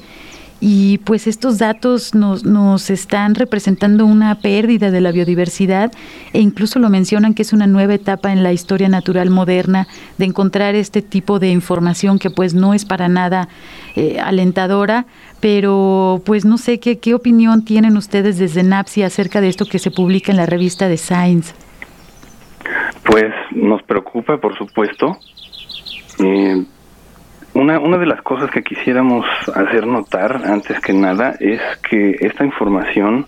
y 0.65 0.99
pues 0.99 1.27
estos 1.27 1.59
datos 1.59 2.15
nos, 2.15 2.45
nos 2.45 2.89
están 2.89 3.35
representando 3.35 4.05
una 4.05 4.35
pérdida 4.35 4.91
de 4.91 5.01
la 5.01 5.11
biodiversidad 5.11 5.91
e 6.31 6.39
incluso 6.39 6.79
lo 6.79 6.89
mencionan 6.89 7.33
que 7.33 7.41
es 7.41 7.51
una 7.51 7.67
nueva 7.67 7.95
etapa 7.95 8.31
en 8.31 8.43
la 8.43 8.53
historia 8.53 8.87
natural 8.87 9.29
moderna 9.29 9.87
de 10.17 10.23
encontrar 10.23 10.75
este 10.75 11.01
tipo 11.01 11.39
de 11.39 11.49
información 11.49 12.17
que 12.17 12.29
pues 12.29 12.53
no 12.53 12.73
es 12.73 12.85
para 12.85 13.09
nada 13.09 13.49
eh, 13.97 14.21
alentadora, 14.21 15.05
pero 15.41 16.21
pues 16.25 16.45
no 16.45 16.57
sé 16.57 16.79
¿qué, 16.79 16.97
qué 16.97 17.13
opinión 17.13 17.65
tienen 17.65 17.97
ustedes 17.97 18.37
desde 18.37 18.63
NAPSI 18.63 19.03
acerca 19.03 19.41
de 19.41 19.49
esto 19.49 19.65
que 19.65 19.79
se 19.79 19.91
publica 19.91 20.31
en 20.31 20.37
la 20.37 20.45
revista 20.45 20.87
de 20.87 20.95
Science. 20.95 21.53
Pues 23.03 23.33
nos 23.51 23.83
preocupa, 23.83 24.37
por 24.37 24.57
supuesto. 24.57 25.17
Eh, 26.23 26.63
una, 27.53 27.79
una 27.79 27.97
de 27.97 28.05
las 28.05 28.21
cosas 28.21 28.49
que 28.51 28.63
quisiéramos 28.63 29.25
hacer 29.55 29.85
notar 29.85 30.41
antes 30.45 30.79
que 30.79 30.93
nada 30.93 31.35
es 31.39 31.61
que 31.89 32.17
esta 32.21 32.43
información 32.45 33.25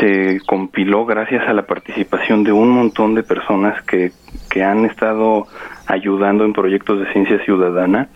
se 0.00 0.40
compiló 0.46 1.04
gracias 1.04 1.48
a 1.48 1.52
la 1.52 1.62
participación 1.62 2.42
de 2.42 2.52
un 2.52 2.70
montón 2.70 3.14
de 3.14 3.22
personas 3.22 3.82
que, 3.84 4.12
que 4.50 4.62
han 4.62 4.84
estado 4.84 5.46
ayudando 5.86 6.44
en 6.44 6.52
proyectos 6.52 7.00
de 7.00 7.12
ciencia 7.12 7.38
ciudadana. 7.44 8.08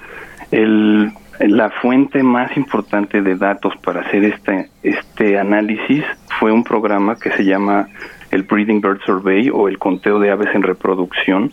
El, 0.50 1.12
la 1.40 1.70
fuente 1.70 2.22
más 2.22 2.56
importante 2.56 3.22
de 3.22 3.36
datos 3.36 3.74
para 3.82 4.00
hacer 4.02 4.24
este, 4.24 4.70
este 4.82 5.38
análisis 5.38 6.04
fue 6.38 6.52
un 6.52 6.64
programa 6.64 7.16
que 7.16 7.30
se 7.32 7.44
llama 7.44 7.86
el 8.30 8.42
Breeding 8.42 8.80
Bird 8.80 9.00
Survey 9.04 9.50
o 9.52 9.68
el 9.68 9.78
conteo 9.78 10.18
de 10.18 10.30
aves 10.30 10.48
en 10.54 10.62
reproducción. 10.62 11.52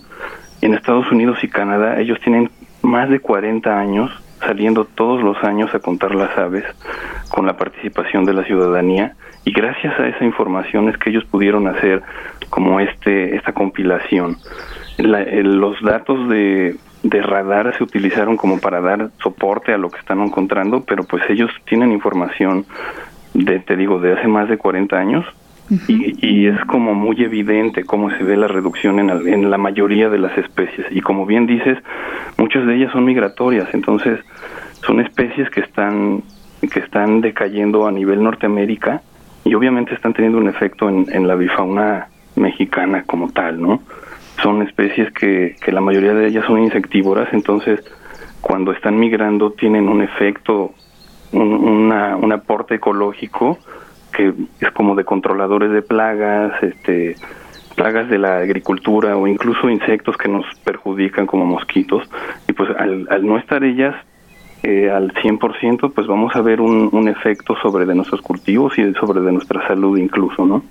En 0.61 0.73
Estados 0.73 1.09
Unidos 1.11 1.39
y 1.43 1.47
Canadá 1.47 1.99
ellos 1.99 2.19
tienen 2.21 2.49
más 2.89 3.09
de 3.09 3.19
40 3.19 3.79
años 3.79 4.11
saliendo 4.39 4.85
todos 4.85 5.21
los 5.21 5.41
años 5.43 5.73
a 5.73 5.79
contar 5.79 6.15
las 6.15 6.37
aves 6.37 6.63
con 7.29 7.45
la 7.45 7.55
participación 7.57 8.25
de 8.25 8.33
la 8.33 8.43
ciudadanía 8.43 9.15
y 9.45 9.51
gracias 9.51 9.97
a 9.99 10.07
esa 10.07 10.25
información 10.25 10.89
es 10.89 10.97
que 10.97 11.09
ellos 11.09 11.25
pudieron 11.25 11.67
hacer 11.67 12.01
como 12.49 12.79
este 12.79 13.35
esta 13.35 13.53
compilación. 13.53 14.37
los 14.97 15.81
datos 15.81 16.27
de, 16.29 16.75
de 17.03 17.21
radar 17.21 17.75
se 17.77 17.83
utilizaron 17.83 18.37
como 18.37 18.59
para 18.59 18.81
dar 18.81 19.09
soporte 19.21 19.73
a 19.73 19.77
lo 19.77 19.89
que 19.89 19.99
están 19.99 20.21
encontrando, 20.21 20.83
pero 20.83 21.03
pues 21.03 21.23
ellos 21.29 21.51
tienen 21.65 21.91
información 21.91 22.65
de, 23.33 23.59
te 23.59 23.75
digo, 23.75 23.99
de 23.99 24.13
hace 24.13 24.27
más 24.27 24.49
de 24.49 24.57
40 24.57 24.97
años 24.97 25.25
y, 25.87 26.47
es 26.47 26.59
como 26.65 26.95
muy 26.95 27.21
evidente 27.21 27.83
cómo 27.83 28.09
se 28.09 28.23
ve 28.23 28.35
la 28.35 28.47
reducción 28.47 28.99
en, 28.99 29.09
en, 29.27 29.51
la 29.51 29.57
mayoría 29.57 30.09
de 30.09 30.17
las 30.17 30.35
especies. 30.37 30.87
Y 30.89 31.01
como 31.01 31.25
bien 31.25 31.45
dices, 31.45 31.77
muchas 32.37 32.65
de 32.65 32.75
ellas 32.75 32.91
son 32.91 33.05
migratorias, 33.05 33.67
entonces 33.73 34.19
son 34.85 34.99
especies 34.99 35.49
que 35.51 35.61
están, 35.61 36.23
que 36.71 36.79
están 36.79 37.21
decayendo 37.21 37.87
a 37.87 37.91
nivel 37.91 38.23
Norteamérica 38.23 39.01
y 39.43 39.53
obviamente 39.53 39.93
están 39.93 40.13
teniendo 40.13 40.39
un 40.39 40.47
efecto 40.47 40.89
en, 40.89 41.05
en 41.11 41.27
la 41.27 41.35
bifauna 41.35 42.07
mexicana 42.35 43.03
como 43.03 43.31
tal, 43.31 43.61
¿no? 43.61 43.81
Son 44.41 44.61
especies 44.63 45.11
que, 45.11 45.55
que 45.63 45.71
la 45.71 45.81
mayoría 45.81 46.13
de 46.13 46.27
ellas 46.27 46.45
son 46.45 46.59
insectívoras, 46.59 47.27
entonces 47.33 47.83
cuando 48.41 48.71
están 48.71 48.97
migrando 48.97 49.51
tienen 49.51 49.87
un 49.89 50.01
efecto, 50.01 50.71
un, 51.31 51.53
una, 51.53 52.15
un 52.15 52.31
aporte 52.31 52.75
ecológico 52.75 53.59
que 54.19 54.33
es 54.59 54.71
como 54.71 54.95
de 54.95 55.05
controladores 55.05 55.71
de 55.71 55.81
plagas, 55.81 56.51
este 56.61 57.15
plagas 57.75 58.09
de 58.09 58.17
la 58.17 58.39
agricultura 58.39 59.15
o 59.15 59.25
incluso 59.25 59.69
insectos 59.69 60.17
que 60.17 60.27
nos 60.27 60.45
perjudican 60.65 61.25
como 61.25 61.45
mosquitos 61.45 62.03
y 62.45 62.51
pues 62.51 62.69
al, 62.77 63.07
al 63.09 63.25
no 63.25 63.37
estar 63.37 63.63
ellas 63.63 63.95
eh, 64.63 64.91
al 64.91 65.13
100% 65.13 65.93
pues 65.93 66.05
vamos 66.05 66.35
a 66.35 66.41
ver 66.41 66.59
un, 66.59 66.89
un 66.91 67.07
efecto 67.07 67.55
sobre 67.61 67.85
de 67.85 67.95
nuestros 67.95 68.21
cultivos 68.21 68.77
y 68.77 68.93
sobre 68.95 69.21
de 69.21 69.31
nuestra 69.31 69.65
salud 69.65 69.97
incluso, 69.97 70.45
¿no? 70.45 70.61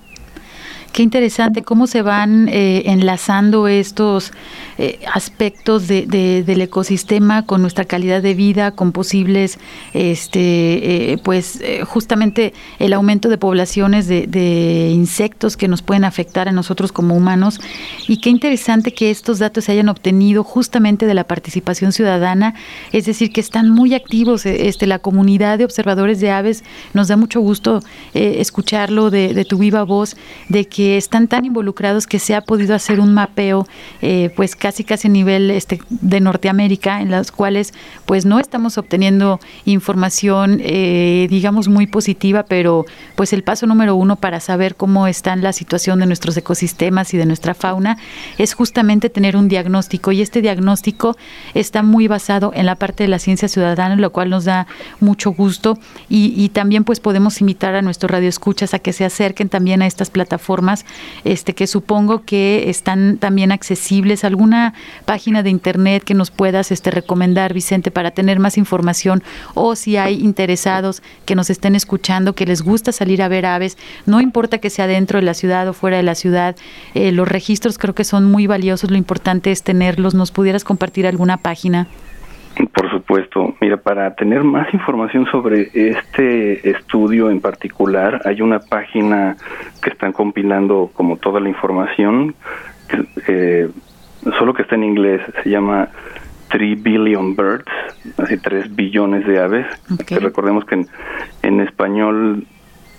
Qué 0.91 1.03
interesante 1.03 1.61
cómo 1.61 1.87
se 1.87 2.01
van 2.01 2.49
eh, 2.49 2.83
enlazando 2.85 3.67
estos 3.67 4.31
eh, 4.77 4.99
aspectos 5.13 5.87
de, 5.87 6.05
del 6.07 6.61
ecosistema 6.61 7.45
con 7.45 7.61
nuestra 7.61 7.85
calidad 7.85 8.23
de 8.23 8.33
vida, 8.33 8.71
con 8.71 8.91
posibles, 8.91 9.59
este, 9.93 11.13
eh, 11.13 11.17
pues 11.23 11.61
justamente 11.85 12.53
el 12.79 12.93
aumento 12.93 13.29
de 13.29 13.37
poblaciones 13.37 14.07
de, 14.07 14.25
de, 14.25 14.89
insectos 14.91 15.57
que 15.57 15.67
nos 15.67 15.81
pueden 15.81 16.05
afectar 16.05 16.47
a 16.47 16.51
nosotros 16.51 16.91
como 16.91 17.15
humanos. 17.15 17.59
Y 18.07 18.17
qué 18.17 18.29
interesante 18.29 18.91
que 18.91 19.11
estos 19.11 19.37
datos 19.39 19.65
se 19.65 19.73
hayan 19.73 19.89
obtenido 19.89 20.43
justamente 20.43 21.05
de 21.05 21.13
la 21.13 21.25
participación 21.25 21.91
ciudadana, 21.91 22.55
es 22.91 23.05
decir, 23.05 23.31
que 23.31 23.41
están 23.41 23.69
muy 23.69 23.93
activos. 23.93 24.45
Este, 24.45 24.87
la 24.87 24.99
comunidad 24.99 25.59
de 25.59 25.65
observadores 25.65 26.19
de 26.19 26.31
aves 26.31 26.63
nos 26.93 27.09
da 27.09 27.17
mucho 27.17 27.41
gusto 27.41 27.81
escucharlo 28.13 29.11
de, 29.11 29.33
de 29.33 29.45
tu 29.45 29.57
viva 29.57 29.83
voz, 29.83 30.15
de 30.47 30.67
que 30.67 30.78
que 30.79 30.95
están 30.95 31.27
tan 31.27 31.43
involucrados 31.43 32.07
que 32.07 32.19
se 32.19 32.35
ha 32.35 32.39
podido 32.39 32.73
hacer 32.73 33.01
un 33.01 33.13
mapeo, 33.13 33.67
eh, 34.01 34.31
pues 34.37 34.55
casi 34.55 34.85
casi 34.85 35.09
a 35.09 35.11
nivel 35.11 35.51
este, 35.51 35.81
de 35.89 36.21
Norteamérica, 36.21 37.01
en 37.01 37.11
las 37.11 37.33
cuales 37.33 37.73
pues 38.05 38.25
no 38.25 38.39
estamos 38.39 38.77
obteniendo 38.77 39.41
información, 39.65 40.61
eh, 40.63 41.27
digamos, 41.29 41.67
muy 41.67 41.85
positiva, 41.85 42.43
pero 42.43 42.85
pues 43.15 43.33
el 43.33 43.43
paso 43.43 43.67
número 43.67 43.97
uno 43.97 44.15
para 44.15 44.39
saber 44.39 44.75
cómo 44.75 45.05
está 45.07 45.35
la 45.35 45.51
situación 45.51 45.99
de 45.99 46.05
nuestros 46.05 46.37
ecosistemas 46.37 47.13
y 47.13 47.17
de 47.17 47.25
nuestra 47.25 47.55
fauna 47.55 47.97
es 48.37 48.53
justamente 48.53 49.09
tener 49.09 49.35
un 49.35 49.49
diagnóstico. 49.49 50.13
Y 50.13 50.21
este 50.21 50.41
diagnóstico 50.41 51.17
está 51.55 51.83
muy 51.83 52.07
basado 52.07 52.53
en 52.55 52.65
la 52.65 52.75
parte 52.75 53.03
de 53.03 53.09
la 53.09 53.19
ciencia 53.19 53.49
ciudadana, 53.49 53.97
lo 53.97 54.13
cual 54.13 54.29
nos 54.29 54.45
da 54.45 54.65
mucho 55.01 55.31
gusto. 55.31 55.77
Y, 56.07 56.33
y 56.37 56.47
también 56.47 56.85
pues 56.85 57.01
podemos 57.01 57.41
invitar 57.41 57.75
a 57.75 57.81
nuestros 57.81 58.09
radioescuchas 58.09 58.73
a 58.73 58.79
que 58.79 58.93
se 58.93 59.03
acerquen 59.03 59.49
también 59.49 59.81
a 59.81 59.85
estas 59.85 60.09
plataformas 60.09 60.68
este 61.23 61.53
que 61.53 61.67
supongo 61.67 62.23
que 62.23 62.69
están 62.69 63.17
también 63.17 63.51
accesibles. 63.51 64.23
Alguna 64.23 64.73
página 65.05 65.43
de 65.43 65.49
internet 65.49 66.03
que 66.03 66.13
nos 66.13 66.31
puedas 66.31 66.71
este 66.71 66.91
recomendar 66.91 67.53
Vicente 67.53 67.91
para 67.91 68.11
tener 68.11 68.39
más 68.39 68.57
información 68.57 69.23
o 69.53 69.75
si 69.75 69.97
hay 69.97 70.15
interesados 70.23 71.01
que 71.25 71.35
nos 71.35 71.49
estén 71.49 71.75
escuchando 71.75 72.33
que 72.33 72.45
les 72.45 72.61
gusta 72.61 72.91
salir 72.91 73.21
a 73.21 73.27
ver 73.27 73.45
aves 73.45 73.77
no 74.05 74.21
importa 74.21 74.59
que 74.59 74.69
sea 74.69 74.87
dentro 74.87 75.19
de 75.19 75.25
la 75.25 75.33
ciudad 75.33 75.67
o 75.67 75.73
fuera 75.73 75.97
de 75.97 76.03
la 76.03 76.15
ciudad 76.15 76.55
eh, 76.93 77.11
los 77.11 77.27
registros 77.27 77.77
creo 77.77 77.95
que 77.95 78.03
son 78.03 78.25
muy 78.25 78.47
valiosos. 78.47 78.91
Lo 78.91 78.97
importante 78.97 79.51
es 79.51 79.63
tenerlos. 79.63 80.13
Nos 80.13 80.31
pudieras 80.31 80.63
compartir 80.63 81.07
alguna 81.07 81.37
página 81.37 81.87
por 82.73 82.89
supuesto. 82.91 83.55
Mira, 83.61 83.77
para 83.77 84.15
tener 84.15 84.43
más 84.43 84.73
información 84.73 85.25
sobre 85.31 85.69
este 85.73 86.69
estudio 86.69 87.29
en 87.29 87.41
particular, 87.41 88.21
hay 88.25 88.41
una 88.41 88.59
página 88.59 89.37
que 89.81 89.89
están 89.89 90.11
compilando 90.11 90.89
como 90.93 91.17
toda 91.17 91.39
la 91.39 91.49
información, 91.49 92.35
eh, 93.27 93.69
solo 94.37 94.53
que 94.53 94.63
está 94.63 94.75
en 94.75 94.83
inglés, 94.83 95.21
se 95.43 95.49
llama 95.49 95.89
3 96.49 96.81
billion 96.81 97.35
birds, 97.35 97.71
así 98.17 98.37
3 98.37 98.75
billones 98.75 99.25
de 99.25 99.39
aves. 99.39 99.67
Que 100.05 100.19
recordemos 100.19 100.65
que 100.65 100.85
en, 101.43 101.59
español 101.61 102.45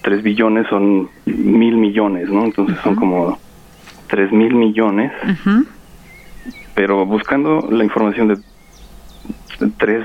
3 0.02 0.22
billones 0.22 0.66
son 0.68 1.10
mil 1.26 1.76
millones, 1.76 2.28
¿no? 2.30 2.44
Entonces 2.44 2.78
son 2.82 2.94
como 2.94 3.38
3 4.08 4.32
mil 4.32 4.54
millones. 4.54 5.12
Pero 6.74 7.04
buscando 7.04 7.68
la 7.70 7.84
información 7.84 8.28
de 8.28 8.36
3, 9.76 10.04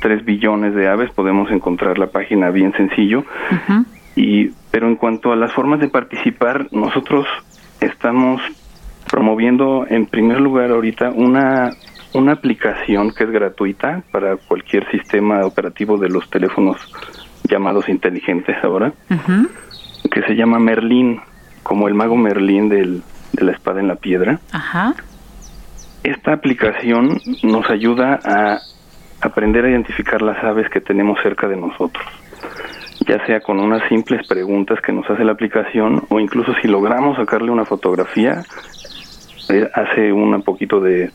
3 0.00 0.24
billones 0.24 0.74
de 0.74 0.88
aves, 0.88 1.10
podemos 1.12 1.50
encontrar 1.50 1.98
la 1.98 2.08
página 2.08 2.50
bien 2.50 2.72
sencillo. 2.72 3.24
y 4.16 4.50
Pero 4.70 4.86
en 4.88 4.96
cuanto 4.96 5.32
a 5.32 5.36
las 5.36 5.52
formas 5.52 5.80
de 5.80 5.88
participar, 5.88 6.68
nosotros 6.72 7.26
estamos 7.80 8.40
promoviendo 9.10 9.86
en 9.88 10.06
primer 10.06 10.40
lugar 10.40 10.70
ahorita 10.70 11.10
una, 11.10 11.70
una 12.14 12.32
aplicación 12.32 13.12
que 13.12 13.24
es 13.24 13.30
gratuita 13.30 14.02
para 14.10 14.36
cualquier 14.36 14.90
sistema 14.90 15.44
operativo 15.44 15.98
de 15.98 16.08
los 16.08 16.28
teléfonos 16.30 16.76
llamados 17.48 17.88
inteligentes 17.88 18.56
ahora, 18.64 18.92
que 20.10 20.22
se 20.22 20.34
llama 20.34 20.58
Merlín, 20.58 21.20
como 21.62 21.88
el 21.88 21.94
mago 21.94 22.16
Merlín 22.16 22.68
del, 22.68 23.02
de 23.32 23.44
la 23.44 23.52
espada 23.52 23.80
en 23.80 23.88
la 23.88 23.96
piedra. 23.96 24.40
Esta 26.04 26.34
aplicación 26.34 27.18
nos 27.42 27.68
ayuda 27.70 28.20
a 28.22 28.58
aprender 29.22 29.64
a 29.64 29.70
identificar 29.70 30.20
las 30.20 30.36
aves 30.44 30.68
que 30.68 30.82
tenemos 30.82 31.18
cerca 31.22 31.48
de 31.48 31.56
nosotros, 31.56 32.04
ya 33.08 33.24
sea 33.24 33.40
con 33.40 33.58
unas 33.58 33.88
simples 33.88 34.28
preguntas 34.28 34.82
que 34.82 34.92
nos 34.92 35.08
hace 35.08 35.24
la 35.24 35.32
aplicación 35.32 36.02
o 36.10 36.20
incluso 36.20 36.52
si 36.60 36.68
logramos 36.68 37.16
sacarle 37.16 37.50
una 37.50 37.64
fotografía, 37.64 38.42
eh, 39.48 39.66
hace 39.72 40.12
un 40.12 40.42
poquito 40.42 40.78
de, 40.78 41.10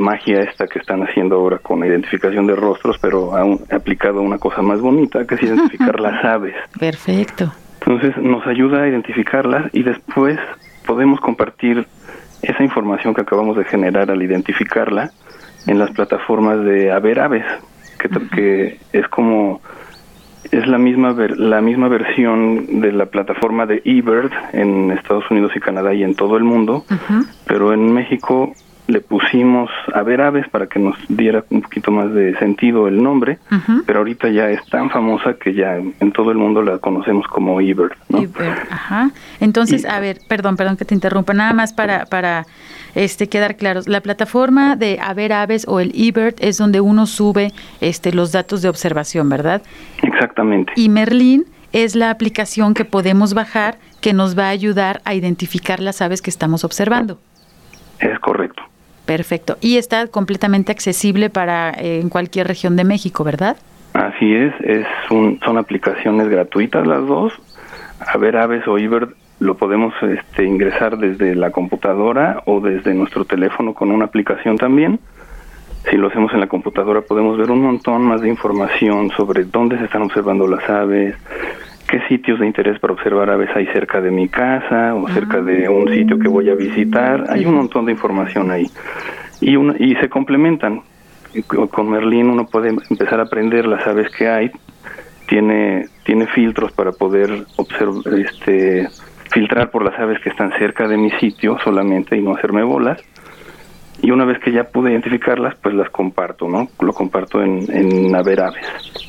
magia 0.00 0.40
esta 0.40 0.66
que 0.66 0.80
están 0.80 1.02
haciendo 1.02 1.36
ahora 1.36 1.58
con 1.58 1.84
identificación 1.84 2.46
de 2.46 2.56
rostros, 2.56 2.98
pero 3.00 3.34
ha 3.34 3.44
aplicado 3.74 4.20
una 4.20 4.38
cosa 4.38 4.62
más 4.62 4.80
bonita 4.80 5.24
que 5.26 5.36
es 5.36 5.44
identificar 5.44 5.98
las 6.00 6.24
aves. 6.24 6.56
Perfecto. 6.78 7.52
Entonces 7.80 8.16
nos 8.18 8.44
ayuda 8.48 8.82
a 8.82 8.88
identificarlas 8.88 9.72
y 9.72 9.84
después 9.84 10.38
podemos 10.84 11.20
compartir 11.20 11.86
esa 12.42 12.62
información 12.62 13.14
que 13.14 13.22
acabamos 13.22 13.56
de 13.56 13.64
generar 13.64 14.10
al 14.10 14.22
identificarla 14.22 15.10
en 15.66 15.78
las 15.78 15.90
plataformas 15.90 16.64
de 16.64 16.92
Haber 16.92 17.20
Aves, 17.20 17.44
que, 17.98 18.08
que 18.34 18.78
es 18.92 19.08
como 19.08 19.60
es 20.50 20.66
la 20.66 20.78
misma 20.78 21.14
la 21.36 21.60
misma 21.60 21.88
versión 21.88 22.80
de 22.80 22.92
la 22.92 23.06
plataforma 23.06 23.66
de 23.66 23.82
eBird 23.84 24.30
en 24.52 24.92
Estados 24.92 25.30
Unidos 25.30 25.52
y 25.54 25.60
Canadá 25.60 25.92
y 25.92 26.02
en 26.02 26.14
todo 26.14 26.36
el 26.36 26.44
mundo, 26.44 26.84
pero 27.46 27.72
en 27.72 27.92
México 27.92 28.52
le 28.88 29.00
pusimos 29.02 29.70
a 29.94 30.02
ver 30.02 30.22
aves 30.22 30.48
para 30.48 30.66
que 30.66 30.78
nos 30.78 30.96
diera 31.08 31.44
un 31.50 31.60
poquito 31.60 31.92
más 31.92 32.12
de 32.12 32.36
sentido 32.38 32.88
el 32.88 33.02
nombre, 33.02 33.38
pero 33.86 34.00
ahorita 34.00 34.30
ya 34.30 34.50
es 34.50 34.64
tan 34.66 34.90
famosa 34.90 35.34
que 35.34 35.52
ya 35.52 35.76
en 35.76 36.12
todo 36.12 36.30
el 36.32 36.38
mundo 36.38 36.62
la 36.62 36.78
conocemos 36.78 37.26
como 37.28 37.60
eBird, 37.60 37.92
¿no? 38.08 38.24
ajá. 38.70 39.10
Entonces, 39.40 39.84
a 39.84 40.00
ver, 40.00 40.18
perdón, 40.26 40.56
perdón 40.56 40.78
que 40.78 40.86
te 40.86 40.94
interrumpa, 40.94 41.34
nada 41.34 41.52
más 41.52 41.74
para 41.74 42.06
para 42.06 42.46
este 42.94 43.28
quedar 43.28 43.56
claros. 43.56 43.88
La 43.88 44.00
plataforma 44.00 44.74
de 44.74 44.98
A 45.00 45.12
ver 45.12 45.34
aves 45.34 45.66
o 45.68 45.80
el 45.80 45.92
eBird 45.94 46.36
es 46.40 46.56
donde 46.56 46.80
uno 46.80 47.06
sube 47.06 47.52
este 47.82 48.12
los 48.12 48.32
datos 48.32 48.62
de 48.62 48.70
observación, 48.70 49.28
¿verdad? 49.28 49.62
Exactamente. 50.02 50.72
Y 50.76 50.88
Merlin 50.88 51.44
es 51.72 51.94
la 51.94 52.08
aplicación 52.08 52.72
que 52.72 52.86
podemos 52.86 53.34
bajar 53.34 53.76
que 54.00 54.14
nos 54.14 54.38
va 54.38 54.46
a 54.46 54.50
ayudar 54.50 55.02
a 55.04 55.14
identificar 55.14 55.80
las 55.80 56.00
aves 56.00 56.22
que 56.22 56.30
estamos 56.30 56.64
observando. 56.64 57.18
Es 58.00 58.18
correcto. 58.20 58.62
Perfecto. 59.08 59.56
Y 59.62 59.78
está 59.78 60.06
completamente 60.08 60.70
accesible 60.70 61.30
para 61.30 61.70
eh, 61.70 61.98
en 61.98 62.10
cualquier 62.10 62.46
región 62.46 62.76
de 62.76 62.84
México, 62.84 63.24
¿verdad? 63.24 63.56
Así 63.94 64.34
es, 64.34 64.52
es 64.60 64.86
son 65.08 65.38
aplicaciones 65.56 66.28
gratuitas 66.28 66.86
las 66.86 67.06
dos. 67.06 67.32
A 68.06 68.18
ver, 68.18 68.36
Aves 68.36 68.68
o 68.68 68.76
Iber 68.76 69.08
lo 69.40 69.56
podemos 69.56 69.94
este, 70.02 70.44
ingresar 70.44 70.98
desde 70.98 71.34
la 71.34 71.52
computadora 71.52 72.42
o 72.44 72.60
desde 72.60 72.92
nuestro 72.92 73.24
teléfono 73.24 73.72
con 73.72 73.90
una 73.90 74.04
aplicación 74.04 74.58
también. 74.58 75.00
Si 75.88 75.96
lo 75.96 76.08
hacemos 76.08 76.34
en 76.34 76.40
la 76.40 76.48
computadora 76.48 77.00
podemos 77.00 77.38
ver 77.38 77.50
un 77.50 77.62
montón 77.62 78.02
más 78.02 78.20
de 78.20 78.28
información 78.28 79.10
sobre 79.16 79.44
dónde 79.44 79.78
se 79.78 79.84
están 79.84 80.02
observando 80.02 80.46
las 80.46 80.68
aves, 80.68 81.14
qué 81.88 82.00
sitios 82.06 82.38
de 82.38 82.46
interés 82.46 82.78
para 82.78 82.92
observar 82.92 83.30
aves 83.30 83.48
hay 83.56 83.66
cerca 83.66 84.00
de 84.00 84.10
mi 84.10 84.28
casa 84.28 84.94
o 84.94 85.08
cerca 85.08 85.40
de 85.40 85.68
un 85.68 85.88
sitio 85.88 86.18
que 86.18 86.28
voy 86.28 86.50
a 86.50 86.54
visitar. 86.54 87.24
Hay 87.30 87.46
un 87.46 87.54
montón 87.54 87.86
de 87.86 87.92
información 87.92 88.50
ahí. 88.50 88.66
Y, 89.40 89.56
una, 89.56 89.74
y 89.78 89.94
se 89.96 90.08
complementan. 90.08 90.82
Con 91.70 91.90
Merlín 91.90 92.28
uno 92.28 92.46
puede 92.46 92.68
empezar 92.68 93.20
a 93.20 93.24
aprender 93.24 93.66
las 93.66 93.86
aves 93.86 94.10
que 94.16 94.28
hay. 94.28 94.50
Tiene, 95.26 95.86
tiene 96.04 96.26
filtros 96.26 96.72
para 96.72 96.92
poder 96.92 97.44
observar, 97.56 98.14
este, 98.18 98.88
filtrar 99.30 99.70
por 99.70 99.84
las 99.84 99.98
aves 99.98 100.20
que 100.20 100.30
están 100.30 100.52
cerca 100.58 100.86
de 100.86 100.96
mi 100.96 101.10
sitio 101.12 101.58
solamente 101.64 102.16
y 102.16 102.22
no 102.22 102.34
hacerme 102.34 102.62
bolas 102.62 103.02
y 104.00 104.10
una 104.10 104.24
vez 104.24 104.38
que 104.38 104.52
ya 104.52 104.64
pude 104.64 104.92
identificarlas, 104.92 105.54
pues 105.60 105.74
las 105.74 105.90
comparto, 105.90 106.48
¿no? 106.48 106.68
Lo 106.80 106.92
comparto 106.92 107.42
en, 107.42 107.66
en 107.74 108.14
Aves. 108.14 108.38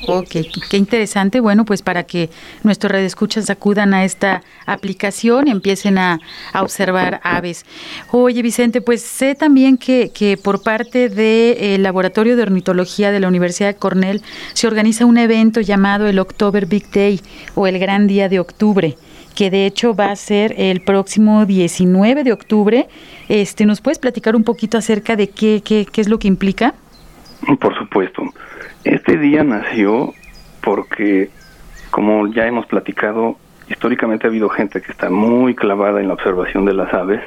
Ok, 0.08 0.30
qué 0.70 0.78
interesante. 0.78 1.40
Bueno, 1.40 1.64
pues 1.64 1.82
para 1.84 2.04
que 2.04 2.30
nuestros 2.64 2.92
redescuchas 2.92 3.50
acudan 3.50 3.94
a 3.94 4.04
esta 4.04 4.42
aplicación 4.66 5.48
y 5.48 5.52
empiecen 5.52 5.98
a, 5.98 6.20
observar 6.60 7.20
aves. 7.24 7.66
Oye, 8.12 8.42
Vicente, 8.42 8.82
pues 8.82 9.02
sé 9.02 9.36
también 9.36 9.78
que, 9.78 10.12
que 10.14 10.38
por 10.38 10.64
parte 10.64 11.10
del 11.10 11.58
eh, 11.58 11.78
Laboratorio 11.80 12.36
de 12.36 12.44
Ornitología 12.44 13.12
de 13.12 13.20
la 13.20 13.28
Universidad 13.28 13.70
de 13.70 13.76
Cornell 13.76 14.22
se 14.54 14.68
organiza 14.68 15.06
un 15.06 15.18
evento 15.18 15.62
llamado 15.62 16.08
el 16.08 16.20
October 16.20 16.66
Big 16.66 16.90
Day 16.92 17.22
o 17.56 17.68
el 17.68 17.78
Gran 17.80 18.08
Día 18.08 18.30
de 18.30 18.40
Octubre 18.40 18.96
que 19.40 19.50
de 19.50 19.66
hecho 19.66 19.96
va 19.96 20.12
a 20.12 20.16
ser 20.18 20.54
el 20.58 20.82
próximo 20.82 21.46
19 21.46 22.26
de 22.26 22.34
octubre. 22.34 22.90
Este, 23.30 23.66
¿Nos 23.66 23.80
puedes 23.80 23.98
platicar 23.98 24.36
un 24.36 24.44
poquito 24.44 24.78
acerca 24.78 25.16
de 25.16 25.30
qué, 25.30 25.62
qué, 25.64 25.88
qué 25.90 26.02
es 26.02 26.10
lo 26.10 26.20
que 26.20 26.28
implica? 26.28 26.74
Por 27.62 27.74
supuesto. 27.78 28.22
Este 28.84 29.18
día 29.18 29.46
nació 29.46 30.14
porque, 30.62 31.30
como 31.90 32.28
ya 32.28 32.48
hemos 32.48 32.66
platicado, 32.66 33.38
históricamente 33.70 34.28
ha 34.28 34.30
habido 34.30 34.50
gente 34.50 34.82
que 34.82 34.92
está 34.92 35.10
muy 35.10 35.56
clavada 35.56 36.02
en 36.02 36.10
la 36.10 36.16
observación 36.16 36.66
de 36.66 36.74
las 36.74 36.94
aves 36.94 37.22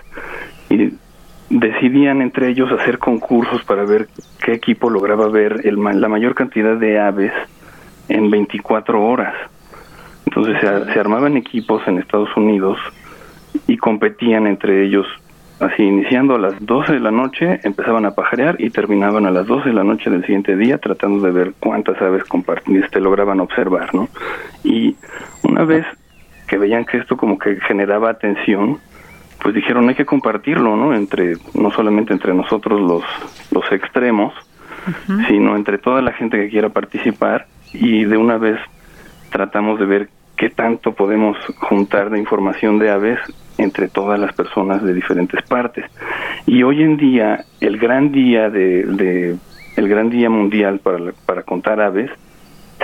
y 0.68 0.92
decidían 1.48 2.20
entre 2.20 2.50
ellos 2.50 2.70
hacer 2.78 2.98
concursos 2.98 3.64
para 3.64 3.86
ver 3.86 4.08
qué 4.44 4.52
equipo 4.52 4.90
lograba 4.90 5.28
ver 5.28 5.62
el, 5.64 5.82
la 5.82 6.08
mayor 6.08 6.34
cantidad 6.34 6.76
de 6.76 7.00
aves 7.00 7.32
en 8.10 8.30
24 8.30 9.02
horas. 9.02 9.34
Entonces 10.26 10.56
se, 10.60 11.00
armaban 11.00 11.36
equipos 11.36 11.82
en 11.86 11.98
Estados 11.98 12.28
Unidos 12.36 12.78
y 13.66 13.76
competían 13.76 14.46
entre 14.46 14.84
ellos 14.84 15.06
así 15.62 15.82
iniciando 15.82 16.34
a 16.34 16.38
las 16.38 16.54
12 16.64 16.94
de 16.94 17.00
la 17.00 17.10
noche 17.10 17.60
empezaban 17.62 18.04
a 18.04 18.12
pajarear 18.12 18.56
y 18.58 18.70
terminaban 18.70 19.26
a 19.26 19.30
las 19.30 19.46
12 19.46 19.68
de 19.68 19.74
la 19.74 19.84
noche 19.84 20.10
del 20.10 20.22
siguiente 20.22 20.56
día 20.56 20.78
tratando 20.78 21.24
de 21.24 21.30
ver 21.30 21.54
cuántas 21.60 22.00
aves 22.02 22.24
este, 22.66 23.00
lograban 23.00 23.40
observar, 23.40 23.94
¿no? 23.94 24.08
Y 24.64 24.96
una 25.44 25.64
vez 25.64 25.86
que 26.48 26.58
veían 26.58 26.84
que 26.84 26.98
esto 26.98 27.16
como 27.16 27.38
que 27.38 27.60
generaba 27.60 28.10
atención, 28.10 28.78
pues 29.40 29.54
dijeron 29.54 29.88
hay 29.88 29.94
que 29.94 30.04
compartirlo, 30.04 30.76
¿no? 30.76 30.94
Entre 30.94 31.34
no 31.54 31.70
solamente 31.70 32.12
entre 32.12 32.34
nosotros 32.34 32.80
los 32.80 33.04
los 33.52 33.70
extremos, 33.70 34.34
sino 35.28 35.54
entre 35.54 35.78
toda 35.78 36.02
la 36.02 36.12
gente 36.12 36.38
que 36.38 36.48
quiera 36.48 36.70
participar 36.70 37.46
y 37.72 38.04
de 38.04 38.16
una 38.16 38.36
vez 38.36 38.58
tratamos 39.32 39.80
de 39.80 39.86
ver 39.86 40.08
qué 40.36 40.50
tanto 40.50 40.92
podemos 40.92 41.36
juntar 41.68 42.10
de 42.10 42.18
información 42.18 42.78
de 42.78 42.90
aves 42.90 43.18
entre 43.58 43.88
todas 43.88 44.18
las 44.18 44.32
personas 44.34 44.82
de 44.82 44.94
diferentes 44.94 45.42
partes. 45.42 45.84
Y 46.46 46.62
hoy 46.62 46.82
en 46.82 46.96
día 46.96 47.44
el 47.60 47.78
gran 47.78 48.12
día 48.12 48.50
de, 48.50 49.36
el 49.76 49.88
gran 49.88 50.10
día 50.10 50.30
mundial 50.30 50.78
para, 50.80 51.12
para 51.26 51.42
contar 51.42 51.80
aves 51.80 52.10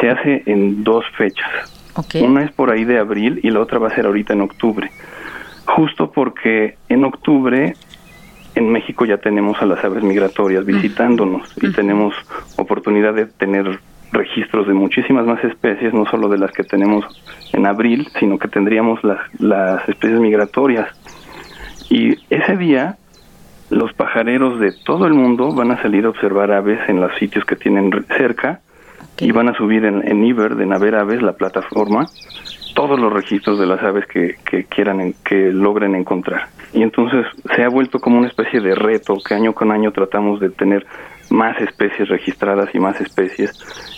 se 0.00 0.10
hace 0.10 0.42
en 0.46 0.82
dos 0.82 1.04
fechas. 1.16 1.74
Una 2.20 2.44
es 2.44 2.52
por 2.52 2.70
ahí 2.70 2.84
de 2.84 2.98
abril 2.98 3.40
y 3.42 3.50
la 3.50 3.60
otra 3.60 3.78
va 3.78 3.88
a 3.88 3.94
ser 3.94 4.06
ahorita 4.06 4.32
en 4.32 4.42
octubre. 4.42 4.90
Justo 5.66 6.12
porque 6.12 6.76
en 6.88 7.04
octubre 7.04 7.74
en 8.54 8.72
México 8.72 9.04
ya 9.04 9.18
tenemos 9.18 9.60
a 9.60 9.66
las 9.66 9.84
aves 9.84 10.02
migratorias 10.02 10.64
visitándonos 10.64 11.52
y 11.60 11.72
tenemos 11.72 12.14
oportunidad 12.56 13.14
de 13.14 13.26
tener 13.26 13.80
registros 14.12 14.66
de 14.66 14.74
muchísimas 14.74 15.26
más 15.26 15.42
especies, 15.44 15.92
no 15.92 16.06
solo 16.06 16.28
de 16.28 16.38
las 16.38 16.52
que 16.52 16.64
tenemos 16.64 17.04
en 17.52 17.66
abril, 17.66 18.08
sino 18.18 18.38
que 18.38 18.48
tendríamos 18.48 19.02
las, 19.04 19.18
las 19.38 19.88
especies 19.88 20.20
migratorias. 20.20 20.88
Y 21.90 22.16
ese 22.30 22.56
día 22.56 22.96
los 23.70 23.92
pajareros 23.92 24.60
de 24.60 24.72
todo 24.84 25.06
el 25.06 25.14
mundo 25.14 25.54
van 25.54 25.70
a 25.70 25.82
salir 25.82 26.06
a 26.06 26.10
observar 26.10 26.52
aves 26.52 26.80
en 26.88 27.00
los 27.00 27.14
sitios 27.18 27.44
que 27.44 27.56
tienen 27.56 27.90
cerca 28.16 28.60
y 29.18 29.32
van 29.32 29.48
a 29.48 29.54
subir 29.54 29.84
en, 29.84 30.06
en 30.06 30.24
Iber 30.24 30.54
de 30.54 30.66
Naver 30.66 30.94
Aves, 30.94 31.22
la 31.22 31.32
plataforma, 31.32 32.06
todos 32.74 32.98
los 32.98 33.12
registros 33.12 33.58
de 33.58 33.66
las 33.66 33.82
aves 33.82 34.06
que, 34.06 34.36
que 34.48 34.64
quieran, 34.64 35.14
que 35.24 35.50
logren 35.52 35.94
encontrar. 35.94 36.48
Y 36.72 36.82
entonces 36.82 37.26
se 37.54 37.62
ha 37.62 37.68
vuelto 37.68 37.98
como 37.98 38.18
una 38.18 38.28
especie 38.28 38.60
de 38.60 38.74
reto 38.74 39.18
que 39.26 39.34
año 39.34 39.54
con 39.54 39.72
año 39.72 39.90
tratamos 39.92 40.40
de 40.40 40.50
tener 40.50 40.86
más 41.30 41.60
especies 41.60 42.08
registradas 42.08 42.74
y 42.74 42.78
más 42.78 43.00
especies 43.00 43.52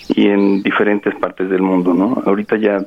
y 0.09 0.27
en 0.27 0.61
diferentes 0.61 1.15
partes 1.15 1.49
del 1.49 1.61
mundo, 1.61 1.93
¿no? 1.93 2.21
Ahorita 2.25 2.57
ya 2.57 2.85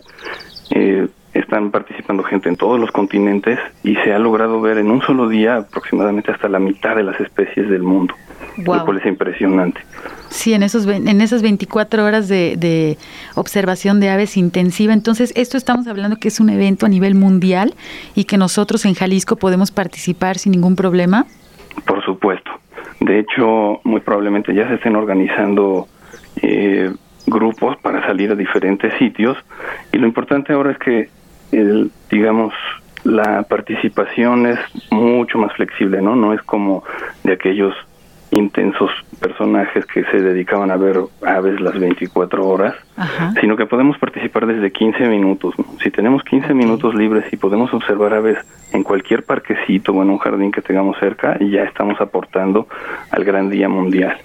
eh, 0.71 1.09
están 1.33 1.71
participando 1.71 2.23
gente 2.23 2.49
en 2.49 2.57
todos 2.57 2.79
los 2.79 2.91
continentes 2.93 3.59
y 3.83 3.97
se 3.97 4.13
ha 4.13 4.19
logrado 4.19 4.61
ver 4.61 4.79
en 4.79 4.91
un 4.91 5.01
solo 5.03 5.29
día 5.29 5.57
aproximadamente 5.57 6.31
hasta 6.31 6.49
la 6.49 6.59
mitad 6.59 6.97
de 6.97 7.03
las 7.03 7.21
especies 7.21 7.69
del 7.69 7.83
mundo, 7.83 8.15
lo 8.59 8.85
cual 8.85 8.99
es 8.99 9.07
impresionante. 9.07 9.81
Sí, 10.29 10.53
en, 10.53 10.63
esos, 10.63 10.87
en 10.87 11.21
esas 11.21 11.43
24 11.43 12.05
horas 12.05 12.29
de, 12.29 12.57
de, 12.57 12.99
observación 13.35 14.01
de 14.01 14.11
aves 14.11 14.37
intensiva. 14.37 14.93
Entonces, 14.93 15.33
esto 15.37 15.57
estamos 15.57 15.87
hablando 15.87 16.17
que 16.17 16.29
es 16.29 16.41
un 16.41 16.51
evento 16.51 16.87
a 16.87 16.89
nivel 16.89 17.15
mundial 17.15 17.75
y 18.15 18.25
que 18.25 18.37
nosotros 18.37 18.85
en 18.85 18.95
Jalisco 18.95 19.37
podemos 19.37 19.71
participar 19.71 20.39
sin 20.39 20.53
ningún 20.53 20.77
problema. 20.77 21.27
Por 21.87 22.05
supuesto. 22.05 22.51
De 23.01 23.21
hecho, 23.21 23.81
muy 23.85 24.01
probablemente 24.01 24.55
ya 24.55 24.67
se 24.69 24.75
estén 24.75 24.97
organizando 24.97 25.89
eh, 26.43 26.93
grupos 27.27 27.77
para 27.79 28.05
salir 28.07 28.31
a 28.31 28.35
diferentes 28.35 28.93
sitios 28.99 29.37
y 29.93 29.99
lo 29.99 30.07
importante 30.07 30.53
ahora 30.53 30.73
es 30.73 30.79
que, 30.79 31.09
el, 31.53 31.91
digamos, 32.11 32.53
la 33.05 33.43
participación 33.43 34.47
es 34.47 34.59
mucho 34.91 35.39
más 35.39 35.53
flexible, 35.55 36.01
¿no? 36.01 36.17
No 36.17 36.33
es 36.33 36.43
como 36.43 36.83
de 37.23 37.35
aquellos 37.35 37.75
intensos 38.35 38.91
personajes 39.21 39.87
que 39.87 40.05
se 40.05 40.21
dedicaban 40.21 40.71
a 40.71 40.77
ver 40.77 41.01
aves 41.25 41.61
las 41.61 41.79
24 41.79 42.47
horas, 42.47 42.75
sino 43.41 43.57
que 43.57 43.67
podemos 43.67 43.97
participar 43.99 44.47
desde 44.47 44.73
15 44.73 45.09
minutos. 45.09 45.55
Si 45.83 45.91
tenemos 45.91 46.23
15 46.25 46.53
minutos 46.53 46.95
libres 46.95 47.25
y 47.33 47.37
podemos 47.37 47.73
observar 47.73 48.15
aves 48.15 48.39
en 48.73 48.83
cualquier 48.83 49.25
parquecito 49.25 49.93
o 49.93 50.03
en 50.03 50.11
un 50.11 50.19
jardín 50.19 50.51
que 50.51 50.63
tengamos 50.63 50.99
cerca, 50.99 51.39
ya 51.39 51.63
estamos 51.63 52.01
aportando 52.01 52.67
al 53.11 53.25
gran 53.25 53.51
día 53.51 53.69
mundial. 53.69 54.17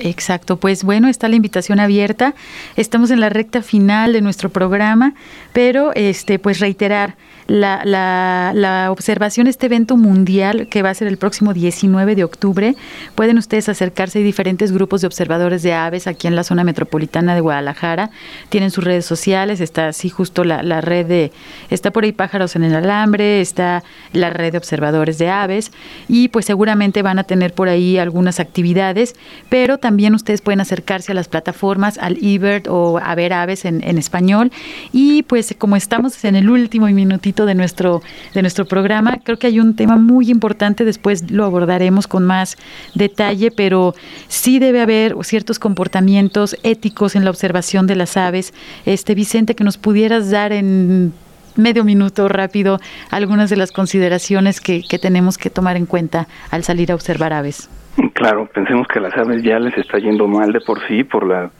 Exacto, 0.00 0.58
pues 0.58 0.84
bueno, 0.84 1.08
está 1.08 1.28
la 1.28 1.36
invitación 1.36 1.80
abierta. 1.80 2.34
Estamos 2.76 3.10
en 3.10 3.20
la 3.20 3.28
recta 3.28 3.62
final 3.62 4.12
de 4.12 4.20
nuestro 4.20 4.48
programa, 4.48 5.14
pero 5.52 5.92
este 5.94 6.38
pues 6.38 6.60
reiterar 6.60 7.16
la, 7.48 7.80
la, 7.84 8.52
la 8.54 8.92
observación 8.92 9.46
este 9.46 9.66
evento 9.66 9.96
mundial 9.96 10.68
que 10.68 10.82
va 10.82 10.90
a 10.90 10.94
ser 10.94 11.08
el 11.08 11.16
próximo 11.16 11.54
19 11.54 12.14
de 12.14 12.22
octubre. 12.22 12.76
Pueden 13.14 13.38
ustedes 13.38 13.68
acercarse, 13.70 14.18
hay 14.18 14.24
diferentes 14.24 14.70
grupos 14.70 15.00
de 15.00 15.06
observadores 15.06 15.62
de 15.62 15.72
aves 15.72 16.06
aquí 16.06 16.26
en 16.26 16.36
la 16.36 16.44
zona 16.44 16.62
metropolitana 16.62 17.34
de 17.34 17.40
Guadalajara. 17.40 18.10
Tienen 18.50 18.70
sus 18.70 18.84
redes 18.84 19.06
sociales, 19.06 19.60
está 19.60 19.88
así 19.88 20.10
justo 20.10 20.44
la, 20.44 20.62
la 20.62 20.82
red 20.82 21.06
de, 21.06 21.32
está 21.70 21.90
por 21.90 22.04
ahí 22.04 22.12
pájaros 22.12 22.54
en 22.54 22.64
el 22.64 22.74
alambre, 22.74 23.40
está 23.40 23.82
la 24.12 24.28
red 24.28 24.52
de 24.52 24.58
observadores 24.58 25.16
de 25.16 25.30
aves 25.30 25.72
y 26.06 26.28
pues 26.28 26.44
seguramente 26.44 27.00
van 27.00 27.18
a 27.18 27.24
tener 27.24 27.54
por 27.54 27.70
ahí 27.70 27.96
algunas 27.96 28.40
actividades, 28.40 29.16
pero 29.48 29.78
también 29.78 30.14
ustedes 30.14 30.42
pueden 30.42 30.60
acercarse 30.60 31.12
a 31.12 31.14
las 31.14 31.28
plataformas, 31.28 31.96
al 31.96 32.18
eBird 32.22 32.68
o 32.68 32.98
a 32.98 33.14
ver 33.14 33.32
aves 33.32 33.64
en, 33.64 33.82
en 33.82 33.96
español 33.96 34.52
y 34.92 35.22
pues 35.22 35.54
como 35.56 35.76
estamos 35.76 36.22
en 36.26 36.36
el 36.36 36.50
último 36.50 36.86
minutito 36.88 37.37
de 37.46 37.54
nuestro, 37.54 38.02
de 38.34 38.42
nuestro 38.42 38.64
programa. 38.66 39.18
Creo 39.22 39.38
que 39.38 39.46
hay 39.46 39.60
un 39.60 39.76
tema 39.76 39.96
muy 39.96 40.30
importante, 40.30 40.84
después 40.84 41.30
lo 41.30 41.44
abordaremos 41.44 42.06
con 42.06 42.24
más 42.24 42.56
detalle, 42.94 43.50
pero 43.50 43.94
sí 44.28 44.58
debe 44.58 44.80
haber 44.80 45.14
ciertos 45.22 45.58
comportamientos 45.58 46.56
éticos 46.62 47.16
en 47.16 47.24
la 47.24 47.30
observación 47.30 47.86
de 47.86 47.96
las 47.96 48.16
aves. 48.16 48.54
Este 48.86 49.14
Vicente, 49.14 49.54
que 49.54 49.64
nos 49.64 49.78
pudieras 49.78 50.30
dar 50.30 50.52
en 50.52 51.12
medio 51.56 51.84
minuto 51.84 52.28
rápido 52.28 52.78
algunas 53.10 53.50
de 53.50 53.56
las 53.56 53.72
consideraciones 53.72 54.60
que, 54.60 54.82
que 54.88 54.98
tenemos 54.98 55.36
que 55.36 55.50
tomar 55.50 55.76
en 55.76 55.86
cuenta 55.86 56.28
al 56.50 56.62
salir 56.62 56.92
a 56.92 56.94
observar 56.94 57.32
aves. 57.32 57.68
Claro, 58.14 58.48
pensemos 58.54 58.86
que 58.86 59.00
a 59.00 59.02
las 59.02 59.16
aves 59.16 59.42
ya 59.42 59.58
les 59.58 59.76
está 59.76 59.98
yendo 59.98 60.28
mal 60.28 60.52
de 60.52 60.60
por 60.60 60.86
sí 60.86 61.02
por 61.02 61.26
la 61.26 61.50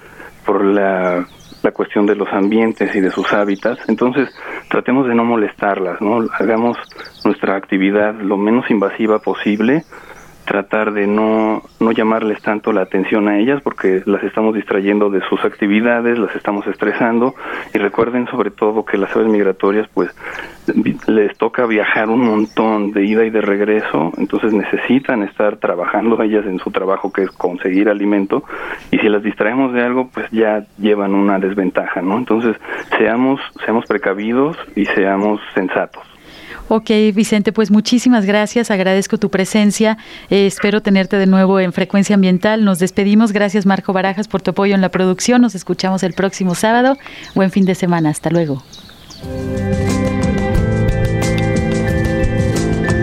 por 0.47 0.64
la 0.64 1.26
la 1.62 1.72
cuestión 1.72 2.06
de 2.06 2.14
los 2.14 2.28
ambientes 2.32 2.94
y 2.94 3.00
de 3.00 3.11
sus 3.11 3.32
hábitats. 3.32 3.88
Entonces, 3.88 4.28
tratemos 4.68 5.06
de 5.09 5.14
no 5.14 5.24
molestarlas, 5.24 6.00
¿no? 6.00 6.26
Hagamos 6.38 6.76
nuestra 7.24 7.56
actividad 7.56 8.14
lo 8.14 8.36
menos 8.36 8.70
invasiva 8.70 9.18
posible 9.18 9.84
tratar 10.49 10.92
de 10.92 11.07
no, 11.07 11.62
no 11.78 11.92
llamarles 11.92 12.40
tanto 12.40 12.72
la 12.72 12.80
atención 12.80 13.28
a 13.28 13.38
ellas 13.38 13.61
porque 13.62 14.03
las 14.07 14.24
estamos 14.24 14.55
distrayendo 14.55 15.11
de 15.11 15.20
sus 15.28 15.44
actividades, 15.44 16.18
las 16.18 16.34
estamos 16.34 16.66
estresando 16.66 17.34
y 17.74 17.78
recuerden 17.78 18.26
sobre 18.28 18.51
todo 18.51 18.84
que 18.84 18.96
las 18.96 19.14
aves 19.14 19.28
migratorias 19.28 19.86
pues 19.92 20.11
les 21.07 21.36
toca 21.36 21.66
viajar 21.66 22.09
un 22.09 22.24
montón 22.24 22.92
de 22.92 23.05
ida 23.05 23.24
y 23.24 23.30
de 23.30 23.42
regreso, 23.42 24.11
entonces 24.16 24.55
necesitan 24.55 25.22
estar 25.22 25.59
trabajando 25.59 26.20
ellas 26.22 26.46
en 26.46 26.59
su 26.59 26.70
trabajo 26.70 27.12
que 27.12 27.24
es 27.24 27.30
conseguir 27.30 27.90
alimento 27.90 28.42
y 28.90 28.99
si 28.99 29.09
las 29.11 29.22
distraemos 29.22 29.74
de 29.74 29.82
algo 29.82 30.09
pues 30.09 30.30
ya 30.30 30.64
llevan 30.78 31.14
una 31.14 31.38
desventaja, 31.38 32.01
¿no? 32.01 32.16
Entonces 32.16 32.57
seamos, 32.96 33.38
seamos 33.66 33.84
precavidos 33.84 34.57
y 34.74 34.86
seamos 34.86 35.40
sensatos. 35.55 36.17
Ok, 36.68 36.90
Vicente, 37.14 37.52
pues 37.52 37.70
muchísimas 37.70 38.26
gracias, 38.26 38.70
agradezco 38.70 39.16
tu 39.16 39.30
presencia, 39.30 39.96
eh, 40.28 40.46
espero 40.46 40.82
tenerte 40.82 41.16
de 41.16 41.26
nuevo 41.26 41.60
en 41.60 41.72
Frecuencia 41.72 42.14
Ambiental. 42.14 42.64
Nos 42.64 42.78
despedimos, 42.78 43.32
gracias 43.32 43.64
Marco 43.64 43.94
Barajas 43.94 44.28
por 44.28 44.42
tu 44.42 44.50
apoyo 44.50 44.74
en 44.74 44.82
la 44.82 44.90
producción, 44.90 45.40
nos 45.40 45.54
escuchamos 45.54 46.02
el 46.02 46.12
próximo 46.12 46.54
sábado, 46.54 46.98
buen 47.34 47.50
fin 47.50 47.64
de 47.64 47.74
semana, 47.74 48.10
hasta 48.10 48.28
luego. 48.28 48.62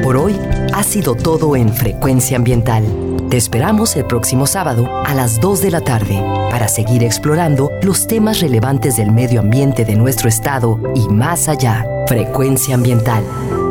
Por 0.03 0.17
hoy 0.17 0.39
ha 0.71 0.83
sido 0.83 1.15
todo 1.15 1.55
en 1.55 1.73
Frecuencia 1.73 2.37
Ambiental. 2.37 2.83
Te 3.29 3.37
esperamos 3.37 3.95
el 3.95 4.05
próximo 4.05 4.45
sábado 4.45 4.87
a 5.03 5.15
las 5.15 5.41
2 5.41 5.61
de 5.63 5.71
la 5.71 5.81
tarde 5.81 6.21
para 6.51 6.67
seguir 6.67 7.03
explorando 7.03 7.71
los 7.81 8.05
temas 8.05 8.39
relevantes 8.39 8.97
del 8.97 9.11
medio 9.11 9.39
ambiente 9.39 9.83
de 9.83 9.95
nuestro 9.95 10.29
estado 10.29 10.79
y 10.93 11.07
más 11.11 11.49
allá. 11.49 11.83
Frecuencia 12.07 12.75
Ambiental, 12.75 13.23